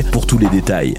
[0.00, 0.98] pour tous les détails.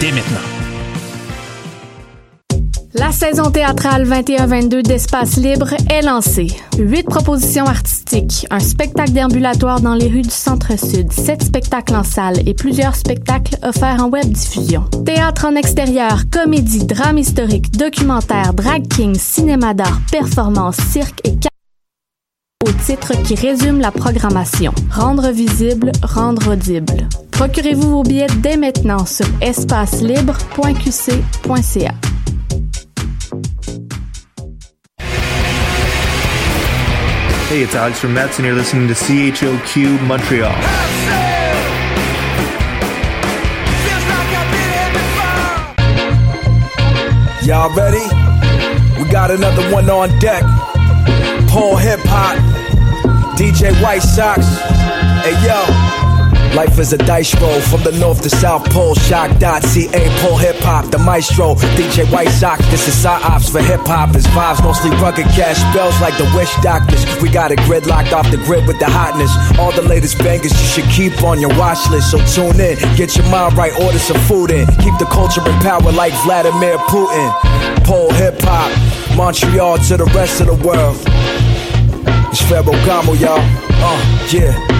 [0.00, 0.40] Dès maintenant.
[2.94, 6.46] La saison théâtrale 21-22 d'Espace Libre est lancée.
[6.78, 12.38] Huit propositions artistiques, un spectacle déambulatoire dans les rues du Centre-Sud, sept spectacles en salle
[12.48, 14.84] et plusieurs spectacles offerts en web diffusion.
[15.04, 21.34] Théâtre en extérieur, comédie, drame historique, documentaire, drag king, cinéma d'art, performance, cirque et
[22.66, 24.72] au titre qui résume la programmation.
[24.90, 27.08] Rendre visible, rendre audible.
[27.34, 31.94] Procurez-vous vos billets dès maintenant sur espacelibre.qc.ca.
[37.50, 40.52] Hey, it's Alex from Mets, and you're listening to CHOQ Montreal.
[47.44, 47.98] Y'all ready?
[48.98, 50.42] We got another one on deck.
[51.48, 52.38] Paul Hip Hop,
[53.36, 54.46] DJ White Sox.
[55.22, 56.03] Hey yo.
[56.54, 58.94] Life is a dice roll from the north to south pole.
[58.94, 61.54] CHOQ.ca, pole Hip Hop, the maestro.
[61.74, 64.14] DJ White Sox, this is ops for hip hop.
[64.14, 67.04] It's vibes, mostly rugged cash spells like the wish doctors.
[67.20, 69.34] We got it gridlocked off the grid with the hotness.
[69.58, 72.12] All the latest bangers you should keep on your watch list.
[72.12, 74.66] So tune in, get your mind right, order some food in.
[74.78, 77.34] Keep the culture in power like Vladimir Putin.
[77.82, 78.70] Pole Hip Hop,
[79.16, 80.96] Montreal to the rest of the world.
[82.30, 83.42] It's Ferragamo, y'all.
[83.82, 84.73] Uh, yeah.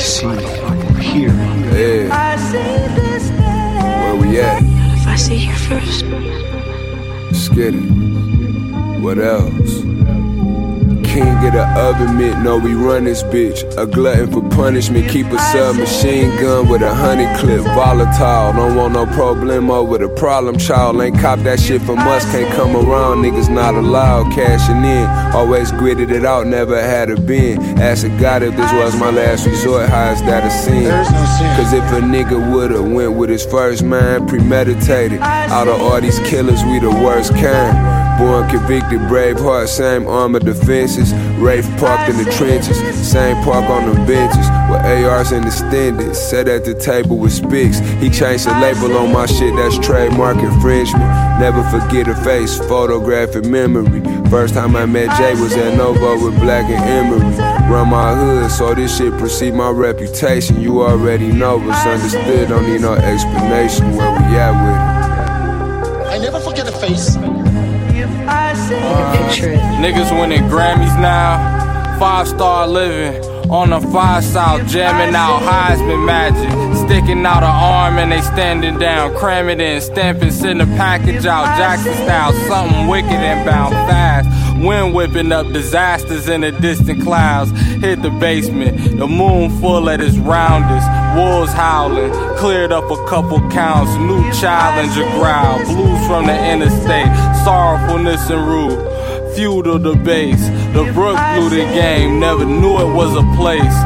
[0.00, 1.32] See you here.
[1.72, 2.30] Yeah.
[4.02, 4.62] Where we at?
[4.62, 6.04] If I see you first.
[6.04, 7.80] Let's get it.
[9.00, 9.82] What else?
[11.10, 13.66] King of the oven mitt, no, we run this bitch.
[13.76, 17.62] A glutton for punishment, keep a submachine gun with a honey clip.
[17.62, 21.00] Volatile, don't want no problemo with a problem child.
[21.00, 23.24] Ain't cop that shit from us, can't come around.
[23.24, 25.34] Niggas not allowed, cashing in.
[25.34, 27.60] Always gritted it out, never had a bin.
[27.80, 30.90] Ask a God if this was my last resort, how is that a sin?
[31.56, 35.18] Cause if a nigga would've went with his first mind, premeditated.
[35.20, 37.99] Out of all these killers, we the worst kind.
[38.18, 41.12] Born convicted, brave heart, same armor defenses.
[41.38, 42.78] Rafe parked in the trenches,
[43.10, 44.46] same park on the benches.
[44.70, 47.78] With ARs and extended, sat at the table with Spicks.
[48.00, 51.04] He changed the label on my shit, that's trademark infringement.
[51.40, 54.00] Never forget a face, photographic memory.
[54.28, 57.70] First time I met Jay was at Novo with Black and Emery.
[57.70, 60.60] Run my hood, so this shit precede my reputation.
[60.60, 66.10] You already know what's understood, don't need no explanation where we at with it.
[66.12, 67.16] I never forget a face.
[69.80, 71.98] Niggas winning Grammys now.
[71.98, 76.50] Five star living on the five south, jamming out Heisman magic.
[76.86, 79.14] Sticking out an arm and they standing down.
[79.16, 81.44] Cram it in, stamping, send a package out.
[81.58, 84.28] Jackson style, something wicked and bound fast.
[84.64, 87.50] Wind whipping up disasters in the distant clouds.
[87.80, 90.86] Hit the basement, the moon full at its roundest.
[91.14, 93.92] Wolves howling, cleared up a couple counts.
[93.96, 97.10] New challenger growl, blues from the interstate.
[97.44, 98.70] Sorrowfulness and rue.
[99.34, 100.46] feudal debates.
[100.46, 103.76] The base, the Brook blew the game, never knew it was a place.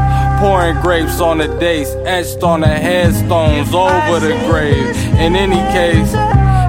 [0.41, 4.97] Pouring grapes on the dates, etched on the headstones over the grave.
[5.19, 6.11] In any case,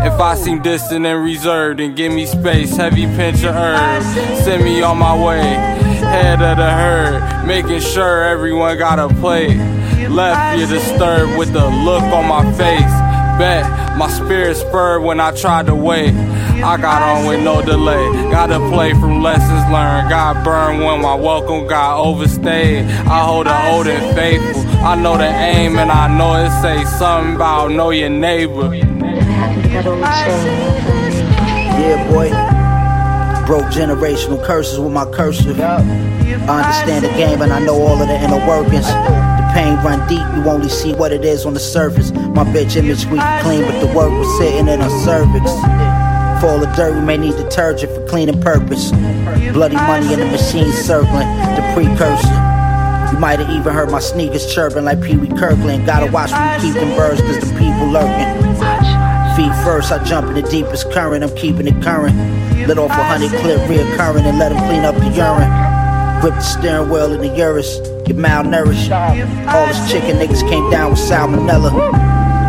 [0.05, 4.05] if I seem distant and reserved, then give me space, heavy pinch of herbs.
[4.43, 9.57] Send me on my way, head of the herd, making sure everyone got a plate.
[10.15, 12.95] Left you disturbed with the look on my face.
[13.37, 16.13] Bet my spirit spurred when I tried to wait.
[16.63, 18.13] I got on with no delay.
[18.31, 20.07] Gotta play from lessons learned.
[20.09, 22.85] Got burned when my welcome got overstayed.
[22.85, 24.65] I hold the old and faithful.
[24.85, 28.73] I know the aim and I know it say something about know your neighbor.
[28.73, 28.91] Yeah,
[32.09, 32.29] boy.
[33.45, 35.59] Broke generational curses with my cursive.
[35.59, 38.87] I understand the game and I know all of the inner workings.
[39.55, 42.11] Pain run deep, you only see what it is on the surface.
[42.11, 45.49] My bitch image we clean, but the work was sitting in her cervix.
[46.41, 48.91] For all the dirt, we may need detergent for cleaning purpose.
[49.53, 52.27] Bloody money in the machine circling, the precursor.
[53.13, 55.85] You might have even heard my sneakers chirping like Pee Wee Kirkland.
[55.85, 58.27] Gotta watch me keep them birds, cause the people lurking.
[59.37, 62.13] Feet first, I jump in the deepest current, I'm keeping it current.
[62.67, 65.51] Lit off a hundred clip reoccurring and let them clean up the urine.
[66.19, 68.91] Grip the steering wheel in the Urus, get malnourished.
[69.47, 71.71] All this chicken niggas came down with salmonella.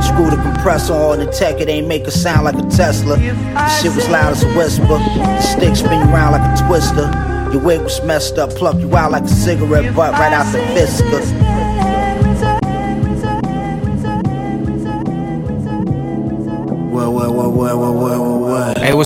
[0.03, 3.17] Screw the compressor on the tech, it ain't make a sound like a Tesla.
[3.17, 4.87] The shit was loud as a whisper.
[4.87, 7.11] The stick spin you round like a twister.
[7.53, 10.59] Your wig was messed up, pluck you out like a cigarette butt right out the
[10.75, 11.33] fiscus.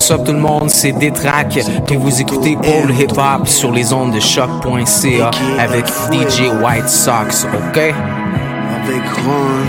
[0.01, 3.93] What's up tout le monde, c'est Détrac et vous écoutez All Hip Hop sur les
[3.93, 7.77] ondes de choc.ca avec DJ White Sox, ok?
[7.77, 9.67] Avec Ron,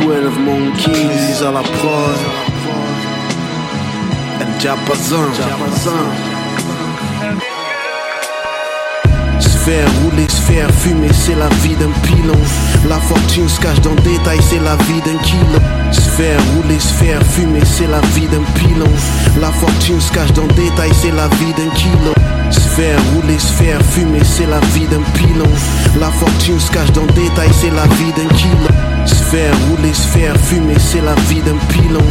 [0.00, 0.08] 12
[0.38, 2.16] Monkeys à la prod.
[4.40, 5.18] El Diapason,
[9.60, 12.38] faire rouler, se faire fumer, c'est la vie d'un pilon.
[12.88, 15.60] La fortune se cache dans le détail, c'est la vie d'un kilo.
[15.92, 18.90] Se faire rouler, se faire fumer, c'est la vie d'un pilon.
[19.40, 22.14] La fortune se cache dans le détail, c'est la vie d'un kilo.
[22.50, 25.50] Se faire rouler, se faire fumer, c'est la vie d'un pilon.
[26.00, 28.89] La fortune se cache dans le détail, c'est la vie d'un kilo.
[29.30, 32.02] Se faire rouler, se faire fumer, c'est la vie d'un pilon.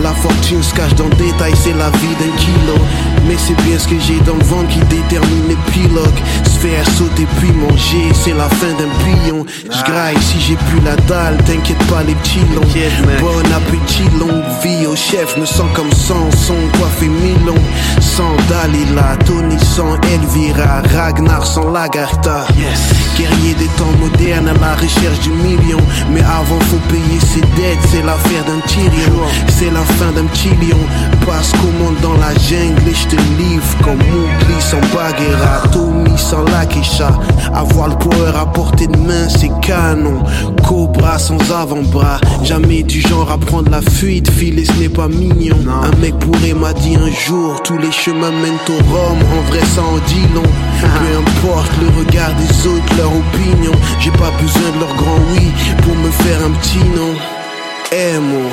[0.00, 2.78] La fortune se cache dans le détail, c'est la vie d'un kilo.
[3.26, 6.20] Mais c'est bien ce que j'ai dans le ventre qui détermine l'épilogue.
[6.44, 9.44] Se faire sauter puis manger, c'est la fin d'un billon.
[9.64, 12.62] J'graille si j'ai plus la dalle, t'inquiète pas les petits longs.
[13.20, 17.60] Bon appétit, longue vie au chef, me sens comme Samson, coiffé Milon.
[18.00, 22.46] Sans Dalila, Tony sans Elvira, Ragnar sans Lagarta.
[23.16, 25.78] Guerrier des temps modernes à la recherche du million.
[26.12, 29.26] Mais avant faut payer ses dettes, c'est l'affaire d'un Tyrion.
[29.48, 30.78] C'est la fin d'un petit lion.
[31.26, 36.44] Passe commande dans la jungle et je te livre comme Mowgli sans Bagheera, Tommy sans
[36.44, 37.10] Lakisha.
[37.54, 40.22] Avoir le power à portée de main, c'est canon.
[40.66, 44.30] Cobra sans avant-bras, jamais du genre à prendre la fuite.
[44.30, 45.56] Filer, ce n'est pas mignon.
[45.82, 49.18] Un mec pourrait m'a dit un jour, tous les chemins mènent au Rome.
[49.38, 50.42] En vrai, ça en dit long.
[50.80, 53.72] Peu importe le regard des autres, leur opinion.
[54.00, 55.52] J'ai pas besoin de leur grand oui
[55.82, 57.14] pour me faire un petit nom.
[57.92, 58.50] Eh, moi.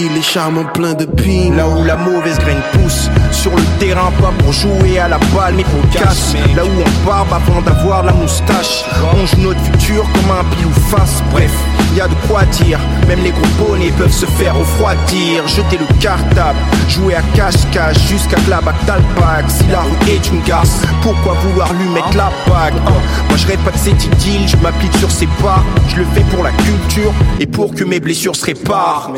[0.00, 4.12] Il est charmant plein de pignes Là où la mauvaise graine pousse Sur le terrain
[4.20, 8.04] pas pour jouer à la balle mais pour casse Là où on barbe avant d'avoir
[8.04, 11.50] la moustache Ronge notre futur comme un pile ou face Bref,
[11.96, 12.78] y a de quoi dire.
[13.06, 15.46] Même les gros bonnets peuvent se faire refroidir.
[15.46, 16.58] Jeter le cartable,
[16.88, 21.34] jouer à cache-cache Jusqu'à que la bague t'alpague Si la rue est une garce, pourquoi
[21.34, 22.92] vouloir lui mettre la bague hein?
[23.28, 25.62] Moi je rêve pas de cette idylle, je m'applique sur ses pas.
[25.88, 29.12] Je le fais pour la culture et pour que mes blessures se réparent.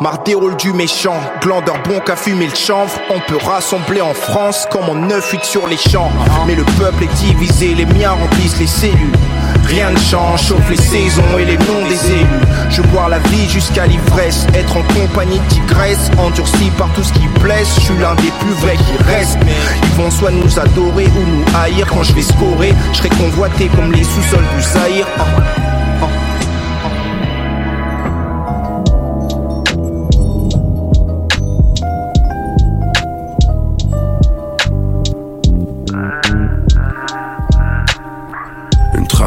[0.00, 2.98] Marre des rôles du méchant, glandeur bon qu'à fumer le chanvre.
[3.10, 6.10] On peut rassembler en France comme en 9-8 sur les champs.
[6.46, 9.29] Mais le peuple est divisé, les miens remplissent les cellules.
[9.64, 12.26] Rien ne change, sauf les saisons et les noms des élus.
[12.70, 17.12] Je bois la vie jusqu'à l'ivresse, être en compagnie de tigresse, endurci par tout ce
[17.12, 17.74] qui blesse.
[17.76, 19.38] Je suis l'un des plus vrais qui restent.
[19.82, 22.74] Ils vont soit nous adorer ou nous haïr quand je vais scorer.
[22.92, 25.06] Je serai convoité comme les sous-sols du Zaïre.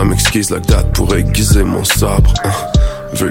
[0.03, 2.33] Une trame exquise like pour aiguiser mon sabre.
[2.43, 2.51] hein.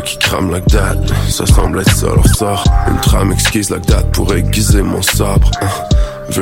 [0.07, 0.97] Qui crame like that,
[1.29, 2.64] ça semble être ça.
[2.88, 5.50] Une trame exquise like that pour aiguiser mon sabre.
[5.61, 5.67] hein.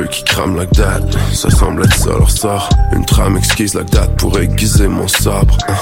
[0.09, 1.01] Qui crame like that,
[1.33, 2.69] ça semble être ça leur sort.
[2.93, 5.57] Une trame exquise like that pour aiguiser mon sabre.
[5.67, 5.75] hein.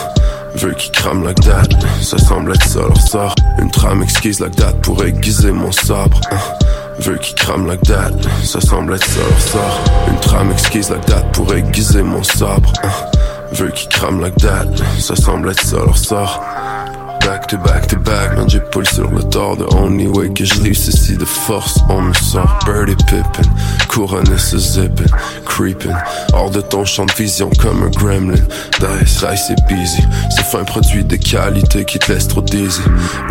[0.80, 1.68] Qui crame like that,
[2.02, 3.36] ça semble être ça leur sort.
[3.60, 6.20] Une trame exquise like that pour aiguiser mon sabre.
[6.32, 6.38] hein.
[7.02, 8.10] Veux qui crame like that,
[8.44, 9.80] ça semble être ça leur sort.
[10.10, 12.74] Une trame exquise like that pour aiguiser mon sabre.
[13.54, 14.66] Veux qui crame like that,
[15.00, 16.44] ça semble être ça leur sort.
[17.26, 19.58] Back to back to back, man, j'épaule sur le tort.
[19.58, 22.60] The only way que je réussis de force, on me sort.
[22.66, 23.48] Birdie Pippin,
[23.88, 25.06] couronne se zippin,
[25.46, 25.94] creeping.
[26.34, 28.42] Hors de ton champ de vision comme un gremlin.
[28.80, 30.02] Dice, Rice et busy.
[30.36, 32.82] C'est fin produit de qualité qui te laisse trop dizzy.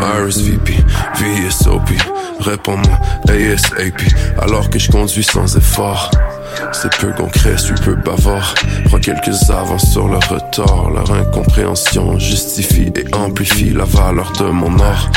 [0.00, 0.74] RSVP,
[1.16, 1.90] VSOP,
[2.40, 2.98] réponds-moi
[3.28, 4.02] ASAP.
[4.40, 6.10] Alors que je conduis sans effort.
[6.72, 8.54] C'est peu concret, suis peu bavard.
[8.86, 10.90] Prends quelques avances sur le retard.
[10.90, 15.10] Leur incompréhension justifie et amplifie la valeur de mon art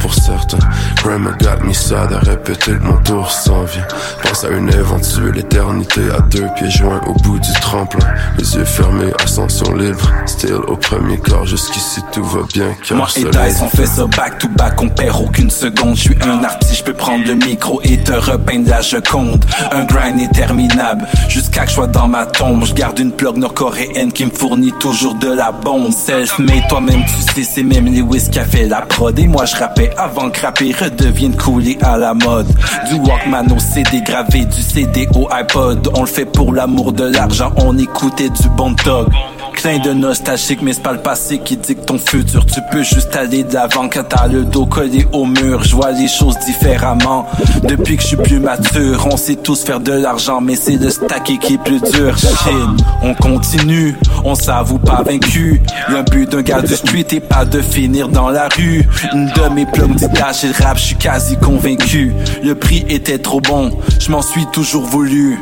[0.00, 0.58] pour certains.
[1.02, 3.86] Grandma got me sad à répéter que mon tour s'en vient.
[4.22, 8.06] Pense à une éventuelle éternité à deux pieds joints au bout du tremplin.
[8.38, 10.10] Les yeux fermés, ascension libre.
[10.26, 12.74] Still au premier corps, jusqu'ici tout va bien.
[12.86, 15.96] Car Moi et Dice, on fait ça back to back, on perd aucune seconde.
[15.96, 19.44] Je suis un artiste, je peux prendre le micro et te repeindre la Joconde.
[19.72, 20.20] Un grind
[20.66, 22.64] interminable, jusqu'à que je sois dans ma tombe.
[22.64, 25.90] Je garde une plug nord-coréenne qui me fournit toujours de la bombe.
[25.92, 29.18] Self-made, toi-même tu sais, c'est même Lewis qui a fait la prod.
[29.18, 29.56] Et moi je
[29.96, 32.48] avant que rapper redevienne coulé à la mode.
[32.88, 35.88] Du Walkman au CD gravé, du CD au iPod.
[35.94, 39.08] On le fait pour l'amour de l'argent, on écoutait du bon dog.
[39.56, 42.44] Clin de nostalgique, mais c'est pas le passé qui dicte ton futur.
[42.44, 45.64] Tu peux juste aller de l'avant quand t'as le dos collé au mur.
[45.64, 47.26] Je vois les choses différemment.
[47.64, 50.90] Depuis que je suis plus mature, on sait tous faire de l'argent, mais c'est le
[50.90, 52.16] stack qui est plus dur.
[52.18, 55.62] Shit, on continue, on s'avoue pas vaincu.
[55.88, 58.86] Le but d'un gars du street est pas de finir dans la rue.
[59.14, 62.12] Une de mes plugs dit lâcher le rap, je suis quasi convaincu.
[62.42, 65.38] Le prix était trop bon, je m'en suis toujours voulu.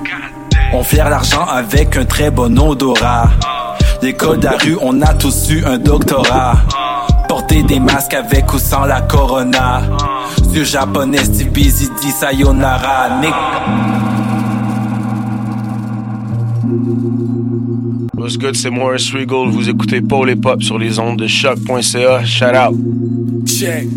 [0.72, 3.28] On fait l'argent avec un très bon odorat.
[4.02, 6.54] L'école de la rue, on a tous eu un doctorat.
[7.28, 9.82] Porter des masques avec ou sans la corona.
[10.50, 13.20] Dieu japonais, Steve Busy dit sayonara.
[13.20, 13.34] Nick.
[18.16, 19.48] What's good, c'est Morris Regal.
[19.48, 22.24] Vous écoutez Paul et Pop sur les ondes de choc.ca.
[22.24, 22.76] Shout out.
[23.46, 23.88] Check.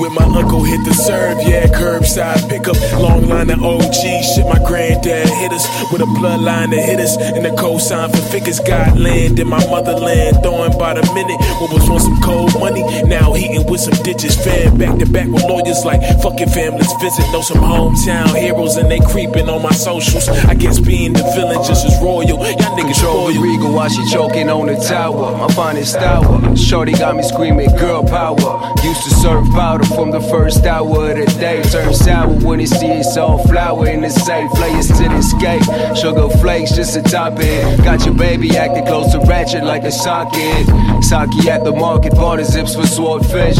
[0.00, 2.74] When my uncle hit the serve, yeah, curbside pickup.
[2.98, 7.18] Long line of OG shit, my granddad hit us with a bloodline that hit us.
[7.18, 10.42] And the cosign for figures got land in my motherland.
[10.42, 14.34] Throwing by the minute, what was on some cold money, now heating with some ditches.
[14.40, 17.28] Fan back to back with lawyers like fucking families visit.
[17.30, 20.30] Know some hometown heroes and they creeping on my socials.
[20.48, 22.24] I guess being the villain just as royal.
[22.24, 22.40] Y'all
[22.72, 25.36] niggas the regal while she choking on the tower.
[25.36, 26.56] My finest hour.
[26.56, 28.72] Shorty got me screaming girl power.
[28.82, 31.62] Used to serve powder from the first hour of the day.
[31.62, 34.50] Turn sour when it sees all flour in the safe.
[34.52, 35.96] Players to the skate.
[35.96, 37.84] Sugar flakes just to top it.
[37.84, 40.66] Got your baby acting close to ratchet like a socket.
[41.02, 43.58] Saki at the market, bought the zips for swordfish.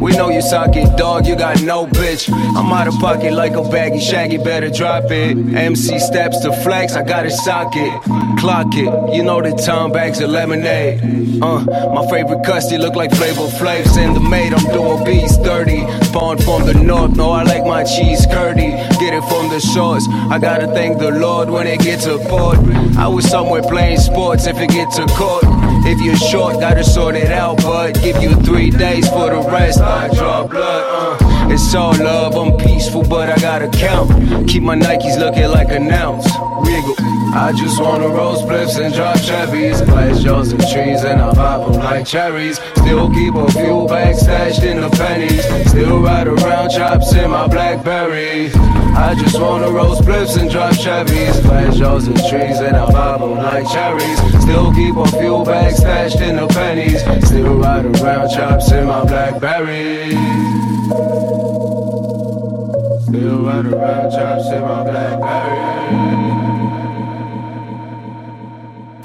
[0.00, 2.30] We know you socket, dog, you got no bitch.
[2.56, 5.36] I'm out of pocket like a baggy shaggy, better drop it.
[5.54, 8.02] MC steps to flex, I got a socket.
[8.38, 11.00] Clock it, you know the time bags of lemonade.
[11.42, 11.64] Uh,
[11.94, 14.52] my favorite custody look like flavor flavs in the maid.
[14.52, 16.12] I'm doing beats 30.
[16.12, 18.72] Born from the north, no, I like my cheese curdy.
[18.98, 20.06] Get it from the shores.
[20.30, 22.58] I gotta thank the Lord when it gets a port.
[22.96, 25.44] I was somewhere playing sports if it gets a court.
[25.84, 29.80] If you're short, gotta sort it out, but give you three days for the rest.
[29.80, 31.21] I draw blood, uh.
[31.50, 34.48] It's all love, I'm peaceful, but I gotta count.
[34.48, 36.26] Keep my Nikes looking like an ounce.
[36.62, 36.96] Wiggle.
[37.34, 39.84] I just wanna roll spliffs and drop Chevys.
[39.86, 42.60] Glass jars and trees, and I pop them like cherries.
[42.76, 45.42] Still keep a few bags stashed in the pennies.
[45.70, 48.50] Still ride around chops in my Blackberry.
[48.94, 51.42] I just wanna roll spliffs and drop Chevys.
[51.42, 54.18] Glass jars and trees, and I pop them like cherries.
[54.42, 57.00] Still keep a few bags stashed in the pennies.
[57.26, 60.12] Still ride around chops in my Blackberry.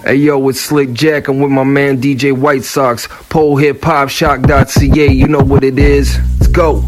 [0.04, 1.28] Hey yo, it's Slick Jack.
[1.28, 3.08] I'm with my man DJ White Sox.
[3.30, 5.12] Pole Hip Hop CHOQ.ca.
[5.12, 6.18] You know what it is.
[6.40, 6.84] Let's go.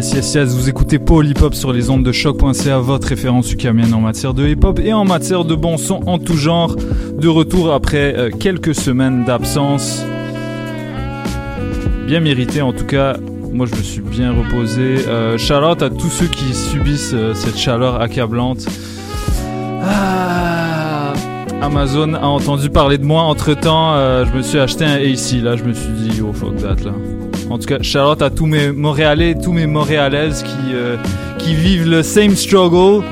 [0.00, 3.52] Yes, yes, yes, vous écoutez Paul Hip Hop sur les ondes de choc.ca, votre référence
[3.52, 6.74] ukamienne en matière de hip hop et en matière de bon son en tout genre.
[6.74, 10.02] De retour après euh, quelques semaines d'absence
[12.06, 13.18] bien mérité en tout cas.
[13.52, 15.06] Moi je me suis bien reposé.
[15.06, 18.64] Euh, Charlotte à tous ceux qui subissent euh, cette chaleur accablante.
[19.84, 21.12] Ah,
[21.60, 23.24] Amazon a entendu parler de moi.
[23.24, 25.42] Entre temps, euh, je me suis acheté un AC.
[25.42, 26.94] Là, je me suis dit, oh fuck that là.
[27.50, 30.96] En tout cas, Charlotte à tous mes Montréalais, tous mes Montréalaises qui, euh,
[31.36, 33.04] qui vivent le same struggle.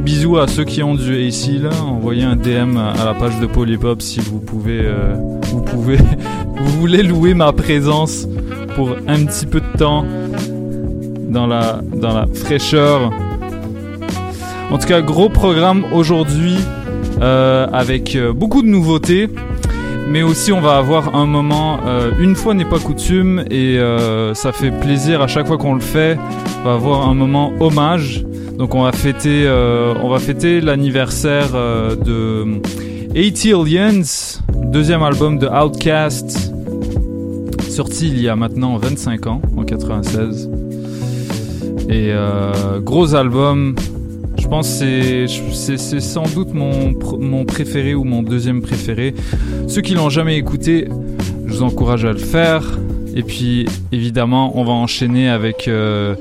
[0.00, 1.70] Bisous à ceux qui ont du AC là.
[1.86, 4.80] Envoyez un DM à la page de Polypop si vous pouvez.
[4.82, 5.14] Euh,
[5.52, 5.98] vous pouvez.
[6.56, 8.26] vous voulez louer ma présence
[8.74, 10.04] pour un petit peu de temps
[11.28, 13.12] dans la, dans la fraîcheur.
[14.72, 16.56] En tout cas, gros programme aujourd'hui
[17.20, 19.28] euh, avec beaucoup de nouveautés.
[20.08, 24.34] Mais aussi, on va avoir un moment, euh, une fois n'est pas coutume, et euh,
[24.34, 26.18] ça fait plaisir à chaque fois qu'on le fait.
[26.60, 28.24] On va avoir un moment hommage.
[28.58, 29.94] Donc, on va fêter, euh,
[30.62, 32.60] l'anniversaire de
[33.14, 34.02] Aliens,
[34.64, 36.52] deuxième album de Outkast,
[37.68, 40.50] sorti il y a maintenant 25 ans, en 96.
[41.88, 42.12] Et
[42.82, 43.74] gros album,
[44.52, 49.14] pense c'est sans doute mon, préféré ou mon deuxième préféré.
[49.66, 50.88] Ceux qui l'ont jamais écouté,
[51.46, 52.62] je vous encourage à le faire.
[53.16, 56.16] Et puis évidemment, on va enchaîner avec euh,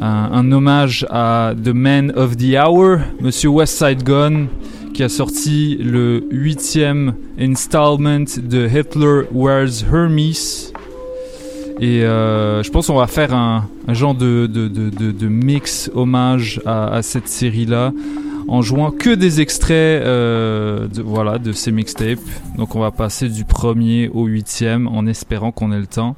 [0.00, 4.48] un, un, hommage à The Man of the Hour, Monsieur Westside Gun,
[4.92, 10.72] qui a sorti le huitième installment de Hitler Wears Hermes.
[11.80, 17.92] Et euh, je pense qu'on va faire un, genre de, mix hommage à, cette série-là
[18.48, 22.18] en jouant que des extraits euh, de, voilà, de ces mixtapes.
[22.56, 26.16] Donc on va passer du premier au huitième en espérant qu'on ait le temps.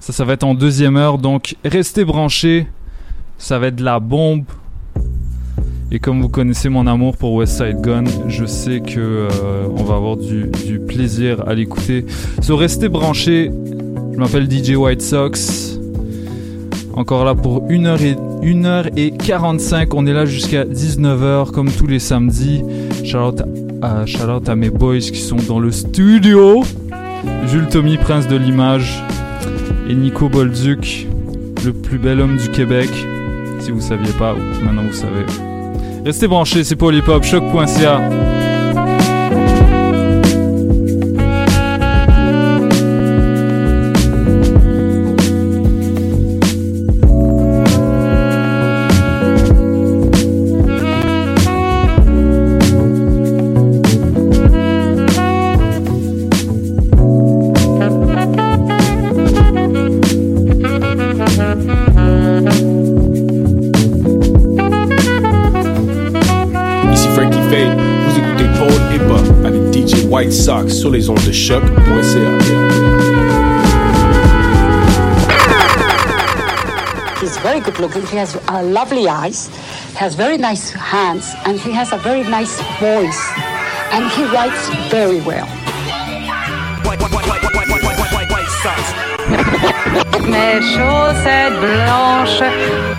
[0.00, 2.66] Ça, ça va être en deuxième heure, donc restez branchés.
[3.36, 4.44] Ça va être de la bombe.
[5.90, 9.96] Et comme vous connaissez mon amour pour West Side Gun, je sais que euh, va
[9.96, 12.04] avoir du, du plaisir à l'écouter.
[12.40, 13.50] So restez branchés.
[14.18, 15.78] Je m'appelle DJ White Sox.
[16.94, 19.94] Encore là pour 1h et, 1 et 45.
[19.94, 22.64] On est là jusqu'à 19h comme tous les samedis.
[23.04, 23.40] Shout
[23.80, 24.02] à,
[24.44, 26.64] à mes boys qui sont dans le studio.
[27.46, 29.04] Jules Tommy, prince de l'image.
[29.88, 31.06] Et Nico Bolduc,
[31.64, 32.90] le plus bel homme du Québec.
[33.60, 34.34] Si vous saviez pas,
[34.64, 35.26] maintenant vous savez.
[36.04, 38.00] Restez branchés, c'est Polypop, choc.ca.
[70.68, 71.68] White Sox sur les ondes de choc.ca.
[77.20, 78.02] He's very good looking.
[78.06, 79.48] He has uh, lovely eyes,
[79.94, 83.20] has very nice hands, and he has a very nice voice.
[83.92, 85.48] And he writes very well.
[90.28, 92.97] Mes chaussettes blanches.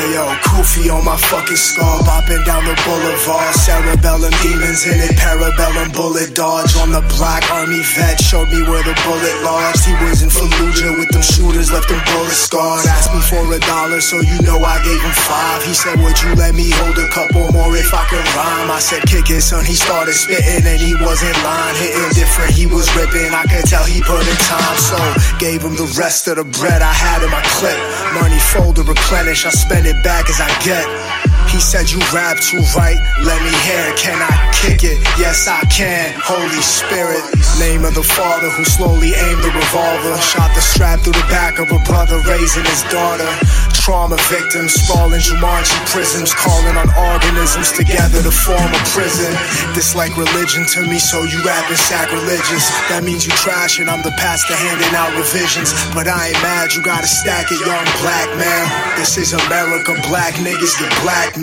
[0.00, 0.16] Hey
[0.48, 3.52] Kufi on my fucking skull, bopping down the boulevard.
[3.52, 6.72] Cerebellum demons in it, parabellum bullet dodge.
[6.80, 9.84] On the black army vet, showed me where the bullet lodged.
[9.84, 12.88] He was in Fallujah with them shooters, left them bullet scarred.
[12.88, 15.68] Asked me for a dollar, so you know I gave him five.
[15.68, 18.72] He said, Would you let me hold a couple more if I could rhyme?
[18.72, 19.68] I said, Kick it, son.
[19.68, 21.76] He started spitting and he wasn't lying.
[21.76, 23.36] Hitting different, he was ripping.
[23.36, 24.96] I could tell he put in time, so
[25.36, 27.76] gave him the rest of the bread I had in my clip.
[28.16, 31.19] Money folder replenish, I spent it back as I get.
[31.50, 33.98] He said you rap too right, let me hear it.
[33.98, 35.02] Can I kick it?
[35.18, 36.14] Yes I can.
[36.22, 37.26] Holy Spirit,
[37.58, 41.58] name of the father who slowly aimed the revolver, shot the strap through the back
[41.58, 43.26] of a brother raising his daughter.
[43.74, 49.32] Trauma victims, sprawling Jumanji prisons, calling on organisms together to form a prison.
[49.74, 52.70] This like religion to me, so you rapping sacrilegious.
[52.92, 55.72] That means you trash and I'm the pastor handing out revisions.
[55.96, 58.64] But I ain't mad, you gotta stack it, young black man.
[58.94, 60.92] This is America, black niggas get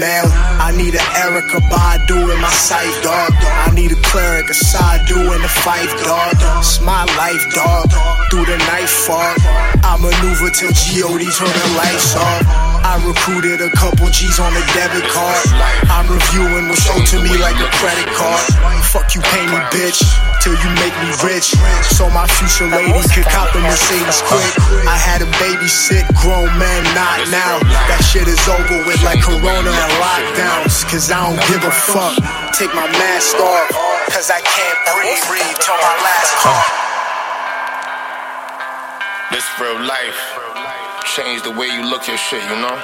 [0.04, 3.34] I need an Erykah Badu in my sight, dog.
[3.42, 6.38] I need a cleric, a sadhu in the fight, dog.
[6.60, 7.90] It's my life, dog.
[8.30, 9.38] Through the night fog,
[9.82, 11.26] I maneuver till G.O.D.
[11.34, 12.46] turn the lights off.
[12.86, 15.42] I recruited a couple G's on a debit card.
[15.90, 18.46] I'm reviewing what's owed to me like a credit card.
[19.18, 20.06] You, pay me, bitch,
[20.46, 21.58] till you make me rich.
[21.90, 24.46] So my future lady could cop the Mercedes quick.
[24.86, 27.58] I had a babysit, grown man, not now.
[27.90, 30.86] That shit is over with like Corona and lockdowns.
[30.86, 32.14] Cause I don't give a fuck.
[32.54, 33.74] Take my mask off,
[34.14, 36.66] cause I can't breathe, breathe till my last call.
[39.34, 40.22] This real life.
[41.18, 42.78] Change the way you look at shit, you know?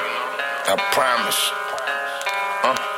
[0.66, 1.38] I promise.
[2.66, 2.93] Uh.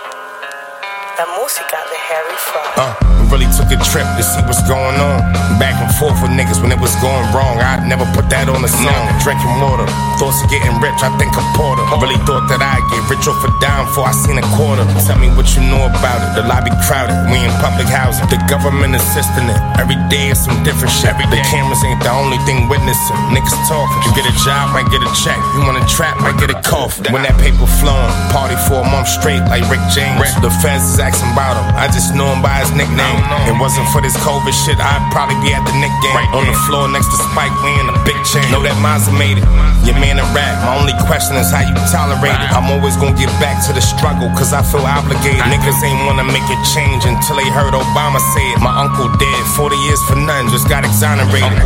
[1.17, 2.75] La música de Harry Fraud.
[2.75, 2.91] Uh,
[3.23, 5.23] we really took a trip to see what's going on.
[5.55, 7.55] Back and forth with niggas when it was going wrong.
[7.63, 9.03] I never put that on a song.
[9.23, 9.87] Drinking water,
[10.19, 10.99] thoughts of getting rich.
[10.99, 11.87] I think I'm Porter.
[12.03, 14.83] Really thought that I'd get rich off a dime before I seen a quarter.
[15.07, 16.35] Tell me what you know about it.
[16.35, 17.15] The lobby crowded.
[17.31, 18.27] We in public housing.
[18.27, 19.59] The government assisting it.
[19.79, 21.15] Every day is some different shit.
[21.15, 23.15] The cameras ain't the only thing witnessing.
[23.31, 24.03] Niggas talking.
[24.03, 25.39] You get a job, might get a check.
[25.55, 26.99] You want a trap, might get a cough.
[27.07, 30.19] When that paper flowing, party for a month straight like Rick James.
[30.43, 31.67] The feds is about him.
[31.77, 33.19] I just knew him by his nickname.
[33.45, 36.17] It wasn't for this COVID shit, I'd probably be at the Nick game.
[36.17, 38.41] Right on the floor next to Spike, we in a big chain.
[38.49, 39.45] Know that Mazza made it.
[39.85, 40.57] Your man a rap.
[40.65, 42.49] My only question is how you tolerate it.
[42.49, 45.45] I'm always gonna get back to the struggle, cause I feel obligated.
[45.45, 48.59] Niggas ain't wanna make a change until they heard Obama say it.
[48.65, 51.61] My uncle dead, 40 years for nothing, just got exonerated.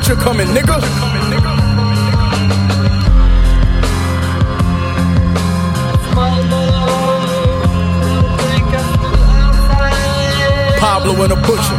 [0.00, 0.80] Butcher coming, nigga.
[10.78, 11.76] Pablo and the butcher.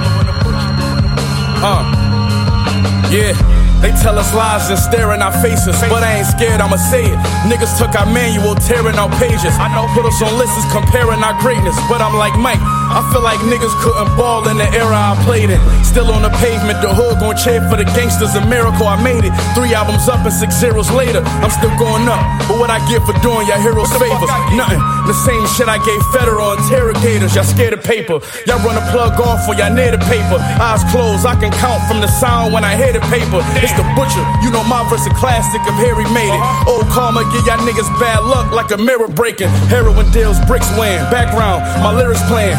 [1.63, 3.50] Uh, yeah.
[3.81, 7.05] They tell us lies and stare in our faces, but I ain't scared, I'ma say
[7.09, 7.17] it.
[7.49, 9.57] Niggas took our manual, tearing our pages.
[9.57, 12.61] I know, put us on lists comparing our greatness, but I'm like Mike.
[12.61, 15.59] I feel like niggas couldn't ball in the era I played in.
[15.81, 18.35] Still on the pavement, the hood gon' cheer for the gangsters.
[18.35, 19.33] A miracle, I made it.
[19.55, 22.21] Three albums up and six zeros later, I'm still going up.
[22.51, 24.29] But what I get for doing y'all heroes favors?
[24.53, 24.83] Nothing.
[25.07, 27.33] The same shit I gave federal interrogators.
[27.33, 28.19] Y'all scared of paper.
[28.45, 30.37] Y'all run a plug off or y'all near the paper.
[30.59, 33.39] Eyes closed, I can count from the sound when I hear the paper.
[33.63, 34.23] It's the butcher.
[34.43, 36.41] You know my verse a classic of Harry made it.
[36.67, 39.49] Old karma, give y'all niggas bad luck like a mirror breaking.
[39.71, 40.99] Heroin deals, bricks win.
[41.11, 42.57] Background, my lyrics playing.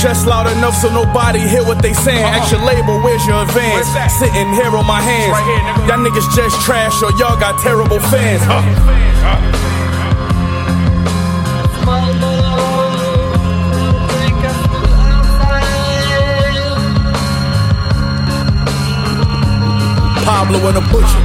[0.00, 2.24] Just loud enough so nobody hear what they saying.
[2.24, 3.88] Extra label, where's your advance?
[4.18, 5.36] Sitting here on my hands.
[5.88, 8.40] Y'all niggas just trash or y'all got terrible fans.
[20.24, 21.21] Pablo and the Butcher.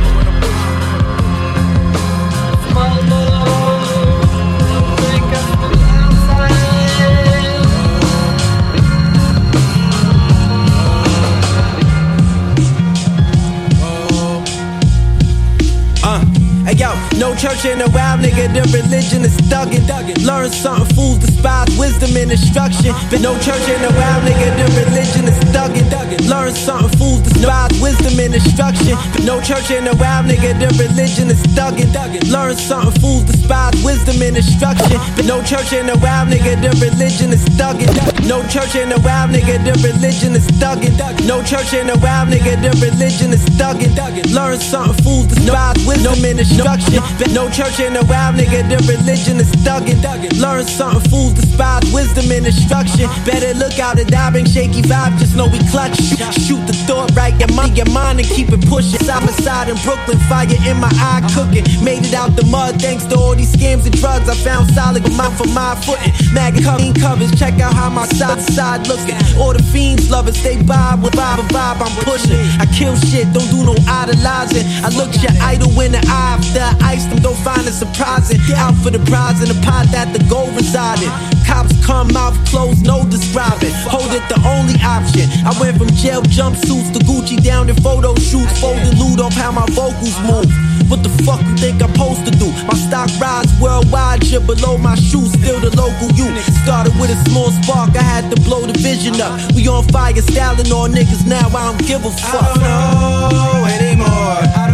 [16.67, 19.87] Hey yo, no church in a wild nigga, the religion is thuggin'.
[20.27, 22.91] Learn something, fools despise wisdom and instruction.
[23.09, 25.87] But no church in a wild nigga, the religion is thuggin'.
[26.27, 28.99] Learn something, fools despise wisdom and instruction.
[29.15, 31.87] But no church in a wild nigga, the religion is thuggin'.
[32.27, 34.99] Learn something, fools despise wisdom and instruction.
[35.15, 37.95] But no church in a wild nigga, the religion is thuggin'.
[38.27, 40.91] No church in a wild nigga, the religion is thuggin'.
[41.23, 43.95] No church in a wild nigga, the religion is thuggin'.
[44.35, 46.56] Learn something, fools despise wisdom and instruction.
[46.63, 50.01] But no church in a wild nigga, the religion is thuggin'.
[50.41, 53.09] Learn something, fools despise wisdom and instruction.
[53.25, 55.97] Better look out, a diving shaky vibe, just know we clutch.
[56.33, 58.99] Shoot the thought right, your mind, your mind, and keep it pushing.
[58.99, 61.65] Side by side in Brooklyn, fire in my eye cooking.
[61.83, 64.27] Made it out the mud thanks to all these scams and drugs.
[64.27, 66.13] I found solid mouth for my footing.
[66.33, 69.15] Maggot covering covers, check out how my side side looking.
[69.37, 72.41] All the fiends lovers, stay by with vibe, vibe I'm pushing.
[72.57, 74.65] I kill shit, don't do no idolizing.
[74.81, 78.39] I look your idol in the eye after I them, don't find it surprising.
[78.55, 81.09] Out for the prize in the pot that the gold resided.
[81.45, 83.71] Cops come, mouth closed, no describing.
[83.87, 85.27] Hold it, the only option.
[85.45, 88.59] I went from jail jumpsuits to Gucci down in photo shoots.
[88.59, 90.49] Folding loot off how my vocals move.
[90.87, 92.47] What the fuck you think I'm supposed to do?
[92.67, 96.27] My stock rise worldwide, shit below my shoes, still the local you.
[96.63, 99.35] Started with a small spark, I had to blow the vision up.
[99.53, 102.41] We on fire, styling all niggas now, I don't give a fuck.
[102.41, 104.66] I don't know anymore.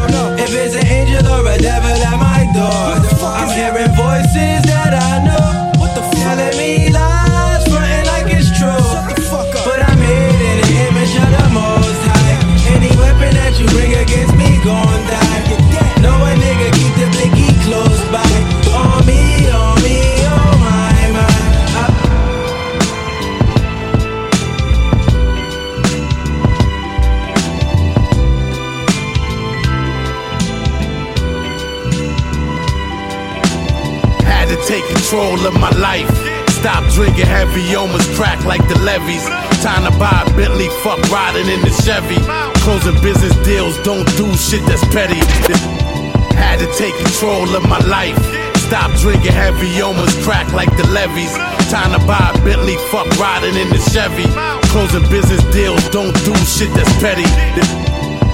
[0.53, 3.25] I don't know if it's an angel or a devil at my door.
[3.25, 5.79] I'm hearing voices that I know.
[5.81, 6.37] What the fuck?
[6.37, 7.12] Telling me lies,
[35.13, 36.09] control of my life.
[36.49, 39.23] Stop drinking heavy, almost crack like the levees.
[39.61, 42.17] Time to buy a Bentley, fuck riding in the Chevy.
[42.65, 45.21] Closing business deals, don't do shit that's petty.
[46.33, 48.17] Had to take control of my life.
[48.57, 51.33] Stop drinking heavy, almost crack like the levies.
[51.69, 54.25] Time to buy a Bentley, fuck riding in the Chevy.
[54.73, 57.29] Closing business deals, don't do shit that's petty.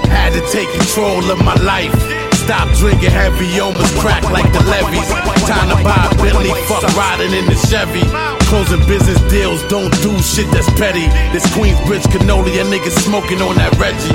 [0.08, 2.19] Had to take control of my life.
[2.40, 5.06] Stop drinking heavy, almost crack like the levies.
[5.46, 8.02] Time to buy a Bentley, fuck riding in the Chevy.
[8.48, 11.06] Closing business deals, don't do shit that's petty.
[11.30, 14.10] This Queensbridge cannoli, a nigga smoking on that Reggie.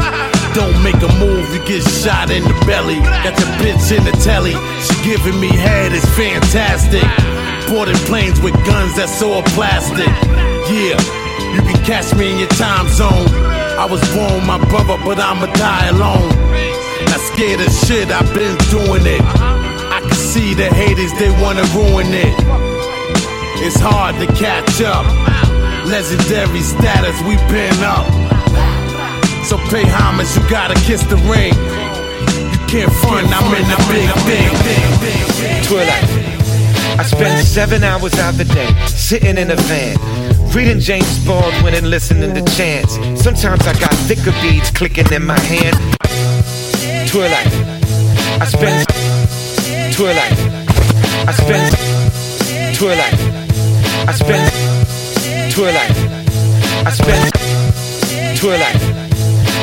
[0.57, 2.99] Don't make a move, you get shot in the belly.
[3.23, 7.05] Got the bitch in the telly, she giving me head, it's fantastic.
[7.69, 10.11] Boarding planes with guns that's all plastic.
[10.67, 10.99] Yeah,
[11.53, 13.29] you can catch me in your time zone.
[13.77, 16.44] I was born my brother, but I'ma die alone.
[17.09, 19.21] Not scared of shit, I've been doing it.
[19.21, 22.33] I can see the haters, they wanna ruin it.
[23.63, 25.05] It's hard to catch up.
[25.85, 28.05] Legendary status, we been up.
[29.45, 31.53] So pay homage, you gotta kiss the ring.
[32.51, 35.63] You can't front, I'm in the big, big, big, big.
[35.69, 36.25] Twilight.
[36.97, 39.97] I spend seven hours out the day sitting in a van.
[40.53, 42.95] Reading James Baldwin and listening to chants.
[43.21, 45.75] Sometimes I got thicker beads clicking in my hand.
[47.15, 47.47] Twilight.
[48.41, 48.85] I spend
[49.93, 50.33] Twilight.
[51.25, 53.13] I spend Twilight.
[54.05, 55.91] I spend Twilight.
[56.85, 58.75] I spend Twilight.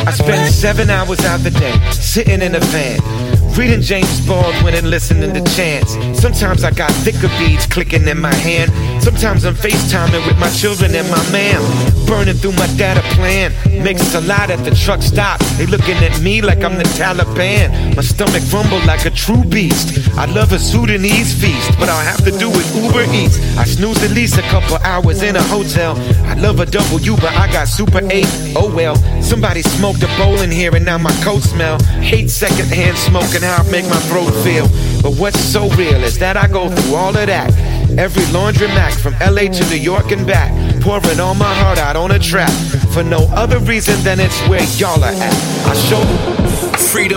[0.09, 3.42] I spend seven hours out the day sitting in a van.
[3.57, 5.93] Reading James Baldwin and listening to chants.
[6.19, 8.73] Sometimes I got thicker beads clicking in my hand.
[9.03, 11.61] Sometimes I'm FaceTiming with my children and my man.
[12.07, 13.53] Burning through my data plan.
[13.85, 15.39] Makes a lot at the truck stop.
[15.59, 17.95] They looking at me like I'm the Taliban.
[17.95, 20.09] My stomach rumble like a true beast.
[20.17, 23.37] I love a Sudanese feast, but I'll have to do it Uber Eats.
[23.59, 25.95] I snooze at least a couple hours in a hotel.
[26.25, 28.25] I love a double U, but I got Super 8.
[28.57, 31.79] Oh well, somebody smoked a bowl in here and now my coat smell.
[32.01, 34.67] Hate secondhand smoking how it make my throat feel.
[35.03, 37.51] But what's so real is that I go through all of that.
[37.99, 40.51] Every laundromat from LA to New York and back.
[40.81, 42.53] Pouring all my heart out on a track.
[42.93, 45.67] For no other reason than it's where y'all are at.
[45.67, 46.42] I show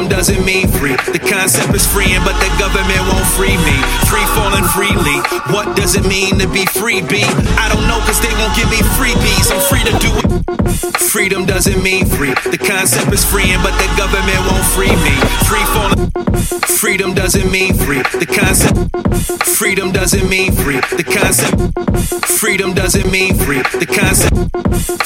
[0.05, 0.95] Freedom doesn't mean free.
[1.13, 3.77] The concept is freeing, but the government won't free me.
[4.05, 5.17] Free falling freely.
[5.49, 7.23] What does it mean to be free, B?
[7.57, 9.49] I don't know, cause they won't give me freebies.
[9.49, 10.99] I'm free to do it.
[11.09, 12.35] Freedom doesn't mean free.
[12.51, 15.15] The concept is freeing, but the government won't free me.
[15.49, 16.11] Free falling.
[16.77, 18.03] Freedom doesn't mean free.
[18.19, 18.77] The concept.
[19.57, 20.81] Freedom doesn't mean free.
[20.93, 21.55] The concept.
[22.27, 23.63] Freedom doesn't mean free.
[23.79, 24.35] The concept.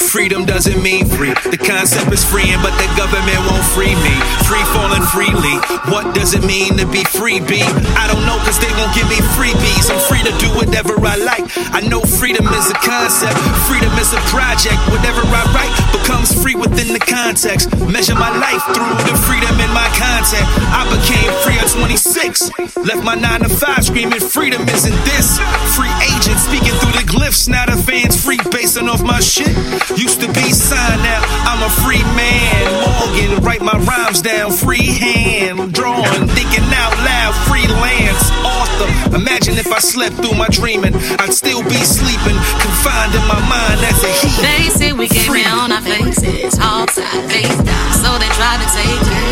[0.10, 1.30] Freedom doesn't mean free.
[1.54, 4.16] The concept is freeing, but the government won't free me.
[4.50, 5.56] Free falling freely.
[5.92, 7.62] What does it mean to be free, B?
[7.98, 9.90] I don't know, cause they won't give me freebies.
[9.90, 11.46] I'm free to do whatever I like.
[11.74, 13.38] I know freedom is a concept,
[13.70, 14.78] freedom is a project.
[14.90, 17.70] Whatever I write becomes free within the context.
[17.86, 20.46] Measure my life through the freedom in my content.
[20.74, 22.50] I became free at 26.
[22.86, 25.38] Left my 9 to 5 screaming, freedom isn't this.
[25.76, 27.48] Free agent speaking through the glyphs.
[27.48, 29.54] Now the fans free basing off my shit.
[29.98, 32.62] Used to be signed, now I'm a free man.
[32.82, 35.74] Morgan, write my rhymes down freehand.
[35.74, 38.32] Drawing, thinking out loud, freelance.
[38.44, 40.96] Author, imagine if I slept through my dreaming.
[41.20, 44.42] I'd still be sleeping, confined in my mind as a heat.
[44.42, 47.94] They say we came here on our faces, hard side, face down.
[47.94, 49.30] So they try to take it.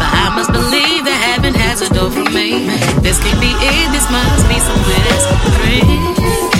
[0.00, 2.68] But I must believe that heaven has a door for me.
[3.04, 6.57] This can't be it, this must be some bliss.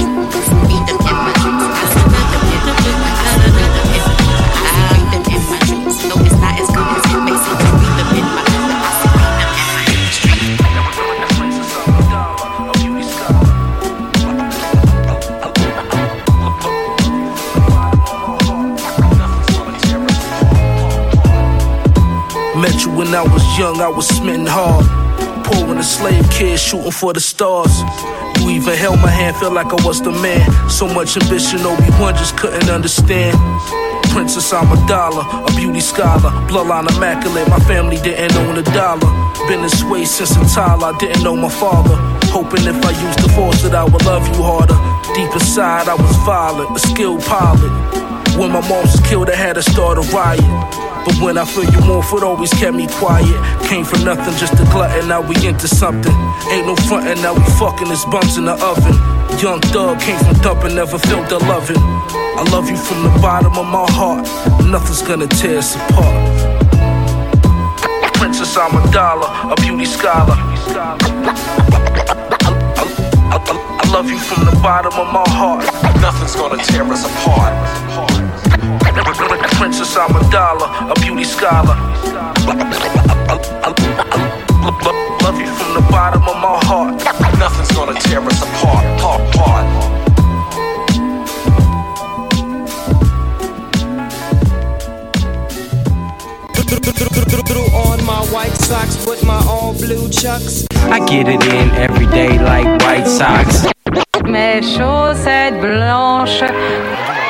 [22.98, 24.84] When I was young, I was smitten hard.
[25.46, 27.70] Pouring a slave kid, shooting for the stars.
[28.40, 30.42] You even held my hand, felt like I was the man.
[30.68, 33.38] So much ambition, Obi-Wan just couldn't understand.
[34.10, 37.48] Princess Amidala, a beauty scholar, bloodline immaculate.
[37.48, 39.06] My family didn't own a dollar.
[39.46, 41.94] Been this way since a child, I didn't know my father.
[42.34, 44.74] Hoping if I used the force that I would love you harder.
[45.14, 47.70] Deep inside, I was violent, a skilled pilot.
[48.36, 50.87] When my mom was killed, I had to start a riot.
[51.08, 53.32] But when I feel you warmth, it always kept me quiet.
[53.64, 56.12] Came from nothing, just a glutton, now we into something.
[56.52, 58.92] Ain't no frontin', now we fucking, it's bumps in the oven.
[59.40, 61.78] Young thug came from dumping, never felt the loving.
[61.80, 64.28] I love you from the bottom of my heart.
[64.68, 66.12] Nothing's gonna tear us apart.
[68.20, 70.36] Princess Amidala, a beauty scholar.
[73.32, 75.64] I love you from the bottom of my heart.
[76.02, 78.07] Nothing's gonna tear us apart.
[79.04, 81.76] Princess Amidala, a gala, a beauty scholar.
[83.18, 83.34] I
[85.22, 86.94] love you from the bottom of my heart.
[87.38, 88.84] Nothing's gonna tear us apart.
[89.00, 89.66] Part, part.
[97.46, 100.66] Threw on my white socks with my all blue chucks.
[100.74, 103.66] I get it in every day like White socks.
[104.24, 107.27] Mes chaussettes blanches.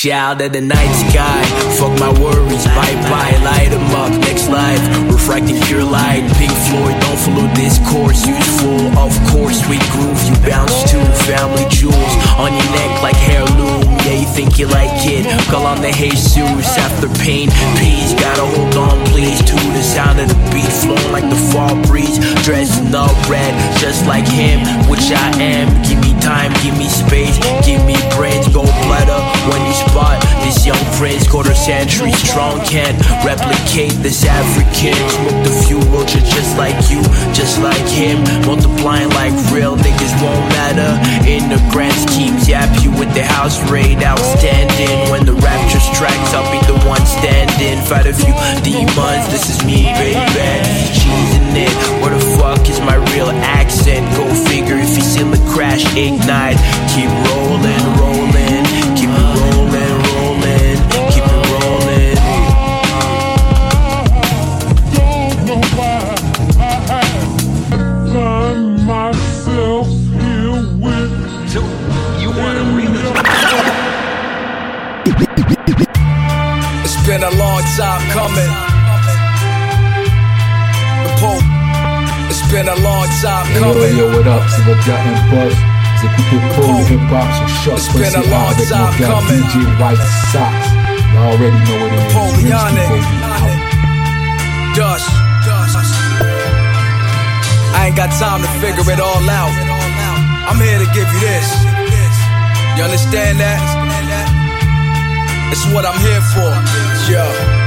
[0.00, 1.44] Child of the night sky.
[1.76, 4.08] Fuck my worries, bye bye, light 'em up.
[4.24, 4.80] Next life,
[5.12, 6.24] refracting pure light.
[6.40, 8.24] Pink Floyd, don't follow this course.
[8.26, 10.16] Useful, of course, sweet groove.
[10.24, 13.82] You bounce to family jewels on your neck like heirloom.
[14.06, 15.28] Yeah, you think you like it.
[15.52, 17.50] Call on the Jesus after pain.
[17.76, 19.42] Peace, gotta hold on, please.
[19.50, 22.16] To the sound of the beat, flowing like the fall breeze.
[22.46, 25.68] Dressing up red, just like him, which I am.
[25.84, 27.36] Give me time, give me space,
[27.66, 28.48] give me brains.
[28.48, 29.29] Go you spot
[31.10, 31.28] prince.
[31.28, 34.94] Quarter century strong, can't replicate this African.
[34.94, 38.22] Smoke the few roaches just like you, just like him.
[38.46, 40.90] Multiplying like real niggas won't matter.
[41.26, 45.10] In the grand scheme, yap you with the house raid outstanding.
[45.10, 47.78] When the rapture strikes, I'll be the one standing.
[47.86, 50.18] Fight a few demons, this is me, baby.
[50.94, 54.06] Cheesing it, where the fuck is my real accent?
[54.16, 56.58] Go figure if you see the crash ignite.
[56.92, 58.49] Keep rolling, rolling,
[78.12, 78.50] coming.
[81.04, 81.44] The Pope,
[82.30, 83.96] it's been a long time Yo, coming.
[83.96, 84.42] yo, what up?
[84.50, 85.54] C'est votre gars M-Buzz.
[86.00, 87.28] Vous écoutez Paul Hip Hop
[87.62, 89.42] sur It's been a long time coming.
[89.42, 90.00] DJ White
[90.32, 90.54] Sox.
[91.12, 92.14] You already know what it is.
[92.14, 92.90] Napoleonic.
[94.76, 95.08] Dust.
[97.74, 99.52] I ain't got time to figure it all out.
[100.48, 101.48] I'm here to give you this.
[102.76, 103.60] You understand that?
[105.52, 106.50] It's what I'm here for.
[107.10, 107.59] Yeah.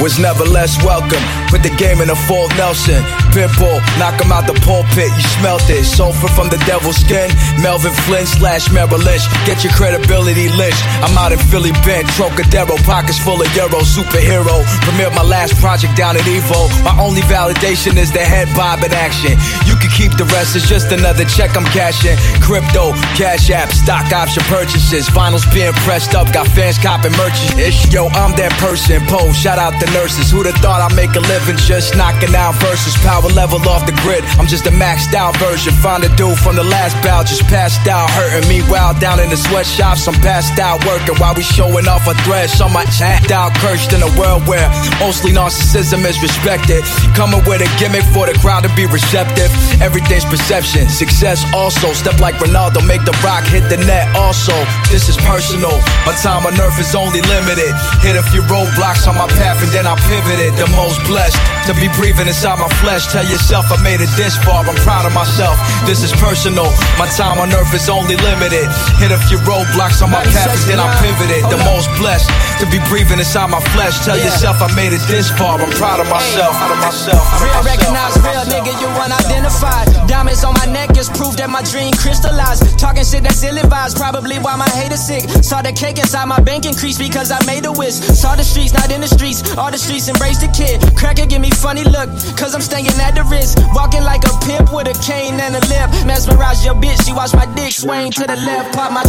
[0.00, 1.22] Was never less welcome.
[1.48, 3.02] Put the game in a full Nelson.
[3.34, 5.10] Pitbull, knock him out the pulpit.
[5.10, 5.82] You smelt it.
[5.82, 7.26] Sulfur from the devil's skin.
[7.58, 9.26] Melvin Flynn slash Merrill Lynch.
[9.42, 10.78] Get your credibility lynched.
[11.02, 12.06] I'm out in Philly bent.
[12.14, 13.82] Trocadero, pockets full of euro.
[13.82, 14.62] Superhero.
[14.86, 16.70] Premiered my last project down at Evo.
[16.86, 19.34] My only validation is the head bob in action.
[19.66, 22.14] You can keep the rest, it's just another check I'm cashing.
[22.38, 25.10] Crypto, cash app, stock option purchases.
[25.10, 27.58] Vinyls being pressed up, got fans copping merchants.
[27.58, 29.02] Ish, yo, I'm that person.
[29.10, 30.30] Poe, shout out the nurses.
[30.30, 32.94] Who'd have thought I'd make a living just knocking out verses?
[33.02, 34.24] Power level off the grid.
[34.38, 35.72] I'm just a maxed out version.
[35.80, 38.60] Find a dude from the last bout, just passed out, hurting me.
[38.68, 42.50] While down in the sweatshops, I'm passed out working while we showing off a thread.
[42.50, 44.68] So much act out, cursed in a world where
[45.00, 46.84] mostly narcissism is respected.
[47.14, 49.50] Coming with a gimmick for the crowd to be receptive.
[49.80, 51.92] Everything's perception, success also.
[51.92, 54.54] Step like Ronaldo, make the rock hit the net also.
[54.90, 55.72] This is personal.
[56.04, 57.72] My time on earth is only limited.
[58.02, 60.54] Hit a few roadblocks on my path and then I pivoted.
[60.58, 63.06] The most blessed to be breathing inside my flesh.
[63.14, 64.66] Tell yourself I made it this far.
[64.66, 65.54] I'm proud of myself.
[65.86, 66.66] This is personal.
[66.98, 68.66] My time on earth is only limited.
[68.98, 71.46] Hit a few roadblocks on my path and then I pivoted.
[71.46, 72.26] The most blessed
[72.58, 74.02] to be breathing inside my flesh.
[74.02, 75.62] Tell yourself I made it this far.
[75.62, 76.58] I'm proud of myself.
[76.58, 77.22] Proud of myself.
[77.38, 79.86] Real recognize real nigga, you unidentified.
[80.10, 82.66] Diamonds on my neck is proof that my dream crystallized.
[82.82, 85.22] Talking shit that's ill advised, probably why my haters sick.
[85.38, 87.94] Saw the cake inside my bank increase because I made a wish.
[87.94, 89.54] Saw the streets, not in the streets.
[89.54, 90.82] All the streets embrace the kid.
[90.98, 93.58] Cracker give me funny look, cause I'm staying at the wrist.
[93.74, 95.88] Walking like a pimp with a cane and a lip.
[96.06, 99.04] Mesmerize your bitch, she watch my dick swing to the left, pop my.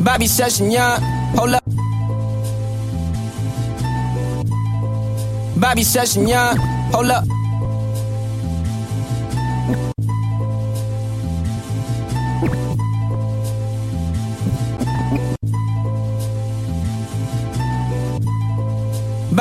[0.00, 1.00] Bobby Sessions Young,
[1.36, 1.64] hold up.
[5.60, 6.56] Bobby Sessions Young,
[6.92, 7.37] hold up.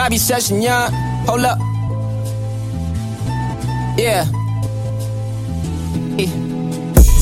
[0.08, 0.90] Bobby Sessions Young,
[1.28, 1.60] hold up.
[4.00, 4.37] Yeah.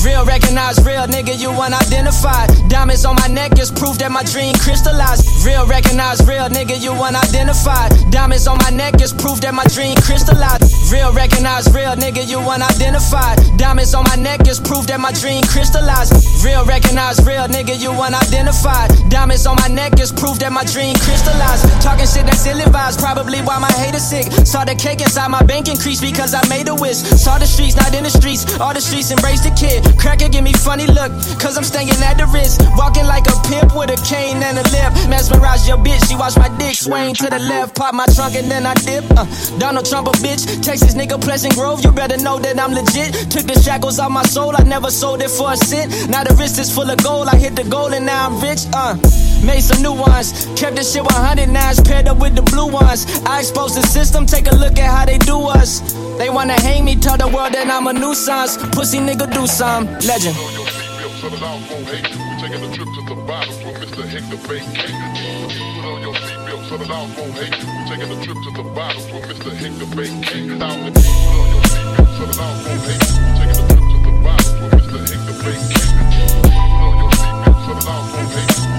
[0.05, 2.53] Real recognize real nigga, you unidentified.
[2.69, 5.25] Diamonds on my neck is proof that my dream crystallized.
[5.43, 7.89] Real recognize real nigga, you unidentified.
[8.11, 10.93] Diamonds on my neck is proof that my dream crystallized.
[10.93, 13.41] Real recognize real nigga, you unidentified.
[13.57, 16.13] Diamonds on my neck is proof that my dream crystallized.
[16.45, 18.93] Real recognize real nigga, you unidentified.
[19.09, 21.65] Diamonds on my neck is proof that my dream crystallized.
[21.81, 24.29] Talking shit that's ill advised, probably why my haters sick.
[24.45, 27.01] Saw the cake inside my bank increase because I made a wish.
[27.01, 28.45] Saw the streets, not in the streets.
[28.61, 29.81] All the streets embrace the kid.
[29.97, 32.61] Cracker give me funny look, cause I'm staying at the wrist.
[32.77, 34.91] Walking like a pimp with a cane and a lip.
[35.09, 37.75] Mesmerize your bitch, she watch my dick swing to the left.
[37.75, 39.05] Pop my trunk and then I dip.
[39.11, 39.25] Uh,
[39.57, 40.43] Donald Trump a bitch.
[40.63, 43.13] Texas nigga Pleasant Grove, you better know that I'm legit.
[43.31, 46.09] Took the shackles off my soul, I never sold it for a cent.
[46.09, 48.65] Now the wrist is full of gold, I hit the goal and now I'm rich.
[48.73, 48.97] Uh,
[49.45, 53.05] made some new ones, kept this shit 100 nines paired up with the blue ones.
[53.25, 55.81] I exposed the system, take a look at how they do us.
[56.17, 58.57] They wanna hang me, tell the world that I'm a nuisance.
[58.73, 60.35] Pussy nigga do some legend.
[60.35, 60.51] We're
[62.41, 64.03] taking a trip to the bottom for Mr.
[64.05, 64.95] Hector Vacation.
[65.75, 66.15] Put on your
[67.33, 67.55] hate
[67.87, 69.43] taking a trip to the bottom Mr.
[69.43, 69.51] The
[77.65, 78.74] put on your hate.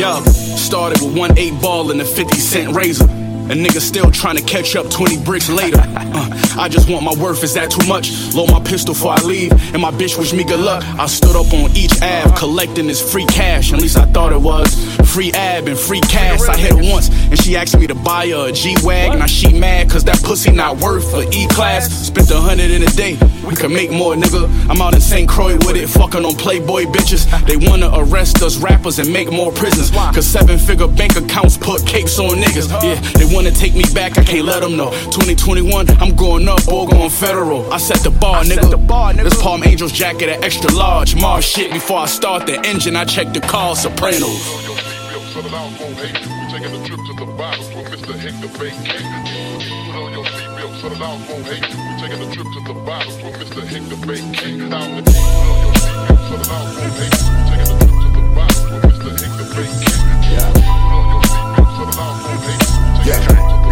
[0.00, 3.19] Yo, started with one eight ball and a 50 cent razor.
[3.50, 5.82] A nigga still trying to catch up 20 bricks later.
[6.12, 6.28] Uh,
[6.58, 8.34] I just want my worth, is that too much?
[8.34, 10.82] Load my pistol before I leave, and my bitch wish me good luck.
[10.98, 14.40] I stood up on each ab, collecting this free cash, at least I thought it
[14.40, 14.74] was.
[15.08, 16.40] Free ab and free cash.
[16.48, 19.20] I hit her once, and she asked me to buy her a G-Wag.
[19.20, 22.06] Now she mad, cause that pussy not worth a E-Class.
[22.08, 24.48] Spent a hundred in a day, we could make more, nigga.
[24.68, 25.28] I'm out in St.
[25.28, 27.24] Croix with it, fucking on Playboy bitches.
[27.46, 29.90] They wanna arrest us rappers and make more prisons.
[29.92, 32.68] Cause seven figure bank accounts put capes on niggas.
[32.82, 34.90] Yeah, they wanna take me back, I can't let them know.
[35.12, 37.72] 2021, I'm going up or going federal.
[37.72, 39.24] I set the bar, nigga.
[39.24, 41.16] This Palm Angels jacket at extra large.
[41.16, 44.42] Mars shit before I start the engine, I check the car, Sopranos.
[45.32, 45.50] Settle
[63.06, 63.69] Yeah.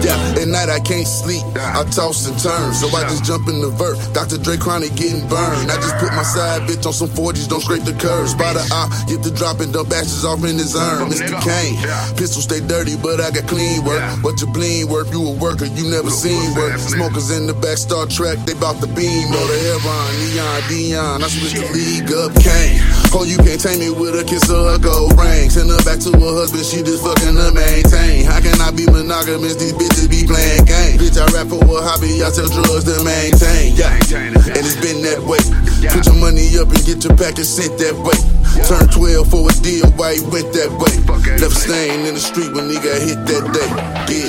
[0.00, 1.44] Yeah, at night I can't sleep.
[1.54, 4.00] I toss and turn, so I just jump in the vert.
[4.14, 4.38] Dr.
[4.40, 5.70] Dre chronic getting burned.
[5.70, 8.34] I just put my side bitch on some 40s, don't scrape the curves.
[8.34, 11.12] By the eye, get the drop and dump ashes off in his urn.
[11.12, 11.36] Mr.
[11.44, 11.76] Kane,
[12.16, 14.00] pistol stay dirty, but I got clean work.
[14.24, 16.80] What your bling work, you a worker, you never seen work.
[16.80, 19.28] Smokers in the back, Star Trek, they bout the beam.
[19.30, 22.80] Know the Heron, Neon, Dion, I switch the league up, Kane.
[23.12, 25.50] Oh, you can't tame me with a kiss or a gold ring.
[25.50, 28.09] Send her back to her husband, she just fucking to maintain.
[28.26, 29.54] How can I be monogamous?
[29.56, 30.98] These bitches be playing games.
[30.98, 33.78] Bitch, I rap for a hobby, I sell drugs to maintain.
[33.78, 35.42] Yeah, and it's been that way.
[35.86, 38.18] Put your money up and get your package sent that way.
[38.66, 40.94] Turn 12 for a deal, why he went that way.
[41.38, 43.70] Left stain in the street when he got hit that day.
[44.10, 44.28] Yeah.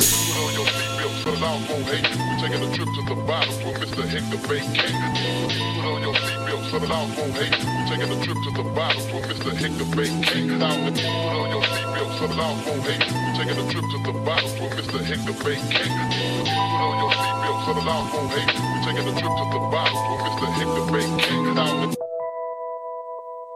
[1.22, 2.06] Settle out, won't hate.
[2.18, 4.06] We're taking a trip to the bottom with Mr.
[4.06, 4.94] Hector Vacate.
[5.76, 6.16] Put on your
[6.74, 7.34] out, won't.
[7.34, 7.48] We're
[7.90, 9.52] taking a trip to the bottom Mr.
[9.52, 10.08] The put
[11.36, 13.12] on your seatbelt, out, won't hate.
[13.12, 14.88] We're taking a trip to the bottom Mr.
[14.88, 15.08] Put on
[17.00, 18.52] your seatbelt, out, won't hate.
[18.56, 21.56] We're taking a trip to the bottom Mr.
[21.56, 21.98] Down the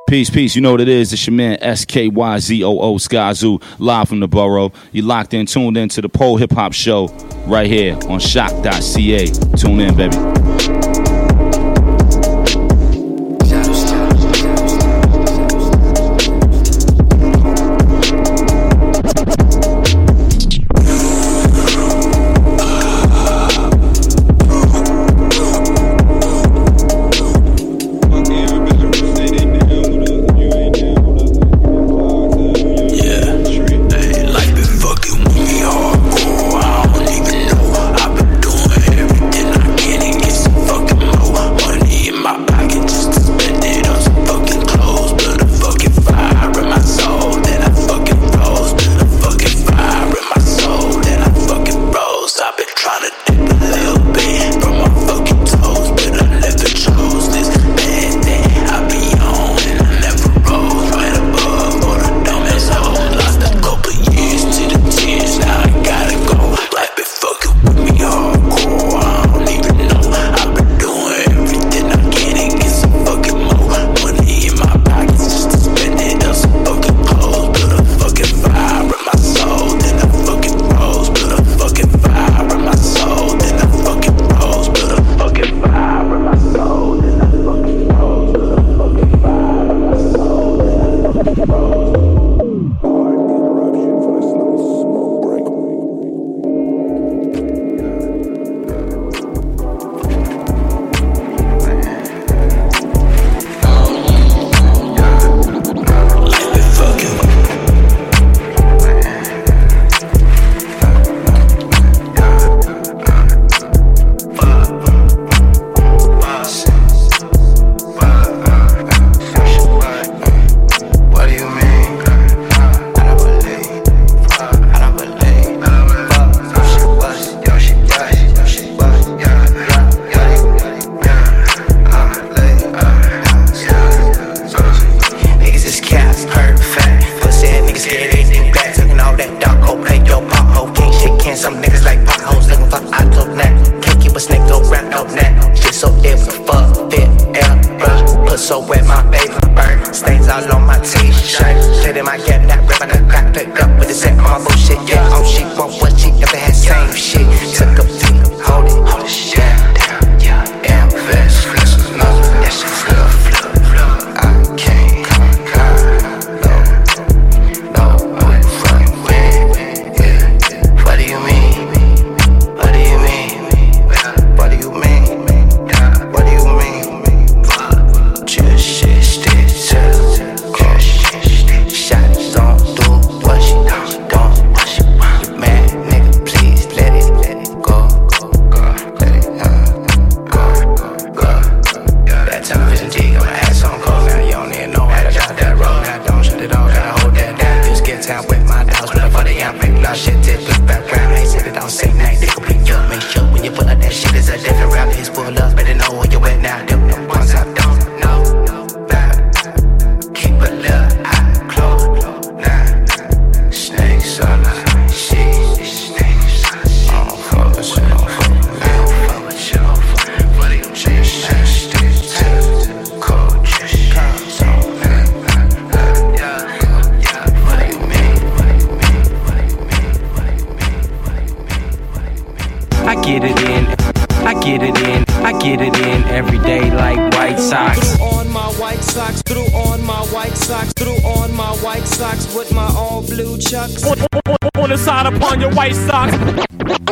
[0.09, 0.55] Peace, peace.
[0.55, 1.13] You know what it is.
[1.13, 4.71] It's your man SKYZOO Skyzoo live from the borough.
[4.91, 7.07] You locked in, tuned in to the Pole Hip Hop Show
[7.47, 9.27] right here on choq.ca.
[9.57, 10.74] Tune in, baby.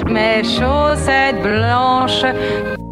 [0.06, 2.83] Mes chaussettes blanches.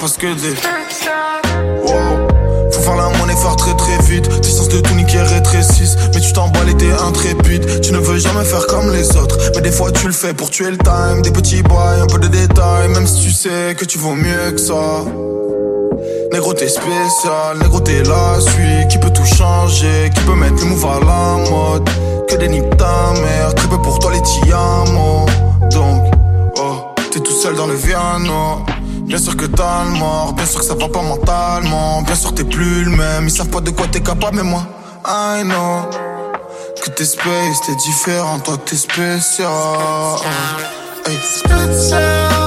[0.00, 0.54] Parce que des.
[1.84, 4.28] Wow, faut faire la monnaie faire très très vite.
[4.40, 5.96] Tes sens de tout niquer rétrécissent.
[6.14, 7.80] Mais tu t'emballes et t'es intrépide.
[7.82, 9.36] Tu ne veux jamais faire comme les autres.
[9.54, 11.20] Mais des fois tu le fais pour tuer le time.
[11.22, 12.88] Des petits bails, un peu de détails.
[12.88, 15.04] Même si tu sais que tu vaux mieux que ça.
[16.32, 20.70] Négro t'es spécial, négro t'es la suite Qui peut tout changer, qui peut mettre le
[20.70, 21.90] move à la mode?
[22.28, 25.26] Que des niques ta mère, très peu pour toi les tiamos
[25.72, 26.04] Donc,
[26.56, 28.64] oh, t'es tout seul dans le piano
[29.10, 32.00] Bien sûr que t'as le mort, bien sûr que ça va pas mentalement.
[32.02, 34.64] Bien sûr t'es plus le même, ils savent pas de quoi t'es capable mais moi
[35.04, 35.90] I know
[36.80, 39.48] Que t'es space, t'es différent, toi t'es spécial.
[41.08, 41.18] Hey.
[41.24, 42.39] Spécial,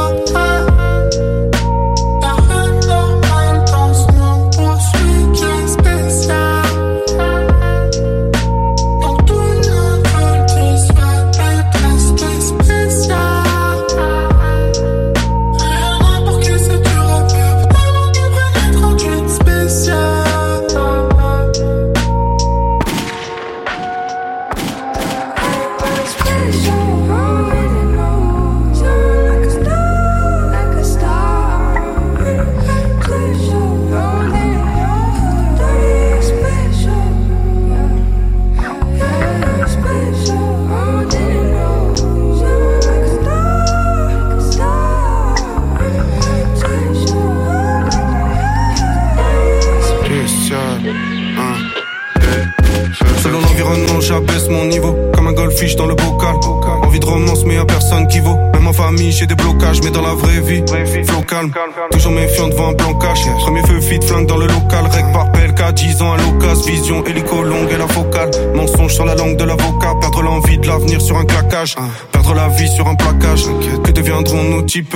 [72.11, 73.45] Perdre la vie sur un plaquage.
[73.86, 74.95] Que deviendront nos types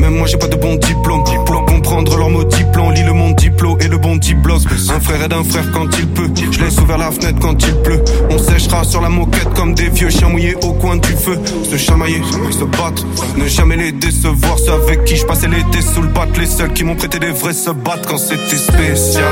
[0.00, 1.24] Même moi, j'ai pas de bon diplôme.
[1.44, 4.60] Pour comprendre leurs mots diplôme, lis le monde diplo et le bon diplos.
[4.94, 6.30] Un frère aide un frère quand il peut.
[6.52, 8.04] Je laisse ouvert la fenêtre quand il pleut.
[8.30, 11.38] On séchera sur la moquette comme des vieux chiens mouillés au coin du feu.
[11.68, 12.20] Se chamailler,
[12.52, 13.04] se battre.
[13.36, 14.58] Ne jamais les décevoir.
[14.58, 16.26] Ceux avec qui je passais l'été sous le bat.
[16.38, 19.24] Les seuls qui m'ont prêté des vrais se battent quand c'était spécial.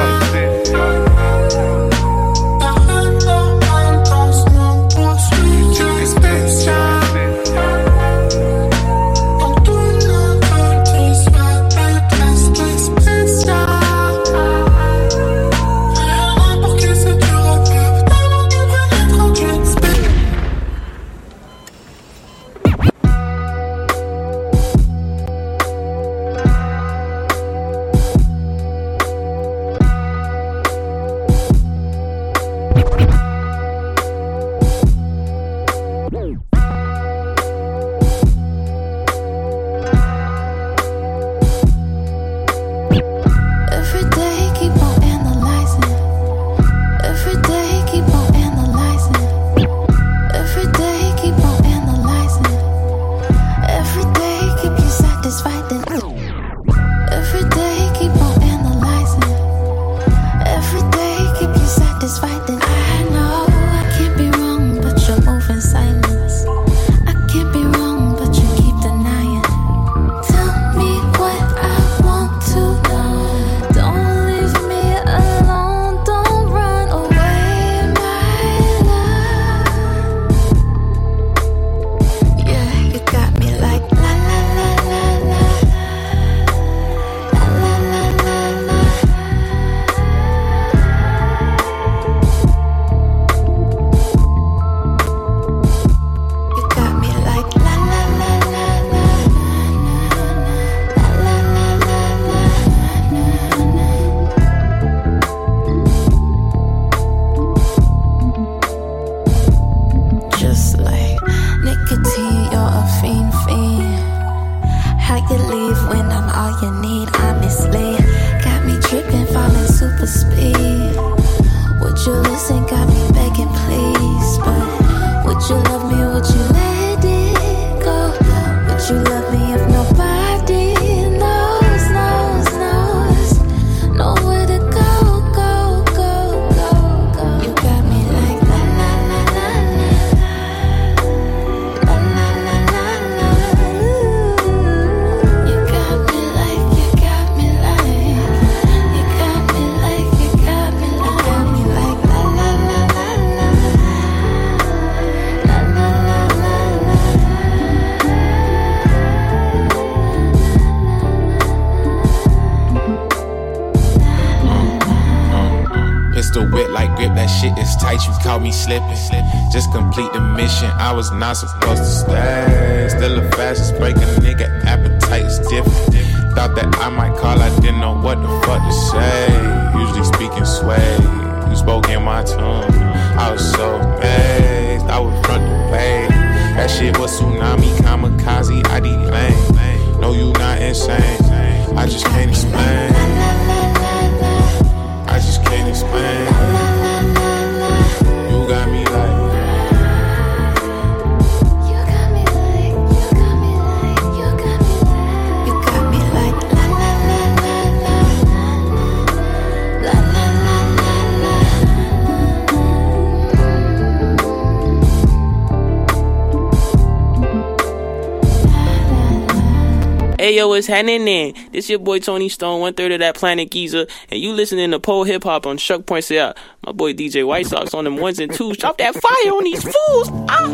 [220.65, 221.35] What's happening then?
[221.53, 224.81] This your boy Tony Stone, one third of that Planet Giza, and you listening to
[224.81, 226.39] pole hip hop on Shuck Points Out.
[226.65, 228.57] My boy DJ White Sox on them ones and twos.
[228.57, 230.09] Drop that fire on these fools.
[230.31, 230.47] Ah!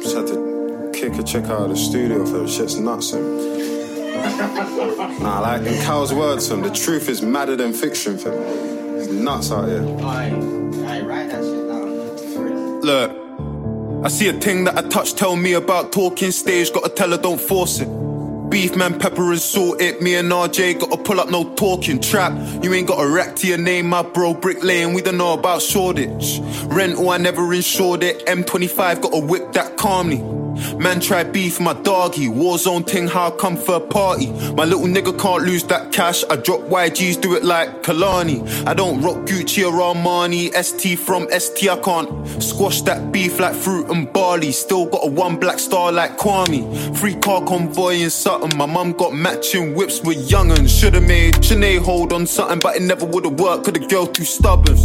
[0.00, 3.12] Just had to kick a chick out of the studio for the shit's nuts.
[3.12, 3.24] And
[5.20, 8.98] nah, like in Cal's words, fam, the truth is madder than fiction, for fam.
[8.98, 9.82] It's nuts out here.
[14.26, 17.80] A thing that I touch, tell me about talking stage, gotta tell her don't force
[17.80, 17.88] it.
[18.48, 20.00] Beef man, pepper and salt it.
[20.00, 22.32] Me and RJ gotta pull up, no talking trap.
[22.64, 24.32] You ain't got a rack to your name, my bro.
[24.32, 26.40] Brick lane, we don't know about Shoreditch.
[26.68, 28.24] Rental, I never insured it.
[28.24, 30.33] M25 gotta whip that calmly.
[30.84, 32.28] Man try beef, my doggy.
[32.28, 34.30] Warzone ting, how I come for a party.
[34.52, 36.22] My little nigga can't lose that cash.
[36.28, 38.46] I drop YGs, do it like Kalani.
[38.66, 40.52] I don't rock Gucci or Armani.
[40.62, 44.52] ST from ST, I can't squash that beef like fruit and barley.
[44.52, 46.94] Still got a one black star like Kwame.
[46.98, 48.54] Free car convoy in Sutton.
[48.58, 50.70] My mum got matching whips with young'uns.
[50.70, 53.64] Should've made Sinead hold on something, but it never would've worked.
[53.64, 54.76] Cause the girl too stubborn.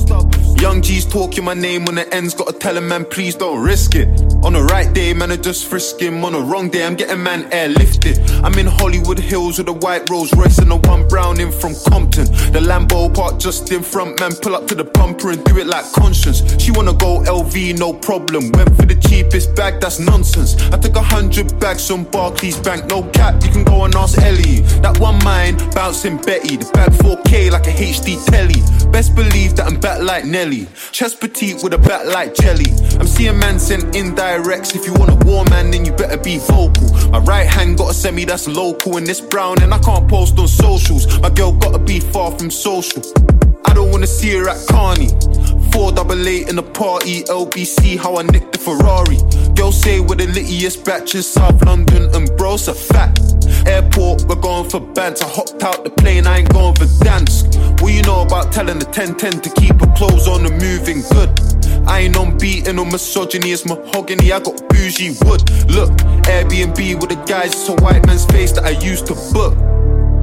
[0.59, 2.33] Young G's talking my name on the ends.
[2.33, 4.09] Gotta tell him, man, please don't risk it.
[4.43, 6.25] On the right day, man, I just frisk him.
[6.25, 8.19] On the wrong day, I'm getting man airlifted.
[8.43, 11.75] I'm in Hollywood Hills with a white Rolls Royce and a one brown in from
[11.87, 12.25] Compton.
[12.51, 14.33] The Lambo park just in front, man.
[14.33, 16.43] Pull up to the bumper and do it like conscience.
[16.61, 18.51] She wanna go LV, no problem.
[18.51, 20.57] Went for the cheapest bag, that's nonsense.
[20.73, 23.41] I took a hundred bags from Barclays Bank, no cap.
[23.45, 24.59] You can go and ask Ellie.
[24.83, 26.57] That one mine, bouncing Betty.
[26.57, 28.59] The bag 4K like a HD telly.
[28.91, 30.48] Best believe that I'm back like Nelly.
[30.91, 32.71] Chest petite with a back like jelly.
[32.99, 34.75] I'm seeing man sent indirects.
[34.75, 36.89] If you want a war man, then you better be vocal.
[37.09, 40.37] My right hand got a semi that's local, and this brown, and I can't post
[40.39, 41.19] on socials.
[41.21, 43.01] My girl gotta be far from social.
[43.65, 45.09] I don't wanna see her at Carney.
[45.71, 49.17] Four double eight in the party, LBC, how I nicked the Ferrari.
[49.55, 53.19] Girls say we're the littiest batch in South London, and bro's a fat.
[53.67, 55.21] Airport, we're going for bands.
[55.21, 57.43] I hopped out the plane, I ain't going for dance.
[57.81, 61.29] What you know about telling the 1010 to keep her clothes on and moving good?
[61.87, 64.31] I ain't on beating or misogyny, it's mahogany.
[64.31, 65.49] I got bougie wood.
[65.69, 65.91] Look,
[66.25, 69.57] Airbnb with the guys, it's a white man's face that I used to book.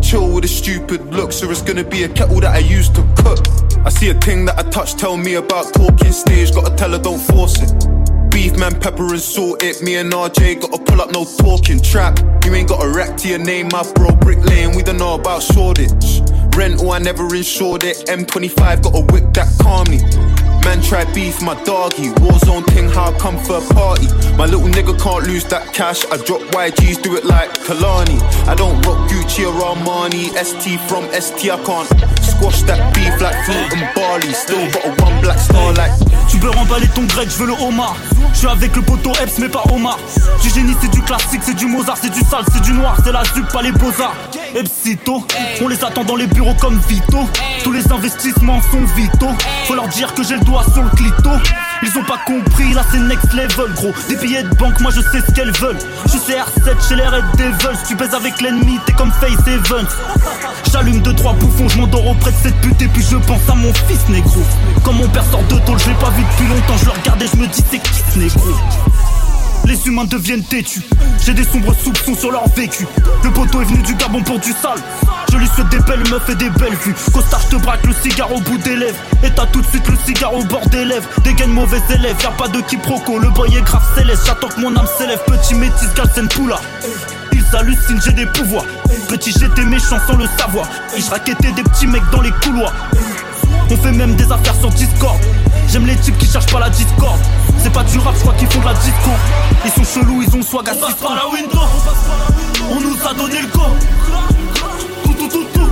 [0.01, 3.03] Chill with a stupid looks, or it's gonna be a kettle that I used to
[3.17, 3.41] cook.
[3.85, 6.99] I see a thing that I touch, tell me about talking stage, gotta tell her
[6.99, 8.31] don't force it.
[8.31, 9.83] Beef man, pepper and salt it.
[9.83, 12.19] Me and RJ gotta pull up, no talking trap.
[12.45, 14.15] You ain't got a rap to your name, my bro.
[14.15, 16.21] Brick lane, we don't know about Shoreditch.
[16.55, 18.07] Rental, I never insured it.
[18.07, 20.01] M25 got a whip that calmly.
[20.67, 22.11] Man try beef, my doggy.
[22.19, 24.09] Warzone ting, how come for a party?
[24.37, 26.05] My little nigga can't lose that cash.
[26.11, 28.19] I drop YGs, do it like Kalani.
[28.49, 30.35] I don't rock Gucci or Armani.
[30.35, 31.89] ST from ST, I can't
[32.21, 34.33] squash that beef like fruit and barley.
[34.33, 35.93] Still got a one black star like.
[36.29, 37.97] Tu peux remballer ton grec, je veux le homard.
[38.33, 39.99] Je suis avec le poteau Epps, mais pas Omar.
[40.43, 43.13] Du génie, c'est du classique, c'est du Mozart, c'est du sale, c'est du noir, c'est
[43.13, 44.17] la zup, pas les beaux-arts.
[44.55, 45.23] Epsito,
[45.63, 47.19] on les attend dans les bureaux comme Vito.
[47.63, 49.33] Tous les investissements sont vitaux.
[49.67, 50.56] Faut leur dire que j'ai le doigt
[51.83, 53.93] Ils ont pas compris, là c'est next level, gros.
[54.09, 55.79] Des billets de banque, moi je sais ce qu'elles veulent.
[56.05, 57.79] Je suis CR7 chez les Red Devils.
[57.87, 59.87] Tu baises avec l'ennemi, t'es comme Face Evans.
[60.73, 63.55] J'allume deux trois bouffons, je m'endors auprès de cette pute et puis je pense à
[63.55, 64.43] mon fils négro.
[64.83, 67.23] Quand mon père sort de tôle, je l'ai pas vu depuis longtemps, je le regarde
[67.23, 68.55] et je me dis c'est qui négro?
[69.67, 70.81] Les humains deviennent têtus.
[71.25, 72.87] J'ai des sombres soupçons sur leur vécu.
[73.25, 74.79] Le poteau est venu du Gabon pour du sale.
[75.33, 76.95] Je lui souhaite des belles meufs et des belles vues.
[77.13, 78.99] Costard, je te braque le cigare au bout des lèvres.
[79.25, 81.09] Et t'as tout de suite le cigare au bord des lèvres.
[81.25, 83.19] Dégaine mauvais élève, y'a pas de quiproquo.
[83.19, 84.23] Le boy est grave céleste.
[84.27, 85.21] J'attends que mon âme s'élève.
[85.27, 86.61] Petit métis, Galsen Poula.
[87.33, 88.67] Ils hallucinent, j'ai des pouvoirs.
[89.09, 90.69] Petit, j'étais méchant sans le savoir.
[90.97, 92.73] Et je raquettais des petits mecs dans les couloirs.
[93.71, 95.19] On fait même des affaires sur Discord.
[95.69, 97.19] J'aime les types qui cherchent pas la Discord.
[97.59, 99.11] C'est pas du rap, je crois qu'ils font de la disco.
[99.65, 101.61] Ils sont chelous, ils ont swag à On passe par la window.
[102.71, 103.63] On nous a donné le go.
[105.05, 105.71] Tout, tout, tout, tout.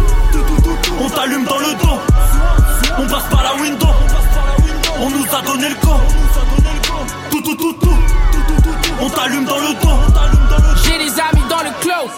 [1.00, 1.98] On t'allume dans le dos.
[2.98, 3.88] On passe par la window.
[5.00, 5.94] On nous a donné le go.
[7.30, 7.96] Tout, tout, tout, tout.
[9.00, 9.98] On t'allume dans le dos.
[10.84, 12.10] J'ai des amis dans le clos.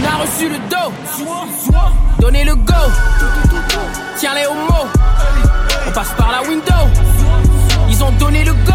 [0.00, 0.92] On a reçu le dos.
[2.20, 2.74] Donnez le go.
[4.16, 4.88] Tiens les homos.
[5.86, 6.72] On passe par la window.
[7.88, 8.72] Ils ont donné le go.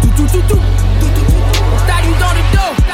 [0.00, 0.60] Tout, tout, tout, tout.
[0.60, 2.84] On t'allume dans le dos.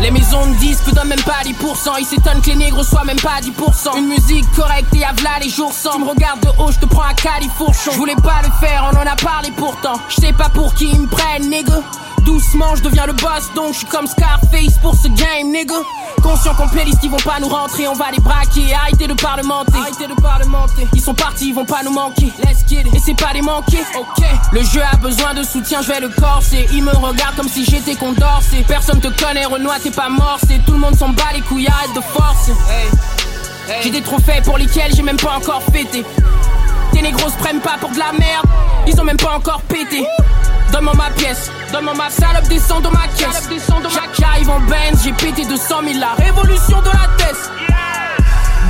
[0.00, 1.54] Les maisons de disques donnent même pas 10%.
[1.98, 3.98] Ils s'étonnent que les négros soient même pas 10%.
[3.98, 5.92] Une musique correcte et à v'là les jours sans.
[5.92, 7.90] Tu me regardes de haut, je te prends un califourchon.
[7.92, 9.94] Je voulais pas le faire, on en a parlé pourtant.
[10.08, 11.82] Je sais pas pour qui ils me prennent, nigga.
[12.24, 15.74] Doucement, je deviens le boss, donc je suis comme Scarface pour ce game, nigga.
[16.22, 18.74] Conscient qu'on playlist, ils vont pas nous rentrer, on va les braquer.
[18.74, 20.86] Arrêtez de parlementer, arrêtez de parlementer.
[20.94, 22.32] Ils sont partis, ils vont pas nous manquer.
[22.44, 22.94] Let's get it.
[22.94, 24.24] Et c'est pas les manquer, ok.
[24.52, 26.66] Le jeu a besoin de soutien, je vais le corser.
[26.72, 28.64] Ils me regardent comme si j'étais condorcé.
[28.66, 31.68] Personne te connaît, Renoir, t'es pas mort, c'est tout le monde s'en bat les couilles,
[31.68, 32.52] arrête de forcer.
[33.82, 36.04] J'ai des trophées pour lesquels j'ai même pas encore fêté.
[36.92, 38.46] Tes négros se prennent pas pour de la merde,
[38.86, 40.04] ils ont même pas encore pété.
[40.78, 43.48] Donne-moi ma pièce, donne-moi ma salope, descend dans ma caisse.
[43.92, 47.50] Chaque j'arrive en Benz, j'ai pété 200 000 la révolution de la tête.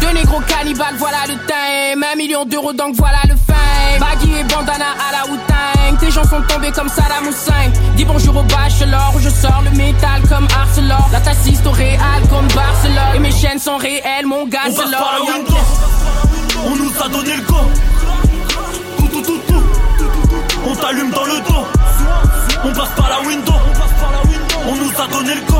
[0.01, 2.03] Deux négros cannibales, voilà le time.
[2.11, 4.01] Un million d'euros, donc voilà le fame.
[4.01, 5.99] Baggy et bandana à la Wu-Tang.
[6.01, 7.73] Tes gens sont tombés comme Saddam Hussein.
[7.95, 11.11] Dis bonjour au bachelor, où je sors le métal comme Arcelor.
[11.13, 13.17] La t'assiste au Real comme Barcelone.
[13.17, 15.27] Et mes chaînes sont réelles, mon gars, On c'est l'or.
[16.65, 17.57] On nous a donné le go.
[20.71, 21.67] On t'allume dans le dos.
[22.63, 23.55] On passe par la window.
[24.69, 25.57] On nous a donné le go.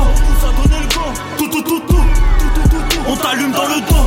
[1.35, 2.03] Tout, tout, tout, tout.
[3.07, 4.05] On t'allume dans le dos.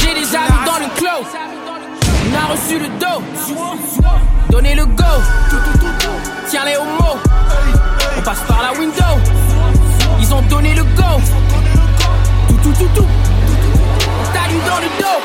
[0.00, 1.24] J'ai des amis dans le clos.
[2.26, 3.22] On a reçu le dos.
[4.50, 5.04] Donnez le go.
[6.48, 7.18] Tiens les homos.
[8.18, 9.22] On passe par la window.
[10.20, 11.22] Ils ont donné le go.
[12.48, 13.06] Tout, tout, tout, tout.
[13.06, 15.20] On t'allume dans le dos.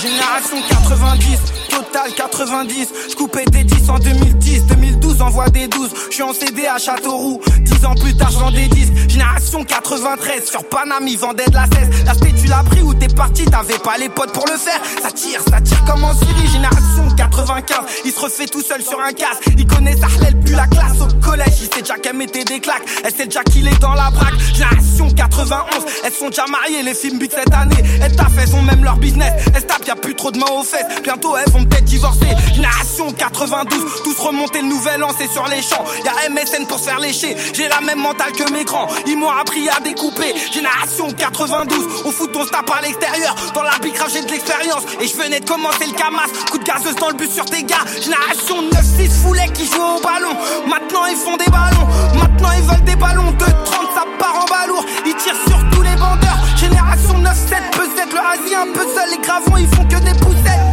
[0.00, 0.56] Génération
[0.88, 1.38] 90,
[1.70, 2.88] total 90.
[3.10, 5.90] Je coupais des 10 en 2010, 2012 envoie des 12.
[6.10, 8.92] Je suis en CD à Châteauroux, 10 ans plus tard je vends des disques.
[9.08, 12.04] Génération 93, sur Paname ils vendaient de la cesse.
[12.04, 14.80] La spé tu l'as pris ou t'es parti, t'avais pas les potes pour le faire.
[15.02, 16.48] Ça tire, ça tire comme en Syrie.
[16.52, 19.44] Génération 95, il se refait tout seul sur un casque.
[19.56, 21.54] Il connaît Sahlel plus la classe au collège.
[21.62, 22.82] Il sait déjà qu'elle mettait des claques.
[23.04, 24.38] Elle sait déjà qu'il est dans la braque.
[24.54, 27.82] Génération 91, elles sont déjà mariées, les films butent cette année.
[28.02, 29.32] Elles taffent, elles ont même leur business.
[29.54, 30.86] Elles tapent, y a plus trop de mains aux fesses.
[31.02, 32.28] Bientôt elles vont divorcer.
[32.54, 35.84] Génération 92, tous remonter le nouvel an, c'est sur les champs.
[36.04, 37.36] Y a MSN pour se faire lécher.
[37.52, 38.86] J'ai la même mentale que mes grands.
[39.06, 40.34] Ils m'ont appris à découper.
[40.52, 43.34] Génération 92, on fout ton snap à l'extérieur.
[43.54, 44.84] Dans l'arbitrage, j'ai de l'expérience.
[45.00, 46.28] Et je venais de commencer le camas.
[46.50, 47.84] Coup de gazeuse dans le bus sur tes gars.
[48.00, 50.36] Génération 9-6 foulets qui jouent au ballon.
[50.66, 51.88] Maintenant ils font des ballons.
[52.14, 53.32] Maintenant ils veulent des ballons.
[53.32, 54.84] 2-30, ça part en balourd.
[55.06, 56.38] Ils tirent sur tous les vendeurs.
[56.56, 59.10] Génération 9-7, peut-être le Asie un peu seul.
[59.10, 60.69] Les gravons, ils font que des poussettes.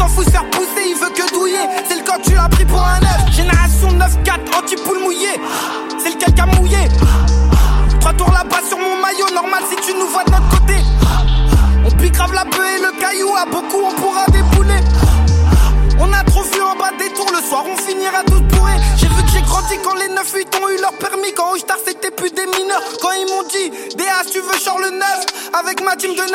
[0.00, 1.58] S'en fout faire pousser, il veut que douiller.
[1.86, 3.30] C'est le code, tu l'as pris pour un œuf.
[3.36, 5.28] Génération 9-4, anti-poule mouillé.
[6.02, 6.88] C'est lequel qui a mouillé.
[8.00, 10.76] Trois tours là-bas sur mon maillot, normal si tu nous vois de notre côté.
[11.84, 14.80] On pique grave la bœuf et le caillou, à beaucoup on pourra débouler.
[16.02, 18.80] On a trop vu en bas des tours, le soir on finira tous bourrés.
[18.96, 21.32] J'ai vu que j'ai grandi quand les 9-8 ont eu leur permis.
[21.36, 22.82] Quand Oshtar c'était plus des mineurs.
[23.02, 25.26] Quand ils m'ont dit, DA tu veux genre le 9
[25.60, 26.32] Avec ma team de 9-9,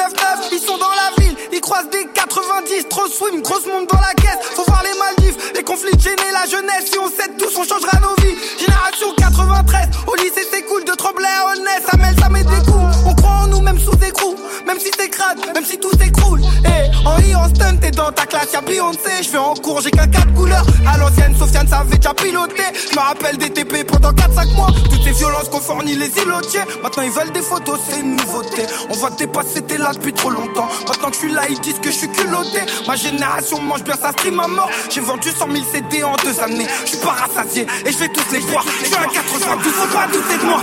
[0.51, 2.89] ils sont dans la ville, ils croisent des 90.
[2.89, 4.37] Trop swim, grosse monde dans la caisse.
[4.55, 6.91] Faut voir les Maldives, les conflits gênés, la jeunesse.
[6.91, 8.37] Si on s'aide tous, on changera nos vies.
[8.59, 11.81] Génération 93, au lycée c'est cool de trembler à Holness.
[11.89, 12.85] Ça mêle, ça met des coups.
[13.07, 14.35] On croit en nous même sous écrou.
[14.67, 16.41] Même si c'est crade, même si tout s'écroule.
[16.65, 19.23] Et en I, en t'es dans dans ta classe, y'a Beyoncé.
[19.23, 20.65] Je vais en cours, j'ai qu'un 4 couleurs.
[20.87, 22.63] À l'ancienne, Sofiane savait déjà piloter.
[22.91, 24.67] Je me rappelle des TP pendant 4-5 mois.
[24.89, 26.61] Toutes ces violences qu'on fournit les îlotiers.
[26.83, 28.63] Maintenant, ils veulent des photos, c'est une nouveauté.
[28.89, 30.67] On voit que tes là depuis trop longtemps.
[30.87, 32.59] Maintenant que je suis là, ils disent que je suis culotté.
[32.87, 34.69] Ma génération mange bien sa stream à mort.
[34.89, 36.67] J'ai vendu 100 000 CD en deux années.
[36.83, 38.65] Je suis pas rassasié et je vais tous les voir.
[38.81, 40.61] Je suis un 92, faut pas douter moi.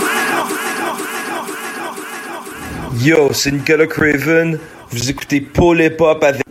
[2.99, 4.59] Yo, c'est Nicolas Craven.
[4.91, 6.42] Vous écoutez Paul Hip Hop avec.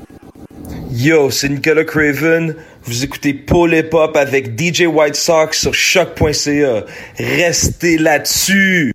[1.05, 2.55] Yo, c'est Nicolas Craven.
[2.85, 6.85] Vous écoutez Paul Hip Hop avec DJ White Sox sur choc.ca.
[7.19, 8.93] Restez là-dessus.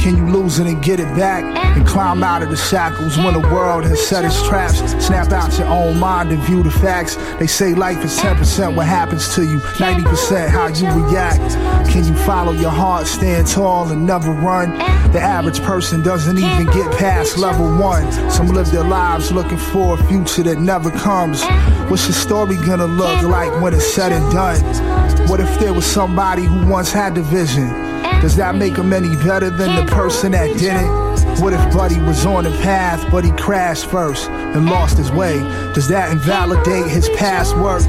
[0.00, 1.44] Can you lose it and get it back?
[1.76, 4.78] And climb out of the shackles when the world has set its traps?
[5.04, 7.16] Snap out your own mind and view the facts.
[7.38, 11.90] They say life is 10% what happens to you, 90% how you react.
[11.90, 14.70] Can you follow your heart, stand tall, and never run?
[15.12, 18.10] The average person doesn't even get past level one.
[18.30, 21.44] Some live their lives looking for a future that never comes.
[21.90, 25.28] What's your story gonna look like when it's said and done?
[25.28, 27.89] What if there was somebody who once had the vision?
[28.20, 31.40] Does that make him any better than the person that didn't?
[31.40, 35.38] What if Buddy was on the path, but he crashed first and lost his way?
[35.72, 37.82] Does that invalidate his past work?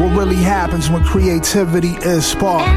[0.00, 2.68] What really happens when creativity is sparked?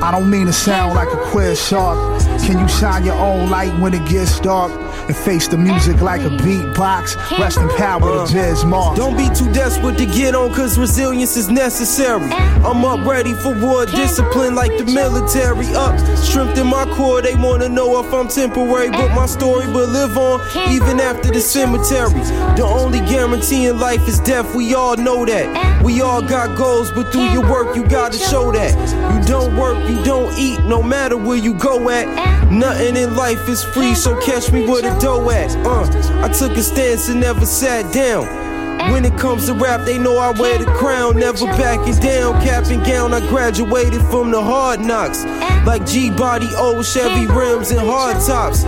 [0.00, 1.98] I don't mean to sound like a quiz shark.
[2.42, 4.70] Can you shine your own light when it gets dark?
[5.08, 7.16] And face the music like a beatbox?
[7.38, 8.32] Rest in power to uh.
[8.32, 8.94] Biz Mark.
[8.94, 12.30] Don't be too desperate to get on, cause resilience is necessary.
[12.30, 15.74] I'm up ready for war, discipline like the military.
[15.74, 19.86] Up, strength in my core, they wanna know if I'm temporary, but my story will
[19.86, 22.22] live on even after the cemetery.
[22.58, 25.80] The only guarantee in life is death, we all know that.
[25.84, 28.74] We all got goals, but through your work, you gotta show that.
[29.14, 32.06] You don't work, you don't eat, no matter where you go at.
[32.50, 35.54] Nothing in life is free, so catch me where the dough at.
[35.64, 35.86] Uh,
[36.24, 38.47] I took a stance and never sat down.
[38.92, 42.40] When it comes to rap, they know I wear the crown, never backing down.
[42.42, 45.24] Cap and gown, I graduated from the hard knocks.
[45.66, 48.62] Like G body, old Chevy rims, and hard tops.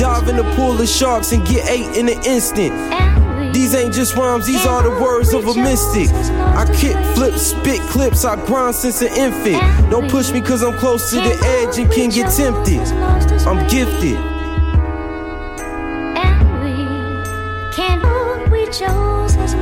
[0.00, 2.74] Dive in the pool of sharks and get eight in an instant.
[3.52, 6.08] These ain't just rhymes, these are the words of a mystic.
[6.10, 9.90] I kick, flip, spit clips, I grind since an infant.
[9.90, 12.80] Don't push me cause I'm close to the edge and can get tempted.
[13.46, 14.35] I'm gifted.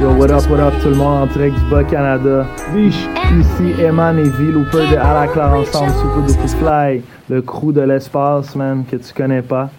[0.01, 1.23] Yo, what up, what up tout le monde?
[1.23, 2.47] En direct du Bas-Canada.
[2.77, 7.73] Ici Eman et V Looper de À la Claire ensemble, Super Duper Fly, le crew
[7.73, 9.71] de l'espace, man, que tu connais pas.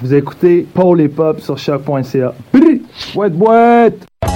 [0.00, 2.34] Vous écoutez Paul et Pop sur choc.ca.
[2.52, 2.78] Brrr!
[3.14, 4.06] Boîte, boîte!
[4.22, 4.28] Me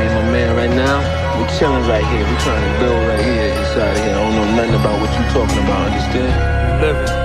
[0.00, 1.00] and my man right now,
[1.38, 2.24] we chilling right here?
[2.24, 4.14] We trying to build right here inside of here.
[4.14, 6.60] I don't know nothing about what you talking about, understand?
[6.80, 7.19] living.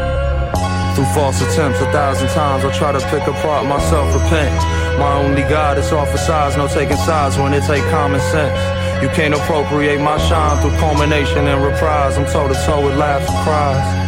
[0.95, 4.55] Through false attempts a thousand times, I try to pick apart myself, repent.
[4.97, 8.55] My only God is off for size, no taking sides when it take common sense.
[9.03, 12.17] You can't appropriate my shine through culmination and reprise.
[12.17, 14.05] I'm toe to toe with laughs and cries.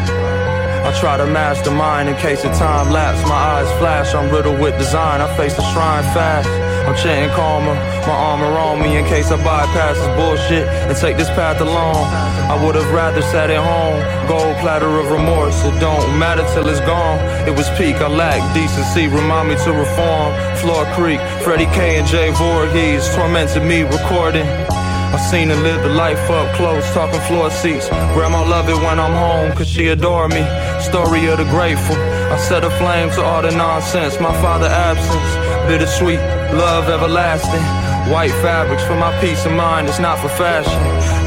[0.87, 3.21] I try to mastermind in case of time lapse.
[3.27, 5.19] My eyes flash, I'm riddled with design.
[5.19, 6.66] I face the shrine fast.
[6.87, 7.75] I'm chanting karma,
[8.07, 12.07] my armor on me in case I bypass this bullshit and take this path alone.
[12.47, 15.61] I would have rather sat at home, gold platter of remorse.
[15.65, 17.19] It don't matter till it's gone.
[17.45, 20.31] It was peak, I lack decency, remind me to reform.
[20.63, 24.47] Floor Creek, Freddie K and Jay Voorhees tormented me recording.
[24.47, 27.89] I seen her live the life up close, talking floor seats.
[28.15, 30.43] Grandma love it when I'm home, cause she adore me.
[30.79, 31.95] Story of the grateful.
[32.31, 34.19] I set a flame to all the nonsense.
[34.19, 35.31] My father absence,
[35.67, 36.19] bittersweet,
[36.53, 37.63] love everlasting.
[38.11, 40.79] White fabrics for my peace of mind, it's not for fashion.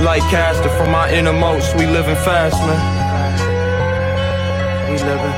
[0.04, 2.80] Light casted from my innermost, we living fast, man.
[4.88, 5.36] We living.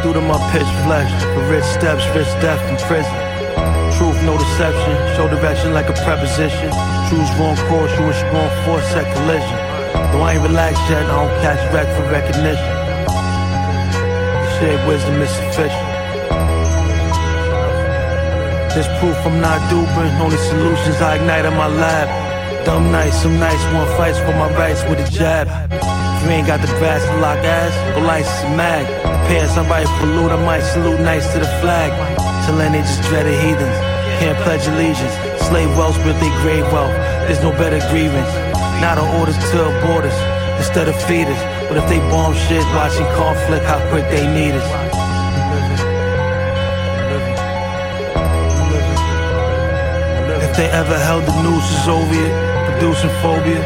[0.00, 3.12] Through to my pitch flesh, for rich steps, rich death in prison.
[3.96, 6.70] Truth, no deception, show direction like a preposition.
[7.08, 9.58] Choose wrong course, you a strong force at collision.
[10.12, 12.72] Though I ain't relaxed yet, I don't catch wreck for recognition.
[14.58, 15.93] Shared wisdom is sufficient.
[18.74, 22.10] There's proof I'm not duping, only solutions I ignite in my lab.
[22.66, 25.46] Dumb nights, some nights want fights for my rights with a jab.
[25.70, 28.84] If you ain't got the brass to lock ass, go license a mag.
[29.30, 29.86] Paying somebody
[30.18, 31.94] loot, I might salute nights to the flag.
[32.44, 33.78] Till then they just dreaded heathens.
[34.18, 35.14] Can't pledge allegiance.
[35.46, 36.90] Slave wealth, but they grave wealth.
[37.30, 38.32] There's no better grievance.
[38.82, 40.18] Not on orders to abort us
[40.58, 41.42] instead of feed us.
[41.70, 44.83] But if they bomb shit, watching conflict, how quick they need us.
[50.54, 52.30] They ever held the nooses over you,
[52.70, 53.58] producing phobia.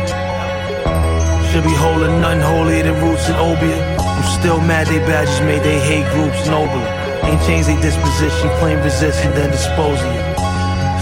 [1.53, 3.77] Should be holding nothing holier than roots and obeah.
[4.01, 6.89] I'm still mad they badges made they hate groups nobler.
[7.29, 10.23] Ain't changed their disposition, claim resistance, then of you.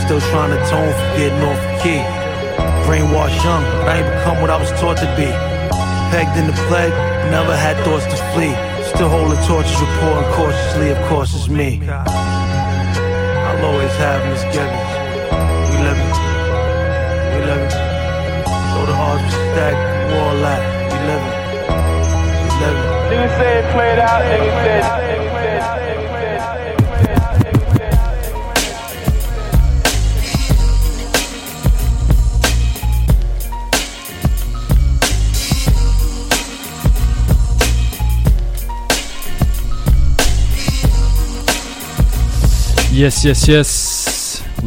[0.02, 2.02] Still trying to tone for getting off the key.
[2.90, 5.30] Brainwashed young, but I ain't become what I was taught to be.
[6.10, 6.94] Pegged in the plague,
[7.30, 8.58] never had thoughts to flee.
[8.90, 11.78] Still holding torches, reporting cautiously, of course it's me.
[11.86, 14.95] I'll always have misgivings.
[15.96, 16.50] We living,
[17.32, 17.72] we living.
[18.72, 19.82] Though the odds were stacked,
[20.12, 21.36] war lat, we living,
[22.42, 22.88] we living.
[23.10, 25.86] Nigga said play it out, nigga said, nigga said,
[42.92, 43.85] Yes, yes, yes.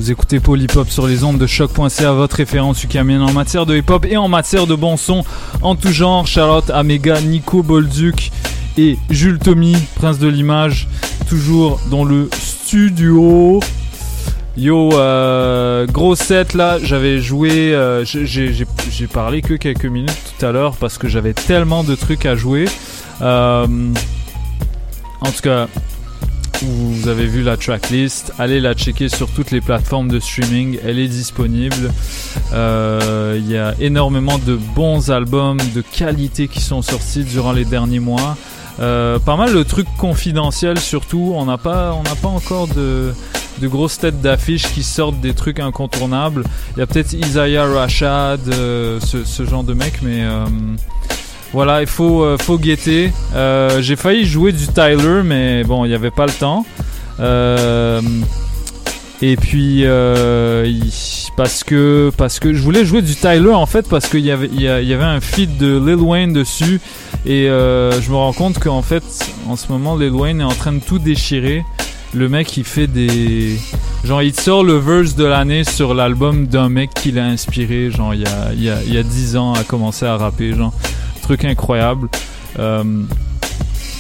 [0.09, 0.41] Écoutez
[0.75, 4.17] Hop sur les ondes de choc.ca, votre référence ukamienne en matière de hip hop et
[4.17, 5.23] en matière de bon son
[5.61, 6.25] en tout genre.
[6.25, 8.31] Charlotte, Amega, Nico Bolduc
[8.77, 10.87] et Jules Tommy, Prince de l'image,
[11.27, 13.59] toujours dans le studio.
[14.57, 20.51] Yo, euh, gros set là, j'avais joué, euh, j'ai parlé que quelques minutes tout à
[20.51, 22.65] l'heure parce que j'avais tellement de trucs à jouer.
[23.21, 23.67] Euh,
[25.21, 25.67] en tout cas,
[26.63, 30.99] vous avez vu la tracklist, allez la checker sur toutes les plateformes de streaming, elle
[30.99, 31.91] est disponible.
[32.53, 37.65] Euh, Il y a énormément de bons albums de qualité qui sont sortis durant les
[37.65, 38.37] derniers mois.
[38.79, 41.33] Euh, pas mal de trucs confidentiels surtout.
[41.35, 43.13] On n'a pas, pas encore de,
[43.59, 46.43] de grosses têtes d'affiches qui sortent des trucs incontournables.
[46.75, 50.25] Il y a peut-être Isaiah Rashad, euh, ce, genre de mec, mais
[51.51, 53.11] voilà, il faut, euh, faut guetter.
[53.35, 56.65] Euh, J'ai failli jouer du Tyler, mais bon, il n'y avait pas le temps.
[57.19, 58.01] Euh,
[59.21, 59.83] et puis,
[61.35, 62.11] parce que
[62.53, 65.95] je voulais jouer du Tyler en fait parce qu'il y avait un feed de Lil
[65.95, 66.79] Wayne dessus
[67.25, 69.03] et je me rends compte qu'en fait
[69.49, 71.65] en ce moment Lil Wayne est en train de tout déchirer.
[72.13, 73.59] Le mec il fait des
[74.05, 78.15] genre il sort le verse de l'année sur l'album d'un mec qui l'a inspiré genre
[78.15, 80.55] il y a il y a il y a 10 ans à commencer à rapper
[80.55, 80.73] genre
[81.29, 82.09] truc incroyable.
[82.57, 82.83] Euh,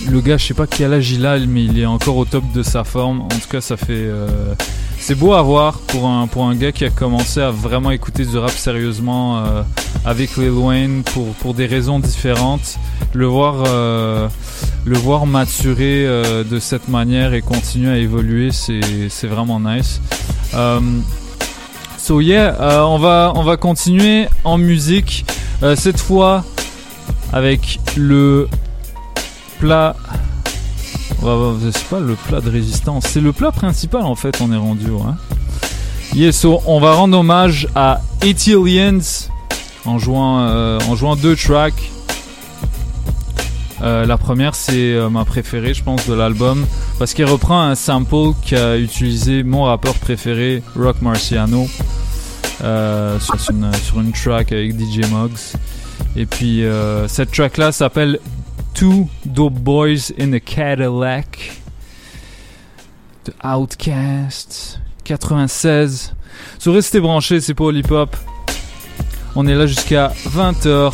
[0.09, 2.43] le gars, je sais pas quel âge il a, mais il est encore au top
[2.55, 3.21] de sa forme.
[3.21, 3.85] En tout cas, ça fait.
[3.91, 4.55] euh,
[4.97, 8.25] c'est beau à voir pour un, pour un gars qui a commencé à vraiment écouter
[8.25, 9.61] du rap sérieusement euh,
[10.05, 12.79] avec Lil Wayne pour, pour des raisons différentes.
[13.13, 14.27] Le voir, euh,
[14.85, 16.07] le voir maturer
[16.49, 20.01] de cette manière et continuer à évoluer, c'est vraiment nice.
[21.99, 22.55] So yeah,
[22.87, 25.25] on va on va continuer en musique
[25.75, 26.43] cette fois
[27.33, 28.47] avec le
[29.59, 29.95] plat.
[31.19, 34.39] C'est pas le plat de résistance, c'est le plat principal en fait.
[34.41, 34.87] On est rendu.
[34.87, 35.15] Hein.
[36.15, 39.27] Yeah, so on va rendre hommage à Ethilians
[39.85, 41.91] en jouant euh, en jouant deux tracks.
[43.81, 46.65] Euh, la première, c'est euh, ma préférée, je pense, de l'album,
[46.97, 51.67] parce qu'elle reprend un sample qu'a utilisé mon rappeur préféré, Rock Marciano,
[52.59, 55.55] sur une, sur une track avec DJ Muggs.
[56.15, 58.19] Et puis, euh, cette track-là s'appelle
[58.73, 61.61] Two Dope Boys in a Cadillac
[63.25, 66.13] de Outcast 96.
[66.57, 68.15] So, restez branchés, c'est pour Hip Hop.
[69.35, 70.93] On est là jusqu'à 20h.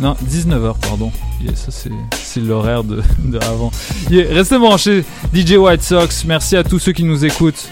[0.00, 1.10] Non, 19h, pardon.
[1.40, 3.70] Yeah, ça, c'est, c'est l'horaire de, de avant.
[4.10, 5.04] Yeah, restez branchés.
[5.34, 7.68] DJ White Sox, merci à tous ceux qui nous écoutent.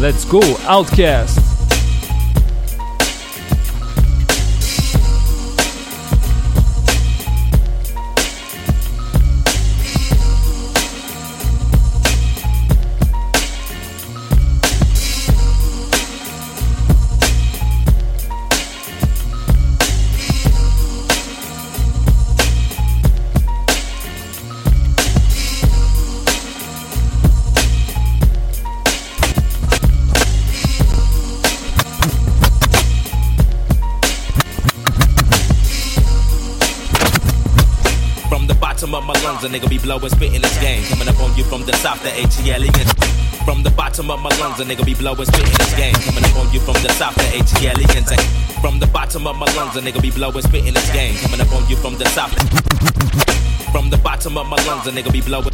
[0.00, 1.38] Let's go, Outcast.
[39.98, 40.84] Lungs, a nigga be blowing, spitting this game.
[40.84, 43.44] Coming up on you from the south, the ATL.
[43.44, 45.94] From the bottom of my lungs, a nigga be blowing, spitting this game.
[45.94, 48.04] Coming up on you from the south, the ATL again.
[48.60, 51.16] From the bottom of my lungs, a nigga be blowing, spitting this game.
[51.16, 52.34] Coming up on you from the south.
[53.72, 55.50] From the bottom of my lungs, a nigga be blowing.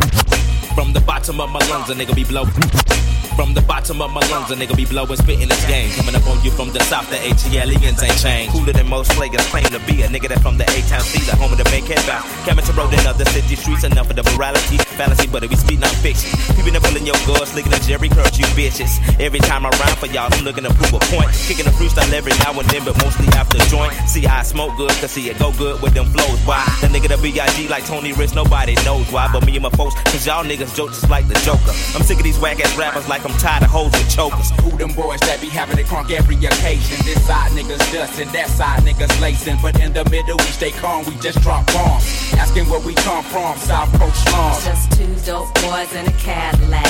[0.75, 3.06] From the bottom of my lungs, a nigga be blowing.
[3.37, 5.93] From the bottom of my lungs, a nigga be blowing, spitting this game.
[5.93, 8.57] Coming up on you from the south, the ATLians ain't changed.
[8.57, 11.37] Cooler than most players claim to be a nigga that from the A-Town C, the
[11.37, 12.25] home of the main bounce.
[12.49, 15.57] Coming to road in other city streets, enough of the morality, fallacy, but it be
[15.57, 16.33] speed, not fiction.
[16.57, 18.97] People that pulling your guards, looking at Jerry Curls, you bitches.
[19.21, 21.29] Every time I rhyme for y'all, I'm looking to prove a point.
[21.45, 23.93] Kicking a freestyle every now and then, but mostly after joint.
[24.09, 26.41] See I smoke good, cause see it go good with them flows.
[26.49, 26.65] Why?
[26.81, 27.69] The nigga the B.I.G.
[27.69, 30.97] like Tony Rich, nobody knows why, but me and my folks, cause y'all niggas joke
[30.97, 31.77] just like the Joker.
[31.93, 34.51] I'm sick of these whack ass rappers like I'm tired of hoes with chokers.
[34.63, 37.05] Who them boys that be having it crunk every occasion?
[37.05, 39.59] This side niggas dustin', that side niggas lacing.
[39.61, 42.07] But in the middle, we stay calm, we just drop bombs.
[42.39, 44.65] Asking where we come from, South Coast slums.
[44.65, 46.87] Just two dope boys in a Cadillac.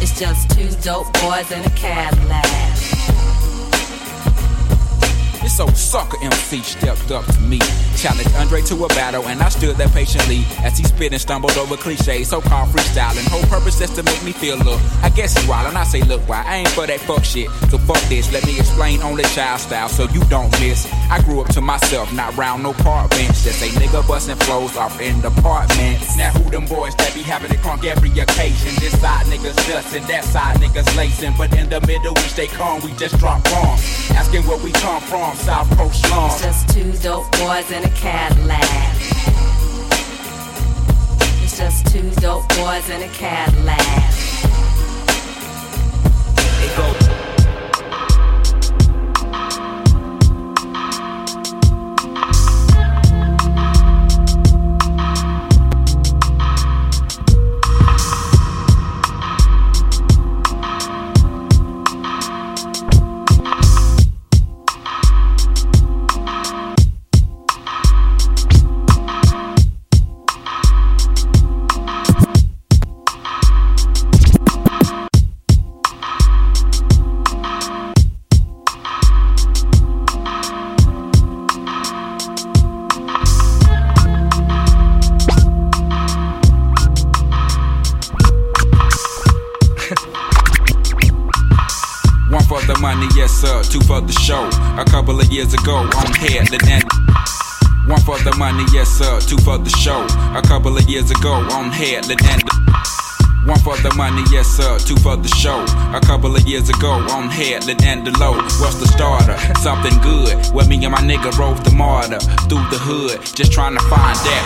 [0.00, 2.77] It's just two dope boys in a Cadillac.
[5.48, 7.58] This old sucker MC stepped up to me,
[7.96, 11.56] challenged Andre to a battle, and I stood there patiently as he spit and stumbled
[11.56, 13.26] over cliches, so-called freestyling.
[13.30, 14.78] Whole purpose just to make me feel look.
[15.02, 17.48] I guess he wild, and I say, look, why I ain't for that fuck shit.
[17.70, 20.86] So fuck this, let me explain only child style, so you don't miss.
[21.10, 23.42] I grew up to myself, not round no park bench.
[23.42, 26.14] Just a nigga busting flows off in the apartments.
[26.18, 28.76] Now who them boys that be having it crunk every occasion?
[28.80, 32.82] This side niggas dustin', that side niggas lacing, but in the middle we stay calm,
[32.82, 33.80] we just drop bombs.
[34.10, 36.34] Asking where we come from, South Coast slums.
[36.34, 38.62] It's just two dope boys in a Cadillac.
[41.42, 43.78] It's just two dope boys in a Cadillac.
[46.60, 47.27] It go.
[106.58, 108.32] Years ago, on headland and the low.
[108.32, 109.38] What's the starter?
[109.60, 110.34] Something good.
[110.52, 114.16] Where me and my nigga rode the martyr through the hood, just trying to find
[114.26, 114.44] that.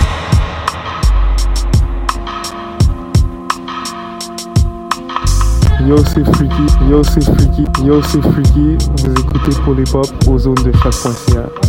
[5.89, 8.77] Yo c'est Freaky, yo c'est Freaky, yo c'est Freaky.
[8.99, 11.62] Vous écoutez pour les pop aux zones de choq.ca.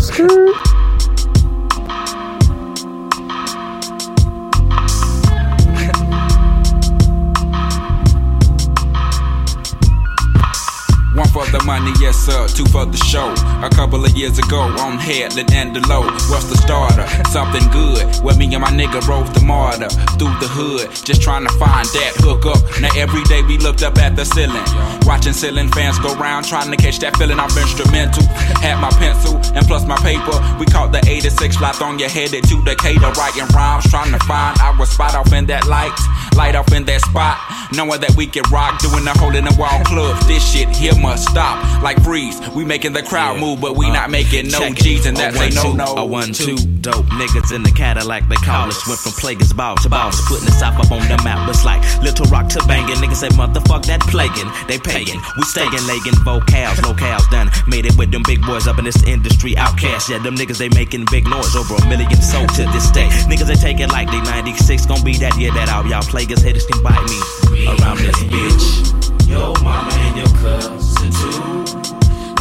[14.54, 16.04] couple of years ago, and the low.
[16.30, 17.06] What's the starter?
[17.30, 18.06] Something good.
[18.24, 21.86] Where me and my nigga rode the martyr through the hood, just trying to find
[21.88, 22.62] that hook up.
[22.82, 24.64] Now every day we looked up at the ceiling,
[25.06, 27.40] watching ceiling fans go round, trying to catch that feeling.
[27.40, 28.24] I'm instrumental.
[28.62, 30.38] Had my pencil and plus my paper.
[30.60, 34.58] We caught the 86 fly on your headed to Decatur, writing rhymes, trying to find
[34.60, 35.96] our spot off in that light,
[36.36, 37.38] light off in that spot.
[37.76, 40.22] Knowing that we can rock, doing the hole in the wall club.
[40.28, 41.58] This shit here must stop.
[41.82, 45.18] Like freeze, we making the crowd move, but we not uh, making no G's, and
[45.18, 45.86] that's A no no.
[45.86, 48.78] two, A one two dope niggas in the Cadillac they call us.
[48.88, 51.50] Went from Plaguers ball to balls, putting the South up on the map.
[51.50, 52.96] It's like Little Rock to banging.
[53.02, 54.50] Niggas say motherfuck that plaguing.
[54.68, 57.50] They paying, we staying legging vocals, locales done.
[57.68, 59.56] Made it with them big boys up in this industry.
[59.56, 63.08] OutKast, yeah, them niggas they making big noise over a million sold to this day.
[63.26, 65.88] Niggas they take it like they 96 gon' be that year that out.
[65.88, 69.30] Y'all plaguers haters can bite me around this bitch.
[69.30, 71.42] Your mama and your cousin too.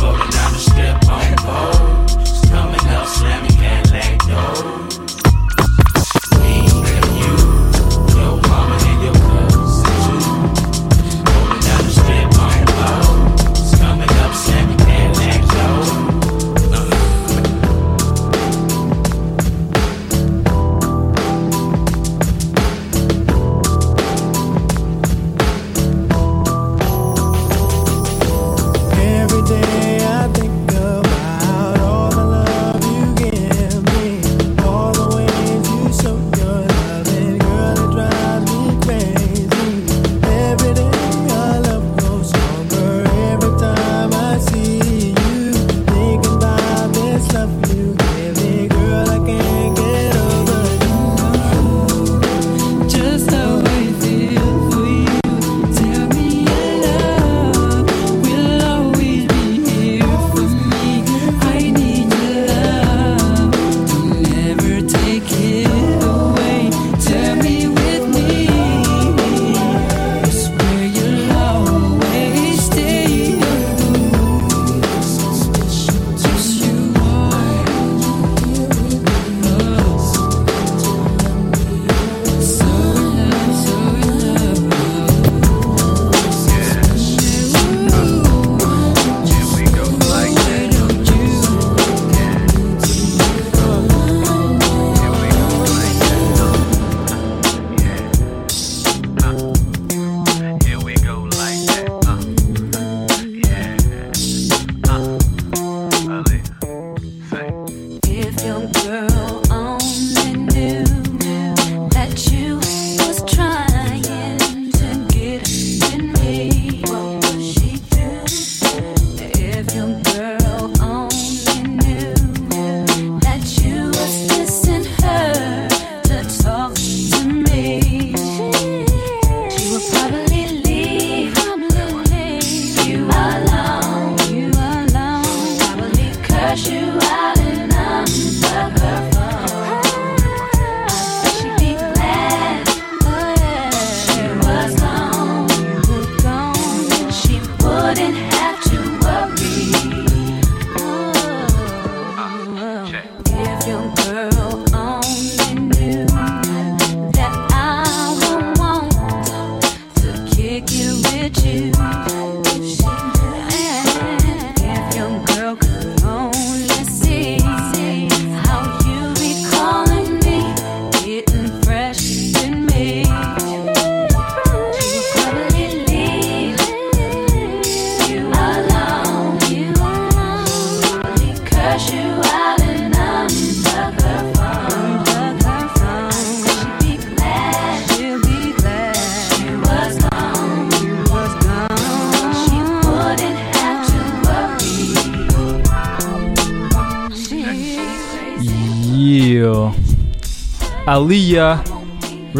[0.00, 2.50] Rolling down the strip on poles.
[2.50, 5.11] Coming up, slamming Cadillac doors.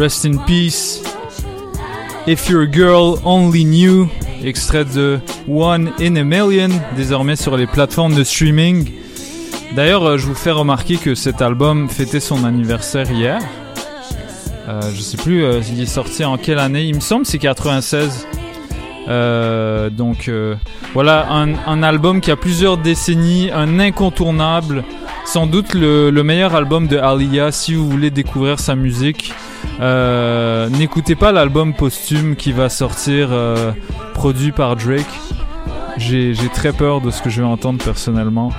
[0.03, 1.01] Rest in peace.
[2.27, 4.09] If Your Girl Only Knew,
[4.43, 6.67] extrait de One in a Million,
[6.97, 8.91] désormais sur les plateformes de streaming.
[9.77, 13.39] D'ailleurs, euh, je vous fais remarquer que cet album fêtait son anniversaire hier.
[14.67, 17.37] Euh, je sais plus, euh, il est sorti en quelle année Il me semble c'est
[17.37, 18.27] 96.
[19.07, 20.55] Euh, donc euh,
[20.93, 24.83] voilà, un, album qui a plusieurs décennies, un incontournable,
[25.25, 29.33] sans doute le meilleur album de Aliyah si vous voulez découvrir sa musique.
[29.83, 33.73] Euh, N'écoutez pas l'album posthume qui va sortir, euh,
[34.13, 35.05] produit par Drake.
[35.97, 38.51] J'ai très peur de ce que je vais entendre personnellement.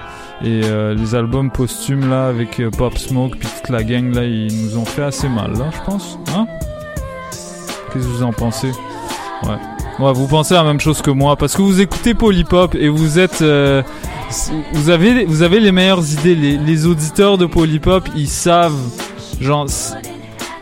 [0.44, 4.64] Et euh, les albums posthumes là avec Pop Smoke puis toute la gang là, ils
[4.64, 6.18] nous ont fait assez mal là, je pense.
[6.36, 6.46] Hein?
[7.92, 8.72] Qu'est-ce que vous en pensez?
[9.44, 10.04] Ouais.
[10.04, 13.18] Ouais, vous pensez la même chose que moi parce que vous écoutez Polypop et vous
[13.18, 13.44] êtes
[14.72, 18.76] vous avez vous avez les meilleures idées les, les auditeurs de Polypop, ils savent
[19.40, 19.66] genre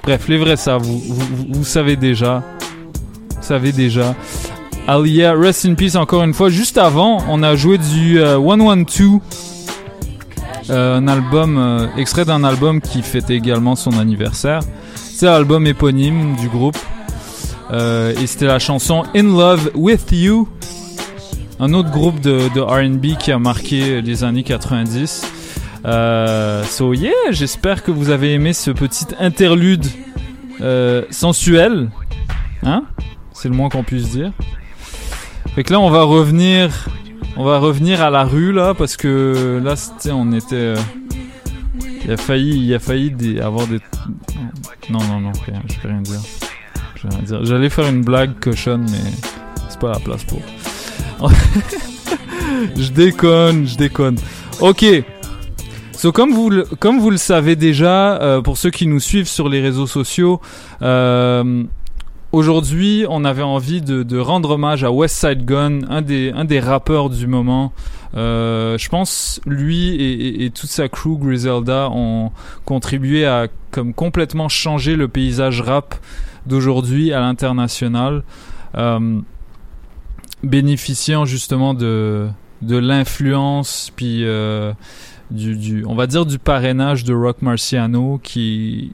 [0.02, 1.00] bref, les vrais savent vous,
[1.48, 2.42] vous, savez déjà.
[3.36, 4.14] Vous savez déjà.
[4.88, 6.50] Aliyah, rest in peace encore une fois.
[6.50, 9.20] Juste avant, on a joué du euh, 112
[10.70, 14.60] euh, un album, euh, extrait d'un album qui fêtait également son anniversaire.
[14.94, 16.78] C'est l'album éponyme du groupe.
[17.72, 20.48] Euh, et c'était la chanson In Love With You.
[21.58, 25.41] Un autre groupe de RB qui a marqué les années 90.
[25.84, 29.86] Euh, so yeah, j'espère que vous avez aimé ce petit interlude
[30.60, 31.90] euh, sensuel.
[32.62, 32.84] Hein?
[33.32, 34.32] C'est le moins qu'on puisse dire.
[35.54, 36.88] Fait que là, on va revenir,
[37.36, 40.76] on va revenir à la rue là, parce que là, c'était, on était, euh,
[42.04, 43.78] il a failli, il a failli avoir des,
[44.90, 46.20] non, non, non, rien, je vais rien dire.
[46.96, 47.44] Je vais rien dire.
[47.44, 49.10] J'allais faire une blague cochonne, mais
[49.68, 50.40] c'est pas la place pour.
[52.76, 54.16] je déconne, je déconne.
[54.60, 54.84] Ok.
[56.02, 59.86] So, comme vous, le- savez déjà, euh, pour ceux qui nous suivent sur les réseaux
[59.86, 60.40] sociaux,
[60.82, 61.62] euh,
[62.32, 67.28] aujourd'hui, on avait envie de, rendre hommage à West Side Gun, un des, rappeurs du
[67.28, 67.72] moment.
[68.16, 69.94] Euh, je pense lui
[70.44, 72.32] et, toute sa crew Griselda ont
[72.64, 75.94] contribué à comme complètement changer le paysage rap
[76.46, 78.24] d'aujourd'hui à l'international,
[80.42, 82.28] bénéficiant justement de
[82.60, 84.24] l'influence puis
[85.32, 88.92] du, du on va dire du parrainage de Rock Marciano qui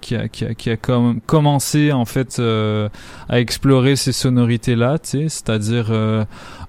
[0.00, 2.88] qui a, qui a, qui a com- commencé en fait euh,
[3.28, 6.24] à explorer ces sonorités là, c'est-à-dire euh,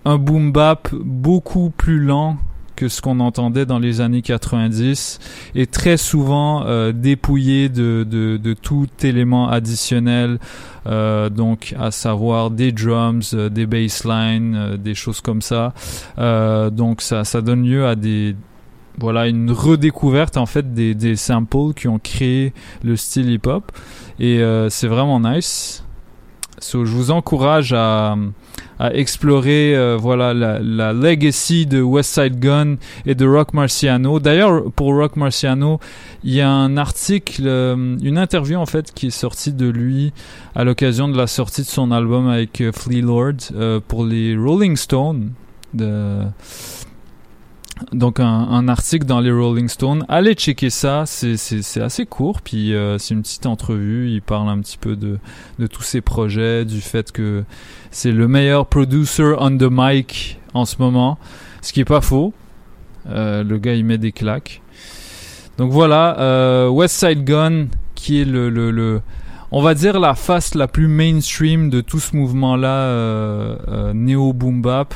[0.05, 2.37] un boom bap beaucoup plus lent
[2.75, 5.19] que ce qu'on entendait dans les années 90
[5.53, 10.39] et très souvent euh, dépouillé de, de, tout élément additionnel,
[10.85, 15.73] donc à savoir des drums, des basslines, des choses comme ça.
[16.17, 18.35] Donc ça, ça donne lieu à des
[18.97, 22.53] voilà une redécouverte en fait des, des samples qui ont créé
[22.83, 23.71] le style hip-hop
[24.19, 25.83] et euh, c'est vraiment nice.
[26.59, 28.15] So, je vous encourage à,
[28.93, 34.19] explorer euh, voilà la, legacy de West Side Gun et de Rock Marciano.
[34.19, 35.79] D'ailleurs, pour Rock Marciano,
[36.23, 40.13] il y a un article, euh, une interview en fait qui est sortie de lui
[40.53, 45.31] à l'occasion de la sortie de son album avec Flea Lord pour les Rolling Stones.
[47.91, 50.05] Donc un, article dans les Rolling Stones.
[50.07, 54.09] Allez checker ça, c'est assez court, puis euh, c'est une petite entrevue.
[54.09, 55.19] Il parle un petit peu de,
[55.59, 57.43] de tous ses projets, du fait que
[57.89, 61.17] c'est le meilleur producer on the mic en ce moment,
[61.61, 62.33] ce qui est pas faux.
[63.09, 64.61] Euh, le gars il met des claques.
[65.57, 69.01] Donc voilà, euh, West Side Gun, qui est le, le, le
[69.51, 74.31] on va dire la face la plus mainstream de tout ce mouvement-là euh, euh, néo
[74.31, 74.93] boom bap.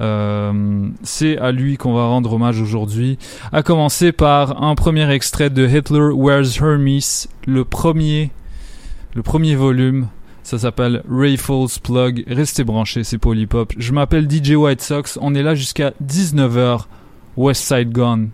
[0.00, 3.18] Euh, c'est à lui qu'on va rendre hommage aujourd'hui.
[3.52, 7.00] À commencer par un premier extrait de Hitler Wears Hermes,
[7.46, 8.30] le premier,
[9.14, 10.08] le premier volume.
[10.42, 12.24] Ça s'appelle Rifles Plug.
[12.26, 13.74] Restez branchés, c'est Polypop.
[13.76, 15.18] Je m'appelle DJ White Sox.
[15.20, 16.86] On est là jusqu'à 19h.
[17.36, 18.28] West Side Gun.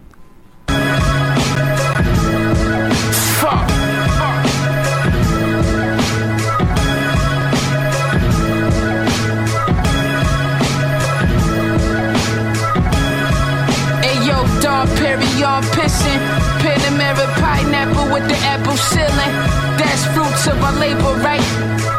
[18.16, 19.34] With the apple ceiling.
[19.76, 21.44] That's fruits of our labor, right?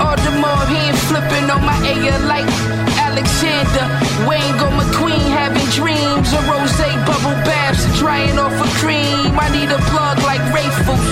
[0.02, 2.50] All the more hand flipping on my air like
[2.98, 3.86] Alexander,
[4.26, 6.34] Wayne go McQueen having dreams.
[6.34, 6.74] A rose
[7.06, 9.30] bubble baths, drying off a cream.
[9.38, 11.06] I need a plug like Rayfus.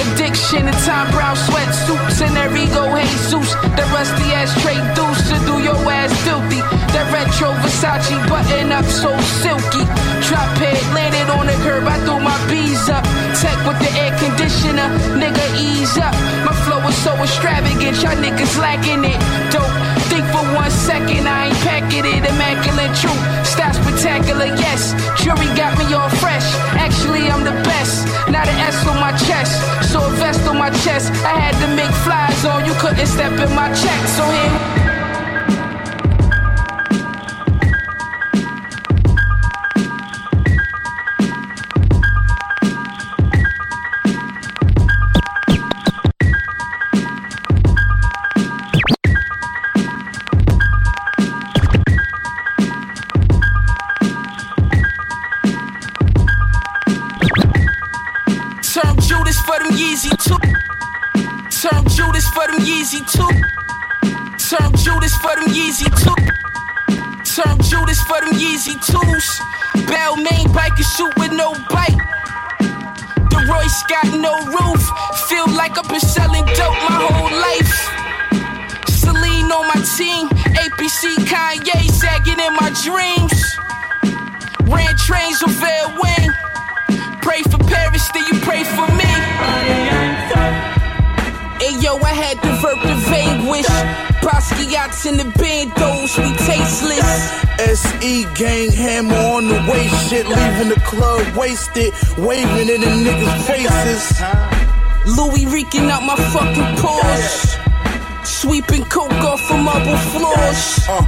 [0.00, 3.52] Addiction and Tom Brown sweatsuits and there ego Jesus.
[3.76, 6.64] That rusty ass trade deuce to do your ass filthy.
[6.96, 9.12] That retro Versace button up so
[9.44, 9.84] silky.
[10.28, 13.19] Drop head landed on the curb, I threw my bees up.
[13.40, 16.12] Tech with the air conditioner, nigga ease up.
[16.44, 19.16] My flow is so extravagant, y'all niggas lacking it.
[19.48, 19.64] Dope.
[20.12, 22.20] Think for one second, I ain't packing it.
[22.20, 24.92] Immaculate truth, style spectacular, yes.
[25.24, 26.44] Jury got me all fresh.
[26.76, 28.04] Actually, I'm the best.
[28.28, 29.56] Not an S on my chest,
[29.90, 31.08] so a vest on my chest.
[31.24, 34.00] I had to make flies on, you couldn't step in my check.
[34.20, 34.79] So here.
[100.10, 104.04] Shit, leaving the club wasted, waving in the niggas' faces.
[105.16, 107.56] Louis reeking out my fucking pores.
[108.24, 110.62] Sweeping coke off of marble floors.
[110.88, 111.04] Uh,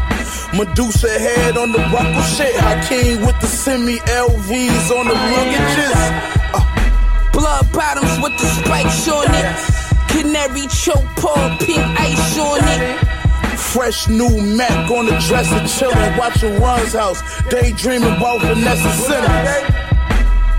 [0.57, 2.55] Medusa head on the buckle shit.
[2.57, 6.01] Hakeem with the semi LVs on the luggages.
[7.33, 9.49] Blood bottoms with the spikes on it.
[10.13, 13.12] Canary choke paw, pink ice on it.
[13.73, 19.49] Fresh new Mac on the dresser, chillin', watchin' Ron's house, daydreaming about Vanessa Simmons.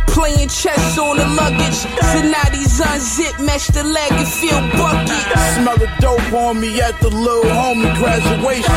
[0.08, 1.78] Playing chess on the luggage.
[2.10, 5.40] Zanotti's unzip, mesh the leg and feel bucket.
[5.54, 8.74] Smell the dope on me at the little homie graduation.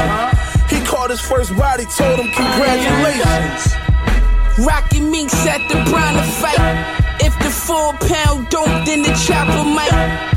[0.68, 3.74] He caught his first body, told him congratulations.
[4.58, 7.24] Rockin' minks at the Bronner fight.
[7.24, 10.35] If the four pound dope, then the chopper might.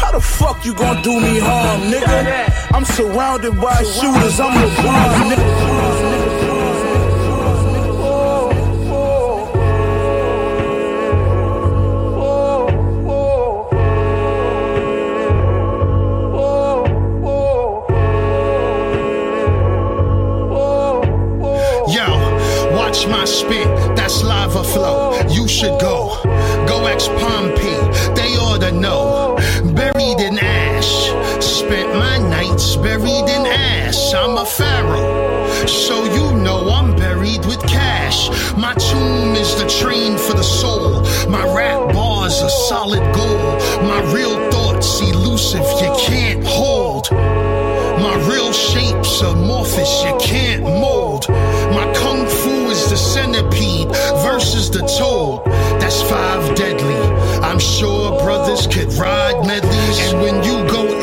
[0.00, 2.48] How the fuck you gonna do me harm, nigga?
[2.72, 5.48] I'm surrounded by shooters, I'm LeBron, nigga.
[21.88, 22.06] Yo,
[22.76, 23.66] watch my spit,
[23.96, 25.18] that's lava flow.
[25.28, 26.20] You should go,
[26.68, 27.37] go ex Pompey,
[31.68, 34.14] spent my nights buried in ash.
[34.14, 38.30] I'm a pharaoh, so you know I'm buried with cash.
[38.56, 41.02] My tomb is the train for the soul.
[41.28, 43.56] My rap bars are solid gold.
[43.92, 47.10] My real thoughts elusive, you can't hold.
[48.06, 51.28] My real shapes amorphous, you can't mold.
[51.28, 53.88] My kung fu is the centipede
[54.26, 55.44] versus the toad.
[55.80, 57.00] That's five deadly.
[57.48, 59.98] I'm sure brothers could ride medleys.
[60.06, 60.97] And when you go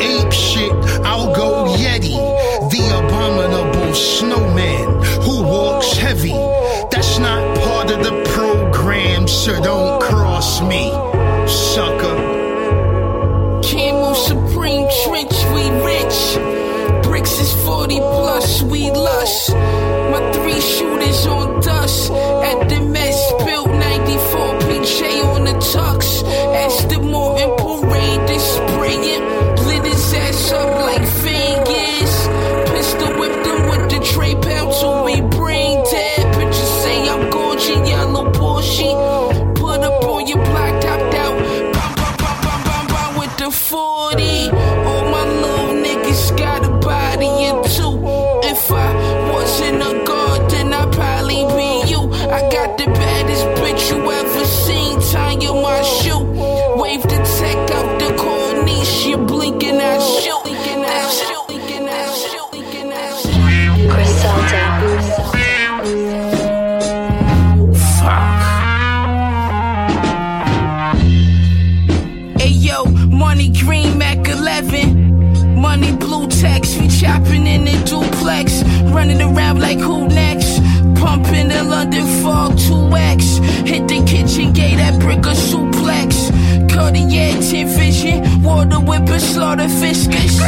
[77.86, 78.62] duplex,
[78.94, 80.60] running around like who next?
[81.00, 83.66] Pumping the London fog 2x.
[83.66, 86.30] Hit the kitchen gate at brick a suplex.
[86.70, 90.38] Cartier tin vision, water whipper, slaughter fiscus.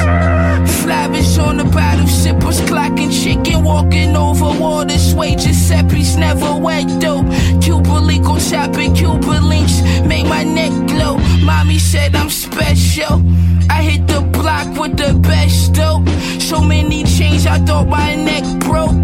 [0.82, 4.98] Flavish on the bottle, sippers clocking chicken, walking over water.
[4.98, 7.23] Sway Giuseppe's never wet though.
[7.60, 11.19] Cuba Lico shopping, Cuba links, make my neck glow.
[11.44, 13.23] Mommy said I'm special.
[13.70, 14.18] I hit the
[14.64, 16.09] block with the best dope.
[16.40, 18.98] So many chains, I thought my neck broke.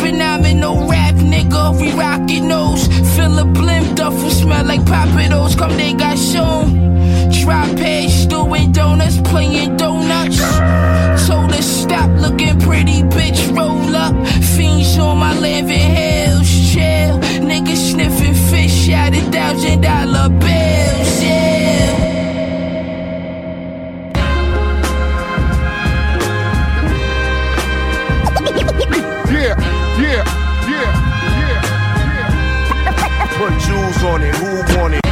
[0.00, 2.86] Phenomenal rap, nigga, we rockin' those.
[3.14, 5.56] Fill a blimp, duffel smell like Papados.
[5.58, 6.66] Come, they got shown.
[7.40, 10.38] Drop edge, doing donuts, playing donuts.
[11.26, 14.14] Told her stop looking pretty, bitch, roll up.
[14.54, 17.18] Fiends on my living hills, chill.
[17.50, 21.05] Niggas sniffing fish out of thousand dollar bills,
[33.38, 35.06] Put jewels on it, who want it?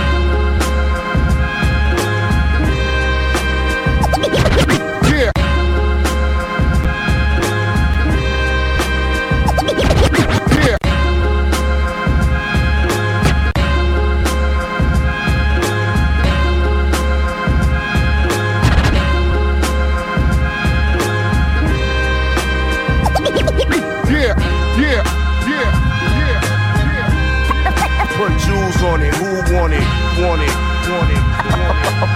[30.24, 30.28] It?
[30.28, 30.48] Want it,
[30.88, 31.20] want it,
[31.50, 32.14] want it.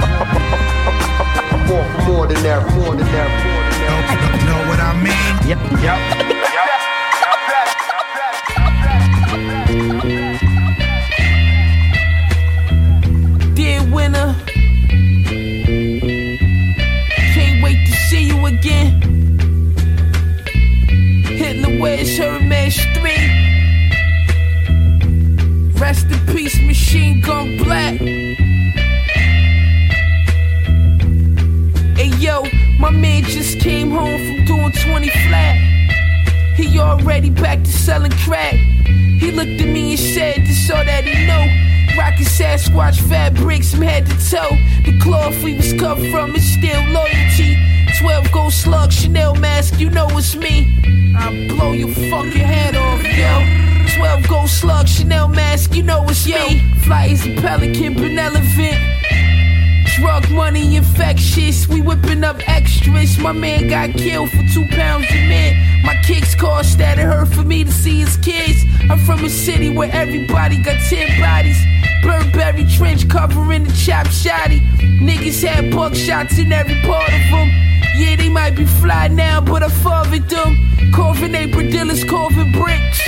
[1.70, 3.98] Want more than that, more than that, more than that.
[4.46, 5.34] Know what I mean?
[5.46, 6.17] Yep, yep.
[37.00, 38.54] Already back to selling crack.
[38.54, 41.44] He looked at me and said, this all that he know.
[41.98, 44.56] Rockin' Sasquatch fabrics from head to toe.
[44.84, 47.56] The cloth we was cut from is still loyalty.
[47.98, 51.14] 12 gold slug, Chanel mask, you know it's me.
[51.16, 53.96] I'll blow your fucking head off, yo.
[53.96, 56.60] 12 gold slug, Chanel mask, you know it's me.
[56.84, 58.67] Fly as a pelican, benevolent.
[59.98, 63.18] Drug money infectious, we whipping up extras.
[63.18, 65.56] My man got killed for two pounds of mint.
[65.82, 68.62] My kicks cost that it hurt for me to see his kids.
[68.88, 71.58] I'm from a city where everybody got 10 bodies.
[72.02, 74.60] Burberry trench covering the chop shotty.
[75.00, 77.48] Niggas had buckshots in every part of them.
[77.96, 80.92] Yeah, they might be fly now, but I fathered them.
[80.94, 83.00] Carving apron dealers, carving bricks.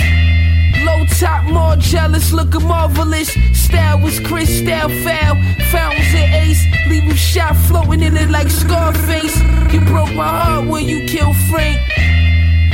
[0.83, 3.29] Low top, more jealous, looking marvelous.
[3.53, 5.35] Style was crystal foul.
[5.71, 9.37] Fountains and ace, leave him shot floating in it like Scarface.
[9.71, 11.79] You broke my heart when you killed Frank.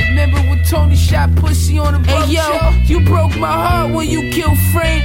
[0.08, 2.48] Remember when Tony shot pussy on the Hey yo,
[2.84, 5.04] you broke my heart when you killed Frank.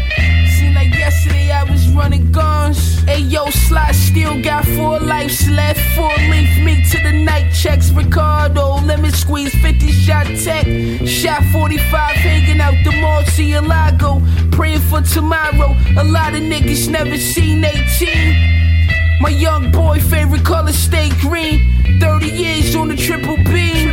[0.58, 3.04] Seemed like yesterday I was running guns.
[3.04, 5.80] Hey yo, slot still got four lives left.
[5.96, 7.92] Four length me to the night checks.
[7.92, 10.66] Ricardo, lemon squeeze, 50 shot tech.
[11.08, 14.12] Shot 45 hanging out the Murcielago.
[14.52, 15.70] Praying for tomorrow.
[15.98, 18.63] A lot of niggas never seen 18.
[19.24, 22.00] My young boy favorite color stay green.
[22.02, 23.86] 30 years on the triple B.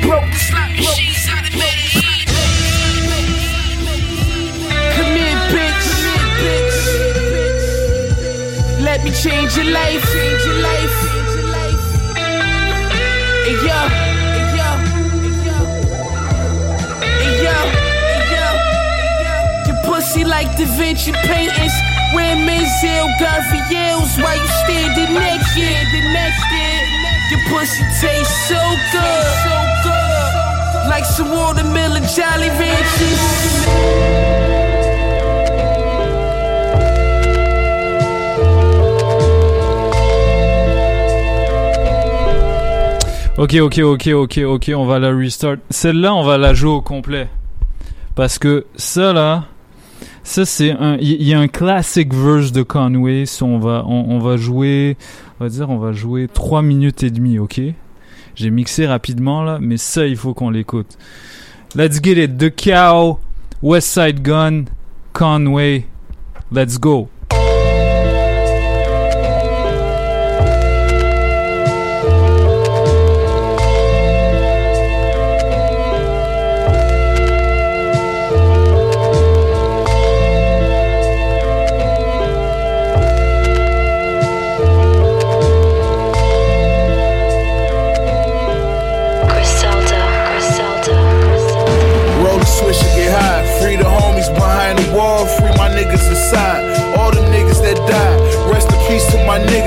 [0.00, 1.52] Broke the slot machines out of
[4.96, 5.84] Come here, bitch.
[8.80, 10.02] Let me change your life.
[10.10, 10.96] Change your life.
[13.44, 13.80] Hey yo,
[14.32, 14.70] hey yo,
[17.20, 17.56] hey yo,
[18.08, 18.48] hey yo.
[19.66, 21.89] Your pussy like Da Vinci paintings.
[22.14, 25.86] Wearing Menzel Garfields while you standing naked.
[26.12, 26.84] naked.
[27.30, 28.60] Your pussy tastes so
[28.90, 34.20] good, so good, like some watermelon Jolly Ranchers.
[43.38, 45.58] Ok, ok, ok, ok, ok, on va la restart.
[45.70, 47.28] Celle-là, on va la jouer au complet.
[48.14, 49.44] Parce que ça, là,
[50.22, 50.96] ça, c'est un.
[51.00, 53.24] Il y, a un classic verse de Conway.
[53.40, 54.96] On, va, on, on va jouer.
[55.38, 57.60] On va dire, on va jouer 3 minutes et demie, ok?
[58.34, 60.98] J'ai mixé rapidement, là, mais ça, il faut qu'on l'écoute.
[61.74, 62.36] Let's get it.
[62.36, 63.18] The Cow,
[63.62, 64.64] West Side Gun,
[65.12, 65.86] Conway.
[66.52, 67.08] Let's go.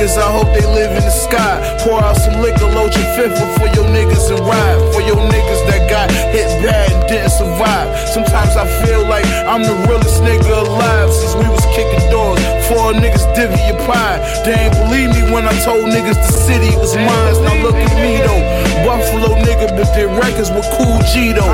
[0.04, 1.78] Niggas, I hope they live in the sky.
[1.82, 4.94] Pour out some liquor, load your fifth for your niggas and ride.
[4.94, 7.88] For your niggas that got hit bad and didn't survive.
[8.10, 12.53] Sometimes I feel like I'm the realest nigga alive since we was kicking doors.
[12.74, 14.18] Four niggas divvy your pie.
[14.42, 17.38] They ain't believe me when I told niggas the city was mine.
[17.46, 18.42] Now look at me though.
[18.82, 21.54] Buffalo nigga, but their records were cool G though.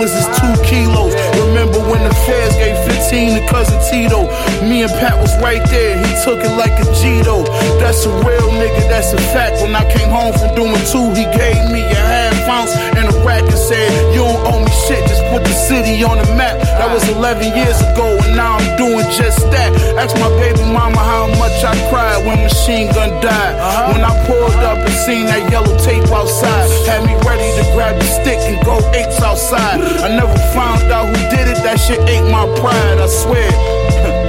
[0.00, 1.12] Is two kilos.
[1.44, 4.30] Remember when the feds gave 15 to cousin Tito?
[4.64, 5.98] Me and Pat was right there.
[5.98, 7.44] He took it like a G though.
[7.82, 9.60] That's a real nigga, that's a fact.
[9.60, 13.16] When I came home from doing two, he gave me a half ounce and a
[13.24, 16.58] rack and said, You don't owe me shit, just put the city on the map.
[16.78, 19.70] That was 11 years ago, and now I'm doing just that.
[19.98, 23.54] Ask my baby mama how much I cried when Machine Gun died.
[23.92, 27.98] When I pulled up and seen that yellow tape outside, had me ready to grab
[27.98, 29.80] the stick and go apes outside.
[29.80, 34.16] I never found out who did it, that shit ate my pride, I swear.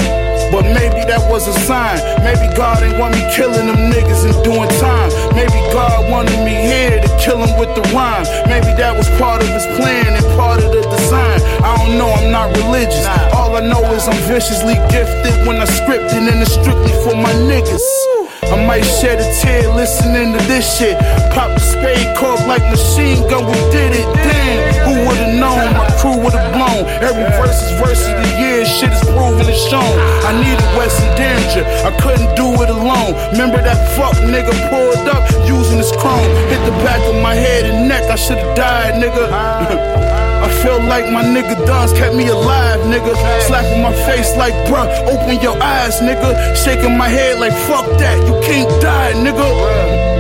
[0.52, 1.98] But maybe that was a sign.
[2.28, 5.10] Maybe God ain't want me killing them niggas and doing time.
[5.32, 8.28] Maybe God wanted me here to kill him with the rhyme.
[8.52, 11.40] Maybe that was part of his plan and part of the design.
[11.64, 13.08] I don't know, I'm not religious.
[13.32, 17.16] All I know is I'm viciously gifted when I script it and it's strictly for
[17.16, 18.11] my niggas.
[18.52, 21.00] I might shed a tear listening to this shit.
[21.32, 24.08] Pop the spade cork like machine gun, we did it.
[24.28, 25.72] Damn, who would've known?
[25.80, 26.84] My crew would've blown.
[27.00, 29.96] Every verse is verse of the year, shit is proven and shown.
[30.28, 33.16] I needed West and Daringer, I couldn't do it alone.
[33.32, 36.28] Remember that fuck nigga pulled up using his chrome.
[36.52, 40.28] Hit the back of my head and neck, I should've died, nigga.
[40.62, 43.14] Feel like my nigga Duns kept me alive, nigga.
[43.48, 46.56] Slapping my face like, bruh, open your eyes, nigga.
[46.56, 50.12] Shaking my head like, fuck that, you can't die, nigga.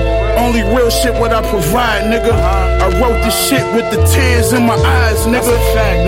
[0.41, 2.33] Only real shit what I provide, nigga.
[2.33, 5.53] I wrote this shit with the tears in my eyes, nigga.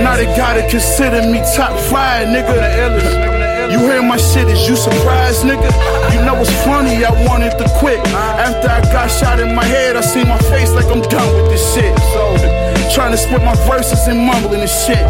[0.03, 3.72] Now they gotta consider me top five, nigga.
[3.72, 5.69] You hear my shit, is you surprised, nigga?
[6.14, 7.99] You know it's funny, I wanted to quit.
[8.07, 11.51] After I got shot in my head, I see my face like I'm done with
[11.51, 11.97] this shit.
[12.14, 12.62] So,
[12.94, 15.02] trying to split my verses and mumbling and shit.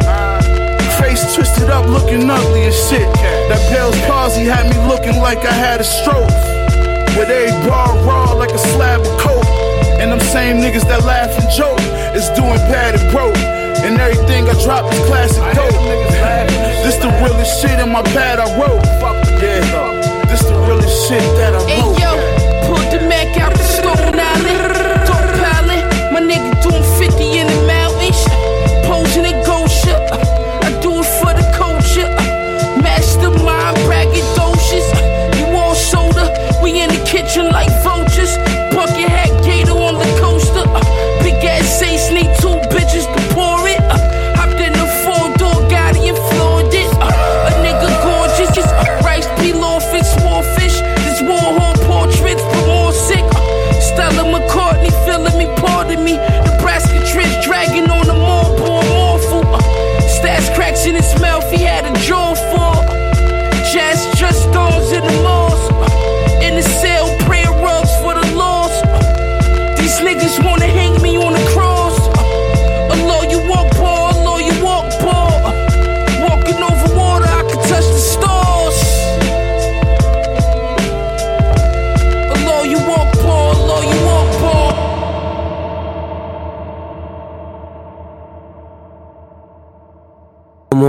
[0.95, 3.11] Face twisted up, looking ugly and shit.
[3.51, 6.31] That Bell's palsy had me looking like I had a stroke.
[7.19, 9.43] With every bar raw like a slab of coke.
[9.99, 11.83] And them same niggas that laugh and joke
[12.15, 13.35] is doing bad and broke.
[13.83, 15.75] And everything I drop is classic dope.
[16.87, 18.79] this the realest shit in my pad I wrote.
[19.43, 19.59] Yeah,
[20.31, 21.67] this the realest shit that I wrote.
[21.67, 22.15] Hey yo,
[22.63, 24.71] pulled the Mac out the Stone Island.
[25.03, 25.83] Don't pilot,
[26.13, 27.72] my nigga doing 50 in the mountains.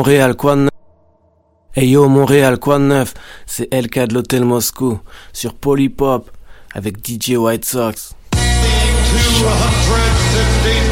[0.05, 0.71] Montréal, quoi de neuf
[1.75, 3.15] Hey yo, Montréal, quoi de neuf
[3.47, 5.01] C'est LK de l'Hôtel Moscou
[5.33, 6.31] sur Polypop
[6.75, 8.15] avec DJ White Sox.
[8.33, 10.84] 254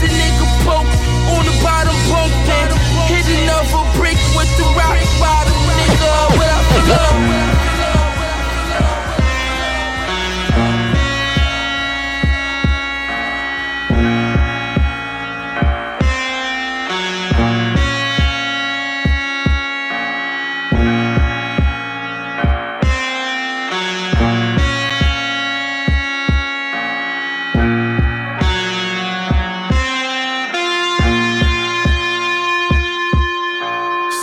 [0.00, 0.92] the nigga poke.
[1.36, 2.68] On the bottom bunk then.
[3.12, 5.09] Hit another brick with the rock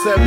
[0.08, 0.24] 17,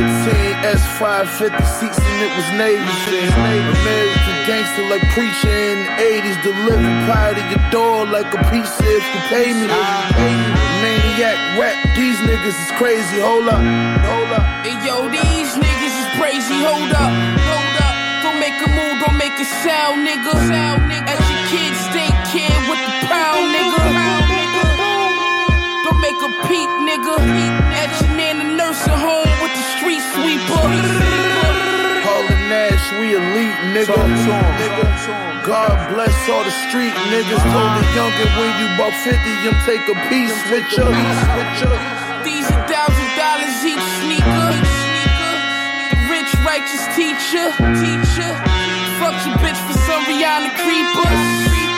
[0.77, 2.85] S550 seats and it was Navy
[3.25, 6.37] American gangster like preacher in the 80s.
[6.45, 9.65] Delivered pie to your door like a pizza if you pay me.
[10.85, 13.25] Maniac rap, these niggas is crazy.
[13.25, 13.57] Hold up,
[14.05, 14.45] hold up.
[14.61, 16.61] Hey yo, these niggas is crazy.
[16.61, 17.09] Hold up,
[17.41, 17.93] hold up.
[18.21, 20.29] Don't make a move, don't make a sound, nigga.
[20.45, 21.09] Sound, nigga.
[21.09, 23.81] At your kids, stay kid with the pound, nigga.
[25.89, 27.17] Don't make a peep, nigga.
[27.81, 28.00] At
[28.61, 30.65] nursing home with the street sweeper.
[32.05, 33.97] Calling Nash, we elite, nigga.
[34.61, 34.85] nigga.
[35.45, 37.41] God bless all the street niggas.
[37.41, 40.85] Told the youngin' when you about 50, them take a piece with ya.
[42.23, 44.49] These a thousand dollars each sneaker.
[45.91, 47.47] The rich righteous teacher.
[47.81, 48.31] Teacher.
[49.01, 51.70] Fuck your bitch for some Rihanna creepers.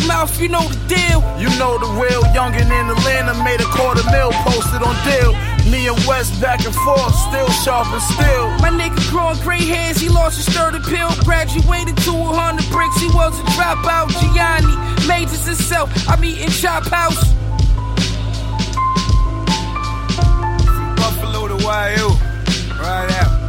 [0.00, 1.20] Close your mouth, you know the deal.
[1.38, 5.32] You know the real youngin' in Atlanta made a quarter mil posted on deal.
[5.70, 8.48] Me and West back and forth, still sharp and still.
[8.60, 11.10] My nigga growing gray hairs, he lost his third appeal.
[11.24, 14.08] Graduated to 100 bricks, he was a dropout.
[14.20, 14.74] Gianni,
[15.06, 17.20] majors himself, I'm in Chop House.
[20.96, 22.08] Buffalo to YU.
[22.80, 23.40] Right out.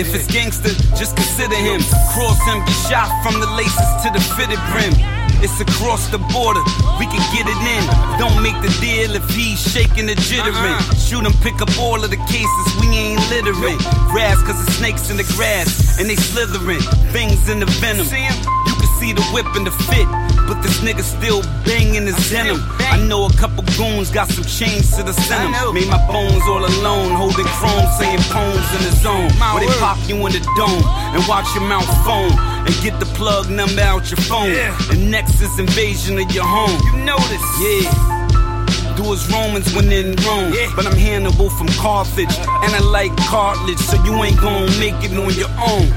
[0.00, 1.80] If it's gangster, just consider him.
[2.12, 5.09] Cross him, get shot from the laces to the fitted brim.
[5.42, 6.60] It's across the border,
[7.00, 7.84] we can get it in.
[8.20, 10.76] Don't make the deal if he's shaking the jittering.
[11.00, 13.78] Shoot him, pick up all of the cases, we ain't littering.
[14.12, 16.84] Grass, cause the snakes in the grass, and they slithering.
[17.16, 18.04] Things in the venom.
[18.04, 20.04] You can see the whip and the fit,
[20.44, 22.60] but this nigga still banging his denim.
[22.92, 25.72] I know a couple goons got some chains to the center.
[25.72, 29.32] Made my bones all alone, holding chrome, saying poems in the zone.
[29.56, 30.84] Where they pop you in the dome
[31.16, 34.52] and watch your mouth foam and get the plug number out your phone.
[34.88, 36.78] The next is invasion of your home.
[36.86, 38.96] You know this, yeah.
[38.96, 40.52] Do as Romans when in Rome.
[40.52, 40.72] Yeah.
[40.76, 42.28] But I'm Hannibal from Carthage.
[42.28, 42.64] Uh.
[42.64, 45.88] And I like cartilage, so you ain't gonna make it on your own.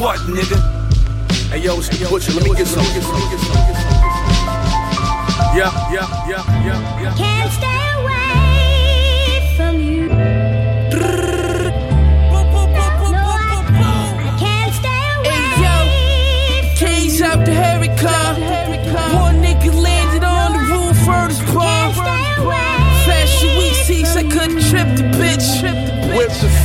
[0.00, 0.58] What, nigga?
[1.50, 2.84] Hey yo, Butcher, let me get some.
[5.52, 7.14] Yeah, yeah, yeah, yeah, yeah.
[7.14, 8.31] Can't stay away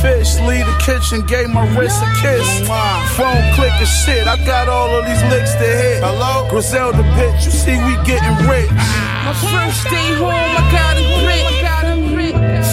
[0.00, 2.46] fish, leave the kitchen, gave my wrist a kiss.
[2.68, 6.02] Oh, Phone clicking shit, I got all of these licks to hit.
[6.02, 6.48] Hello?
[6.50, 8.70] Griselda bitch, you see we getting rich.
[8.70, 11.58] My first day home, I got a brick.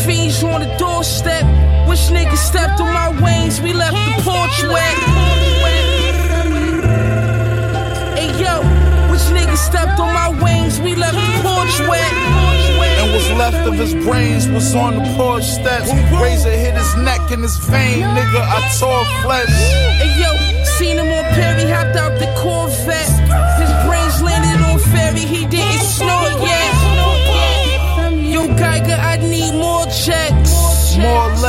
[0.06, 1.44] Fiends on the doorstep.
[1.88, 3.62] Which nigga stepped on my wings?
[3.62, 4.96] We left the porch wet.
[8.18, 8.62] Hey yo,
[9.12, 10.80] which nigga stepped on my wings?
[10.80, 12.55] We left the porch wet.
[13.16, 15.88] What's left of his brains was on the porch steps.
[16.20, 18.42] Razor hit his neck and his vein, nigga.
[18.44, 19.48] I tore flesh.
[19.48, 20.36] Hey yo,
[20.76, 23.16] seen him on Perry, hopped out the Corvette.
[23.56, 25.65] His brains landed on ferry, he didn't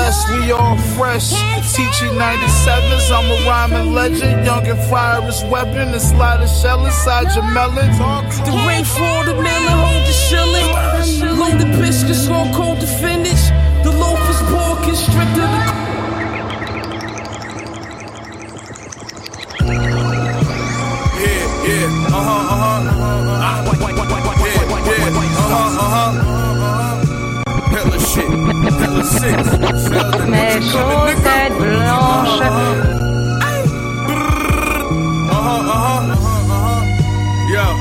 [0.06, 1.30] blessed, we all fresh.
[1.74, 4.46] Teaching 97s, I'm a rhyming legend.
[4.46, 7.90] Young and fire is weapon, and slide a shell inside your melon.
[8.46, 10.68] The rain for the melon, hold the shilling.
[11.38, 13.42] Load the biscuits, long cold the finish.
[13.84, 15.50] The loaf is pork, constricted.
[15.50, 15.86] The
[21.18, 23.62] Yeah, yeah, uh huh, uh huh, uh huh.
[24.44, 26.75] Yeah, yeah, uh huh, uh huh
[27.74, 28.30] hella shit,
[28.80, 29.36] hella sick.
[30.28, 32.40] Mes chaussettes blanches.
[35.28, 36.82] Uh huh, uh huh, uh huh, uh huh.
[37.52, 37.72] Yeah.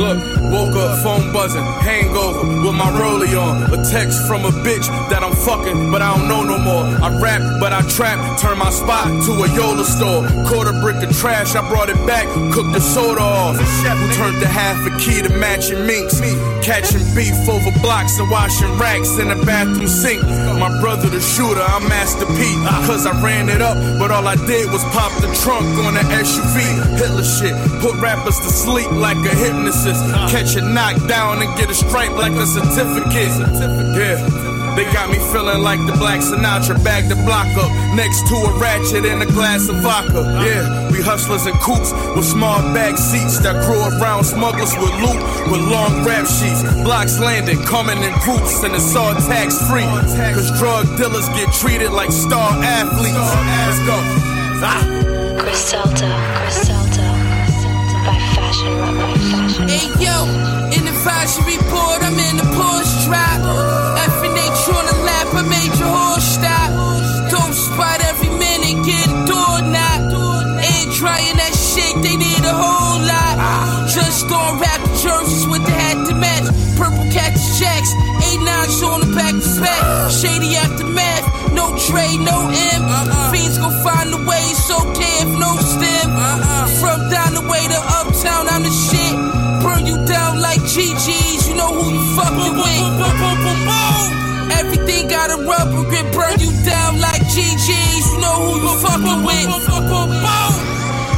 [0.00, 3.72] Look woke up, phone buzzing, hangover with my rollie on.
[3.72, 6.84] A text from a bitch that I'm fucking, but I don't know no more.
[7.02, 10.26] I rap, but I trap, turn my spot to a Yola store.
[10.48, 13.56] Caught a brick of trash, I brought it back, cooked the soda off.
[13.56, 16.20] Who turned the half a key to matching minks?
[16.62, 20.22] Catching beef over blocks and washing racks in the bathroom sink.
[20.58, 22.42] My brother the shooter, I'm Master P.
[22.86, 26.00] Cause I ran it up, but all I did was pop the trunk on the
[26.00, 26.98] SUV.
[26.98, 30.02] Hitler shit, put rappers to sleep like a hypnotist.
[30.36, 33.32] Catch a knockdown and get a stripe like a certificate.
[33.96, 34.20] Yeah.
[34.76, 38.52] They got me feeling like the Black Sinatra, bag the block up next to a
[38.60, 40.20] ratchet and a glass of vodka.
[40.44, 45.16] Yeah, we hustlers in coops with small back seats that grew around smugglers with loot
[45.48, 46.60] with long rap sheets.
[46.84, 49.88] Blocks landing, coming in groups, and it's all tax free.
[50.36, 53.16] Cause drug dealers get treated like star athletes.
[53.16, 53.96] Let's go.
[54.60, 55.06] Ah.
[55.40, 56.12] Griselda,
[56.44, 56.85] Griselda,
[58.56, 60.24] Hey yo,
[60.72, 63.40] in the advisory board, I'm in the Porsche trap.
[64.08, 66.65] F and H on the lap, I made your horse stop.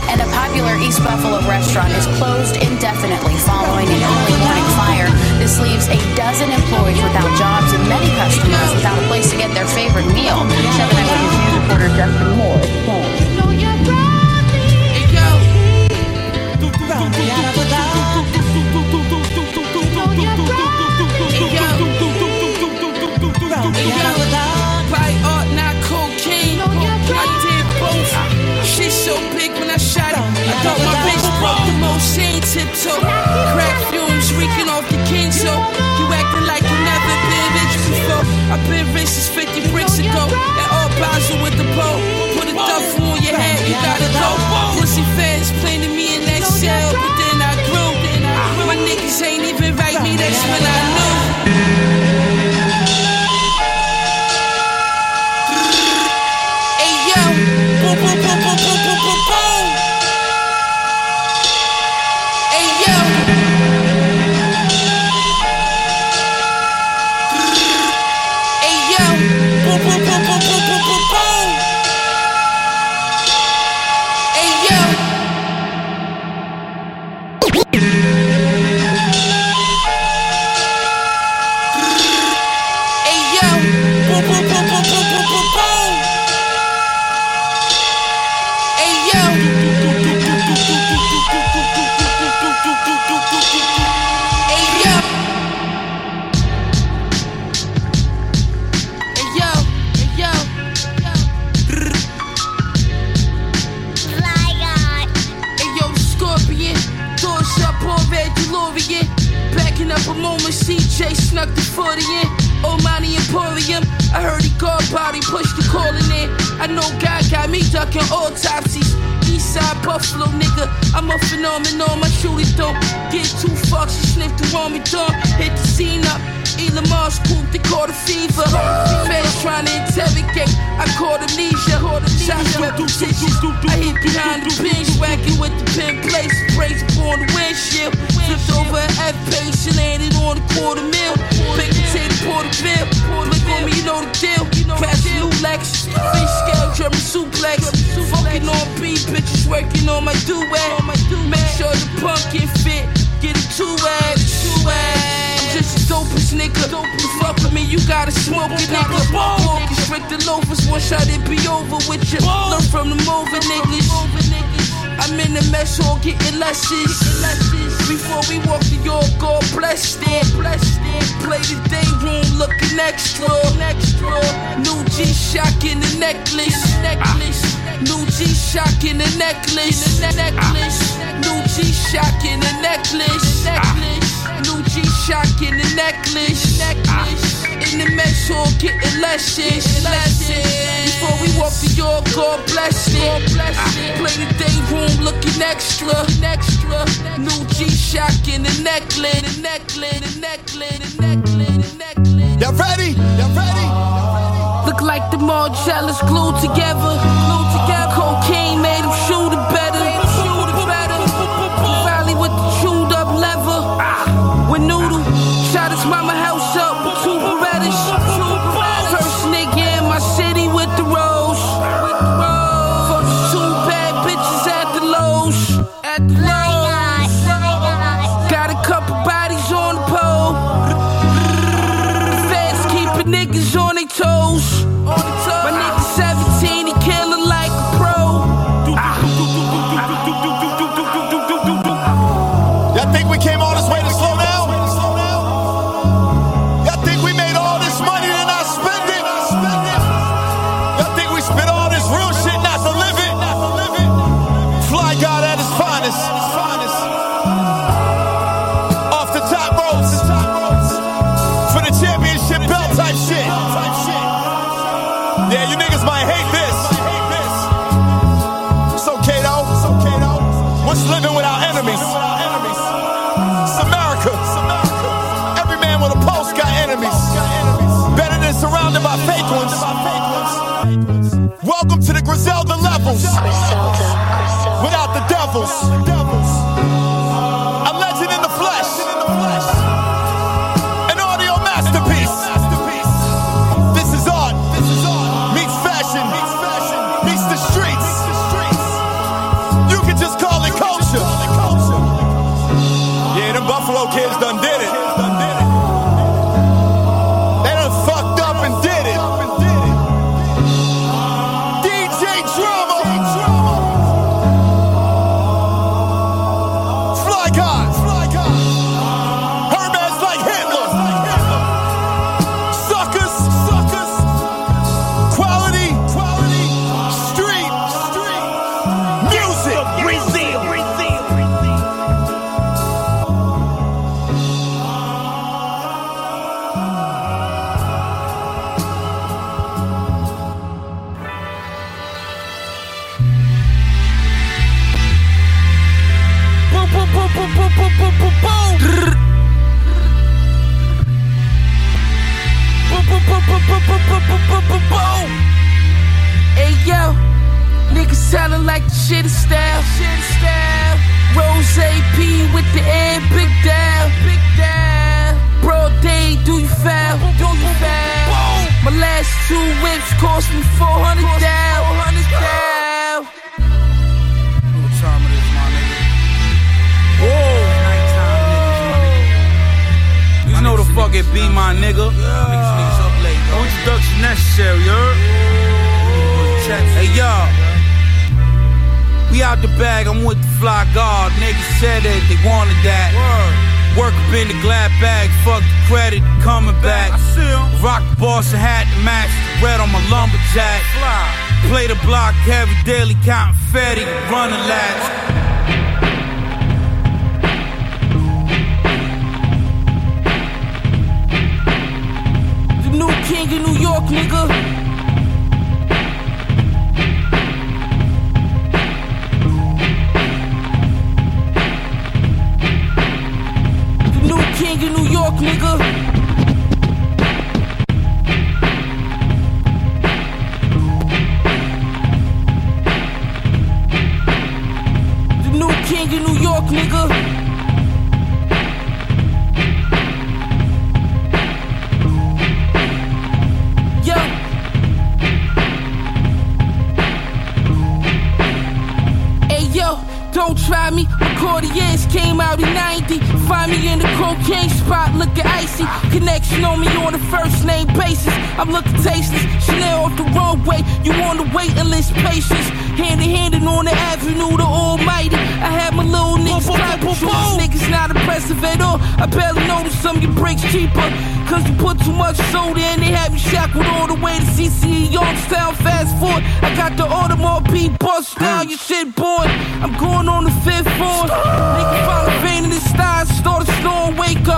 [0.09, 5.11] And a popular East Buffalo restaurant is closed indefinitely following an early morning fire.
[5.39, 9.53] This leaves a dozen employees without jobs and many customers without a place to get
[9.55, 10.39] their favorite meal.
[10.39, 13.29] 7 Eyewitness News reporter Justin Moore explains.
[23.89, 24.18] By
[30.67, 31.55] up my big bro.
[31.79, 33.01] Motion tiptoe.
[33.55, 34.98] Crack fumes reeking off the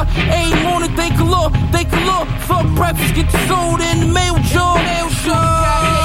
[0.01, 0.09] up.
[0.16, 2.28] Ain't morning, thank a Lord, thank a Lord.
[2.48, 4.77] Fuck breakfast, get the soda in the mail jar.
[4.77, 5.99] Mail jar.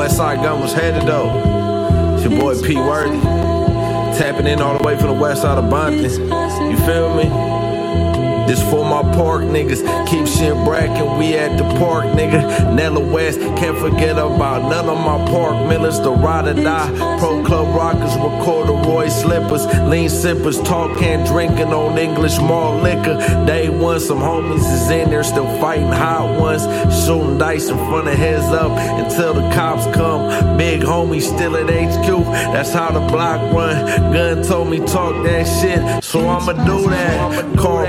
[0.00, 2.14] Westside Gunn was headed though.
[2.14, 3.20] It's your boy P Worthy.
[4.16, 6.04] Tapping in all the way from the west side of Bonton.
[6.04, 7.49] You feel me?
[8.50, 9.80] This for my park niggas.
[10.08, 12.74] Keep shit brackin', we at the park, nigga.
[12.74, 16.00] Nella West, can't forget about none of my park millers.
[16.00, 16.90] The ride or die.
[17.20, 19.66] Pro Club Rockers with corduroy slippers.
[19.88, 23.18] Lean sippers, talking, drinking on English malt liquor.
[23.46, 26.64] Day one, some homies is in there still fighting hot ones.
[27.06, 30.56] Shooting dice in front of heads up until the cops come.
[30.56, 32.24] Big homie still at HQ.
[32.52, 34.12] That's how the block run.
[34.12, 37.56] Gunn told me talk that shit, so I'ma do that.
[37.56, 37.86] Car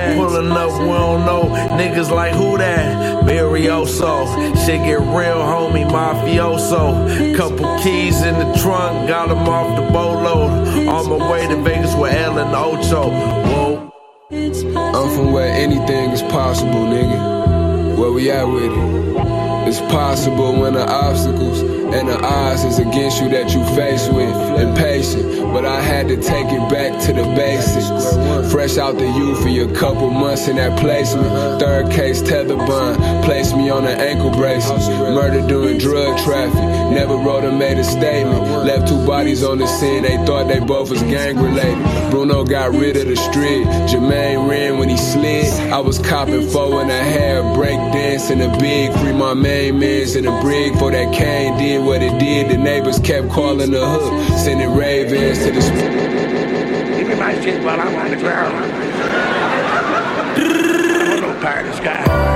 [0.52, 1.44] pulling up, we don't know.
[1.76, 3.24] Niggas like who that?
[3.24, 4.26] Barrioso.
[4.66, 7.36] Shit get real, homie, mafioso.
[7.36, 10.88] Couple keys in the trunk, got them off the boatload.
[10.88, 13.10] On my way to Vegas with and Ocho.
[13.10, 13.88] Whoa.
[14.32, 17.98] I'm from where anything is possible, nigga.
[17.98, 19.31] Where we at with it?
[19.72, 24.36] It's possible when the obstacles and the odds is against you that you face with.
[24.60, 28.52] Impatient, but I had to take it back to the basics.
[28.52, 31.62] Fresh out the U for a couple months in that placement.
[31.62, 34.82] Third case tether bond, placed me on an ankle bracelet.
[35.14, 36.60] Murder doing drug traffic,
[36.92, 38.42] never wrote or made a statement.
[38.66, 42.12] Left two bodies on the scene, they thought they both was gang related.
[42.12, 45.46] Bruno got rid of the street, Jermaine ran when he slid.
[45.72, 49.80] I was copping four and a half, break dance in the big, free my main
[49.80, 51.58] mans in the brig for that cane.
[51.58, 55.62] Did what it did, the neighbors kept calling the hook, sending ravens to the.
[56.98, 58.56] Give me my shit while I'm on the ground.
[60.36, 62.31] I'm no part of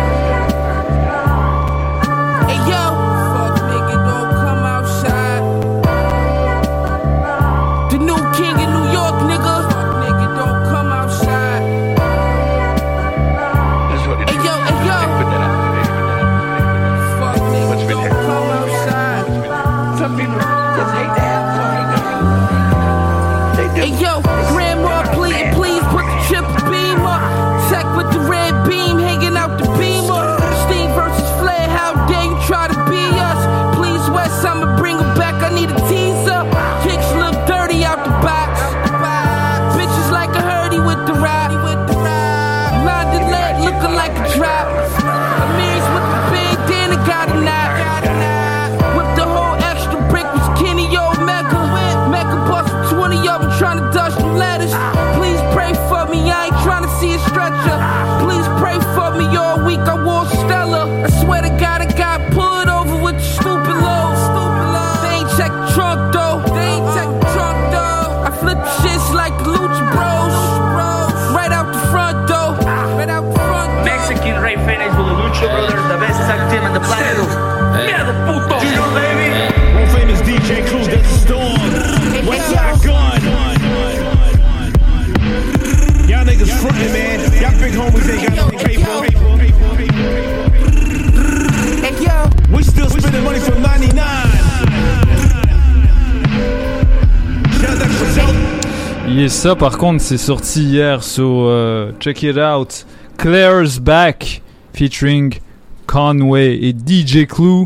[99.26, 102.85] Et ça, par contre, c'est sorti hier, so euh, check it out.
[103.18, 105.39] Claire's Back, featuring
[105.88, 107.65] Conway et DJ Clue.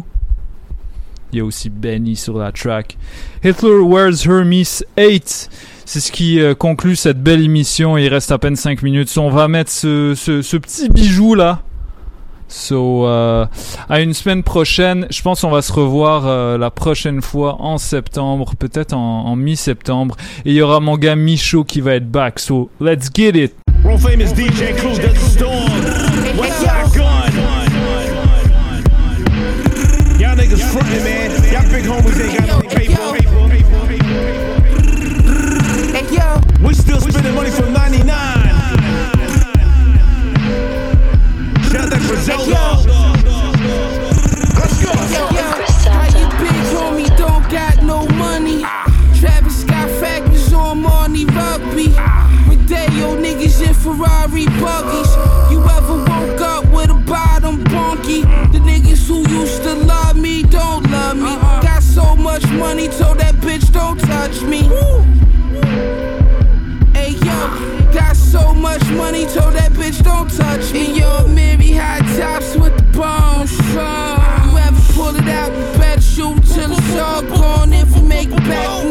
[1.34, 2.98] Il y a aussi Benny sur la track.
[3.44, 4.64] Hitler Wears Hermes
[4.98, 5.50] 8.
[5.84, 7.98] C'est ce qui euh, conclut cette belle émission.
[7.98, 9.14] Il reste à peine 5 minutes.
[9.18, 11.62] On va mettre ce petit bijou là.
[12.50, 13.46] So, euh,
[13.88, 15.08] à une semaine prochaine.
[15.10, 19.36] Je pense qu'on va se revoir euh, la prochaine fois en septembre, peut-être en, en
[19.36, 20.18] mi-septembre.
[20.46, 22.40] Et il y aura mon gars Michaud qui va être back.
[22.40, 23.54] So, let's get it.
[53.90, 55.12] Ferrari buggies.
[55.52, 58.22] You ever woke up with a bottom bonky?
[58.52, 61.24] The niggas who used to love me don't love me.
[61.24, 61.62] Uh-uh.
[61.64, 64.62] Got so much money, told that bitch don't touch me.
[66.94, 70.86] Hey yo, got so much money, told that bitch don't touch me.
[70.86, 73.52] And yo, Mary high tops with the bones.
[73.74, 77.74] You ever pull it out, you better shoot till it's all gone.
[77.74, 78.86] If you make it back,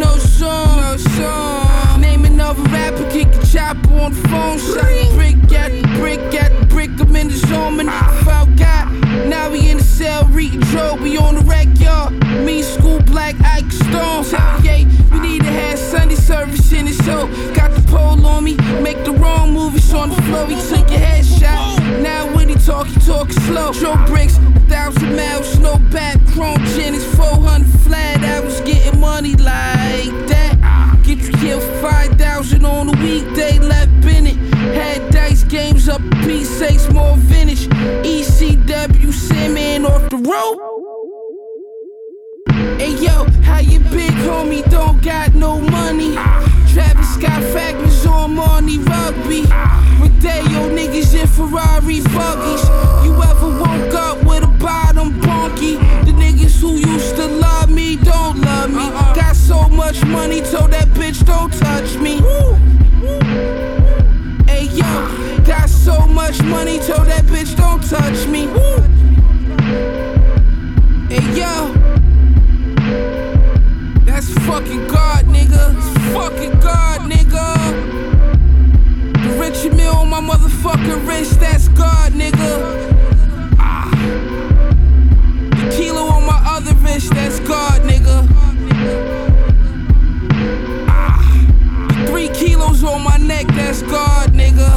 [4.09, 4.59] on the phone.
[4.59, 6.91] Shot brick at brick at brick.
[7.01, 8.93] I'm in the zone, nigga found God.
[9.29, 10.61] Now we in the cell, reading
[11.03, 12.11] we on the wreck, y'all.
[12.45, 14.25] Me, school, black, Ike Stone.
[14.65, 17.27] Yeah, we need to have Sunday service in this show.
[17.55, 20.47] Got the pole on me, make the wrong movies on the floor.
[20.47, 22.03] He took your headshot.
[22.03, 23.73] Now when he talk, he talk slow.
[23.73, 24.37] Joe bricks,
[24.69, 28.23] thousand miles, no back, chrome gin is 400 flat.
[28.25, 30.58] I was getting money like that.
[31.49, 34.37] For 5,000 on a weekday, left Bennett.
[34.75, 37.67] Had dice games up, P6 more vintage.
[38.05, 40.59] ECW Simmon off the road.
[42.79, 46.17] Hey yo, how you big homie don't got no money?
[46.71, 49.43] Travis Scott fragments on Marnie Rugby.
[49.99, 52.69] Rodeo niggas in Ferrari buggies.
[53.03, 55.79] You ever woke up with a bottom bonky?
[56.05, 59.08] The niggas who used to love me don't love me.
[59.59, 62.19] So much money, told that bitch don't touch me.
[64.47, 68.47] Hey yo, got so much money, told that bitch don't touch me.
[71.13, 71.75] Hey yo.
[74.05, 75.75] That's fucking God, nigga.
[75.77, 77.45] It's fucking God, nigga.
[79.25, 83.57] The Richard Mille on my motherfucking wrist, that's God, nigga.
[83.59, 83.91] Ah.
[85.51, 87.83] The kilo on my other wrist, that's God,
[93.49, 94.69] that's God, nigga.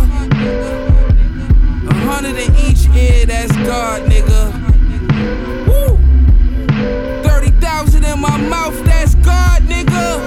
[1.90, 4.52] A hundred in each ear, that's God, nigga.
[5.68, 5.98] Woo!
[7.24, 10.20] 30,000 in my mouth, that's God, nigga.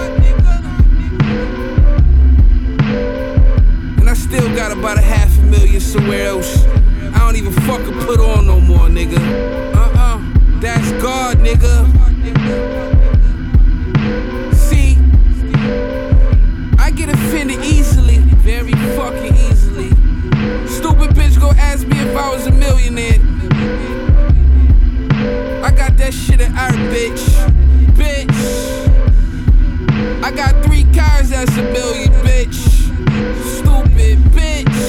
[4.01, 6.67] And I still got about a half a million somewhere else.
[7.15, 9.19] I don't even fucking put on no more, nigga.
[9.75, 12.94] Uh uh, that's God, nigga.
[19.05, 19.91] Fucking easily.
[20.67, 23.21] Stupid bitch go ask me if I was a millionaire.
[25.63, 27.25] I got that shit in art, bitch.
[28.01, 28.41] Bitch.
[30.25, 32.57] I got three cars that's a million, bitch.
[33.59, 34.81] Stupid bitch.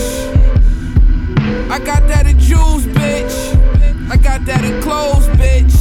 [1.69, 3.35] I got that in jewels, bitch.
[4.09, 5.75] I got that in clothes, bitch.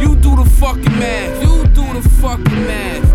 [0.00, 1.42] You do the fucking math.
[1.42, 3.07] You do the fucking math.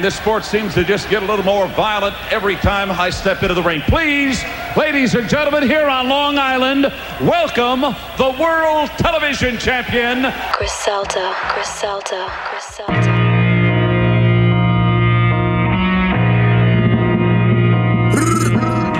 [0.00, 3.42] And this sport seems to just get a little more violent every time I step
[3.42, 3.82] into the ring.
[3.82, 4.42] Please,
[4.74, 6.84] ladies and gentlemen, here on Long Island,
[7.20, 7.82] welcome
[8.16, 10.22] the world television champion.
[10.56, 12.94] Griselda, Griselda, Griselda.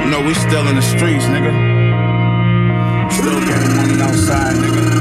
[0.05, 1.49] You know, we still in the streets, nigga.
[3.11, 5.01] Still getting money outside, nigga.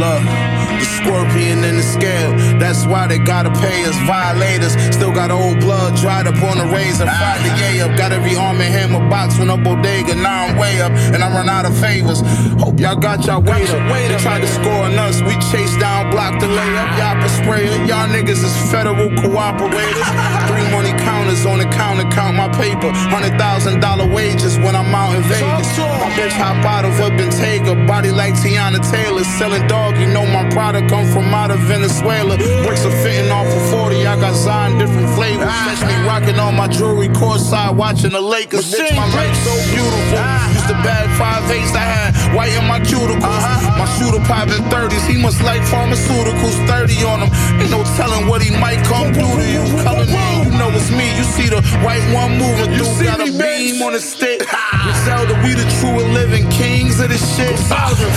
[0.00, 0.57] Look, the
[0.98, 2.32] scorpion in the scale.
[2.58, 4.74] That's why they gotta pay us violators.
[4.94, 7.06] Still got old blood dried up on the razor.
[7.06, 7.96] Fried the yay up.
[7.96, 10.14] Got every arm and hammer box from a bodega.
[10.14, 12.20] Now I'm way up and I run out of favors.
[12.58, 13.82] Hope y'all got y'all weight up.
[13.88, 15.22] They tried to score on us.
[15.22, 16.88] We chased down, blocked the layup.
[16.98, 17.80] Y'all can spray it.
[17.88, 20.08] Y'all niggas is federal cooperators.
[20.48, 22.90] Three money counters on the counter, count my paper.
[23.12, 25.78] Hundred thousand dollar wages when I'm out in Vegas.
[25.78, 27.86] My bitch hop out of a Bentayga.
[27.86, 29.24] Body like Teyana Taylor.
[29.38, 32.36] Selling dog, you know my product come from out of Venezuela.
[32.36, 35.46] Bricks are fitting off of 40, I got Zion different flavors.
[35.46, 38.72] Catch me rocking on my jewelry courtside, watching the Lakers.
[38.72, 40.18] Bitch, my life so beautiful.
[40.18, 40.57] Ah.
[40.68, 43.24] To bag five eights, I had white in my cuticles.
[43.80, 47.30] My shooter popping 30s, he must like pharmaceuticals, 30 on him.
[47.56, 49.64] Ain't no telling what he might come do to you.
[49.80, 51.08] Color you know it's me.
[51.16, 54.44] You see the white one moving through, got a beam on the stick.
[54.84, 57.56] Griselda, we the true and living kings of this shit.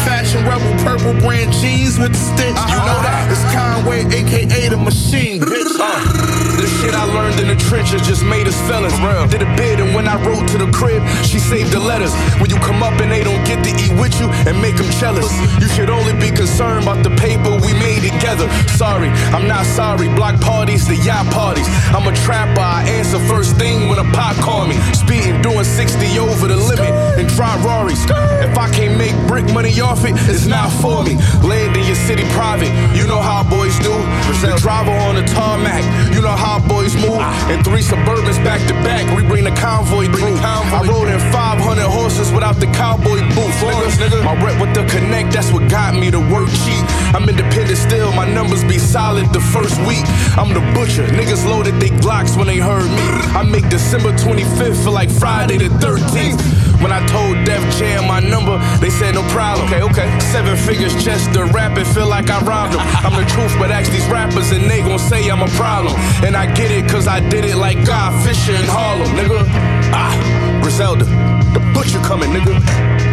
[0.03, 2.59] Fashion rebel, purple brand jeans with the stitch.
[2.67, 3.31] You know that?
[3.31, 6.40] It's Conway, aka the machine, bitch.
[6.61, 8.93] This shit I learned in the trenches just made us felons.
[9.31, 12.13] Did a bid, and when I wrote to the crib, she saved the letters.
[12.39, 14.85] When you come up and they don't get to eat with you and make them
[15.01, 15.25] jealous,
[15.57, 18.45] you should only be concerned about the paper we made together.
[18.77, 20.07] Sorry, I'm not sorry.
[20.13, 21.65] Block parties, the yacht parties.
[21.97, 24.77] I'm a trapper, I answer first thing when a pop call me.
[24.93, 28.05] Speeding, doing 60 over the limit, and dry Rarries.
[28.45, 31.17] If I can't make brick money off it, it's not for me.
[31.41, 33.93] Land in your city private, you know how boys do.
[34.41, 35.83] The driver on the tarmac,
[36.13, 37.21] you know how boys move.
[37.51, 40.37] And three Suburbans back to back, we bring the convoy through.
[40.41, 43.61] I rode in 500 horses without the cowboy boots.
[43.61, 44.23] Nigga.
[44.23, 46.83] My rep with the connect, that's what got me to work cheap.
[47.13, 50.03] I'm independent still, my numbers be solid the first week.
[50.37, 53.05] I'm the butcher, niggas loaded they Glocks when they heard me.
[53.37, 56.70] I make December 25th feel like Friday the 13th.
[56.81, 59.67] When I told Def Jam my number, they said no problem.
[59.67, 60.19] Okay, okay.
[60.19, 62.81] Seven figures just to rap it, feel like I robbed them.
[63.05, 65.93] I'm the truth, but ask these rappers and they gon' say I'm a problem.
[66.25, 69.45] And I get it, cause I did it like Guy Fisher in Harlem, nigga.
[69.93, 71.05] Ah, Griselda,
[71.53, 73.10] the butcher coming, nigga.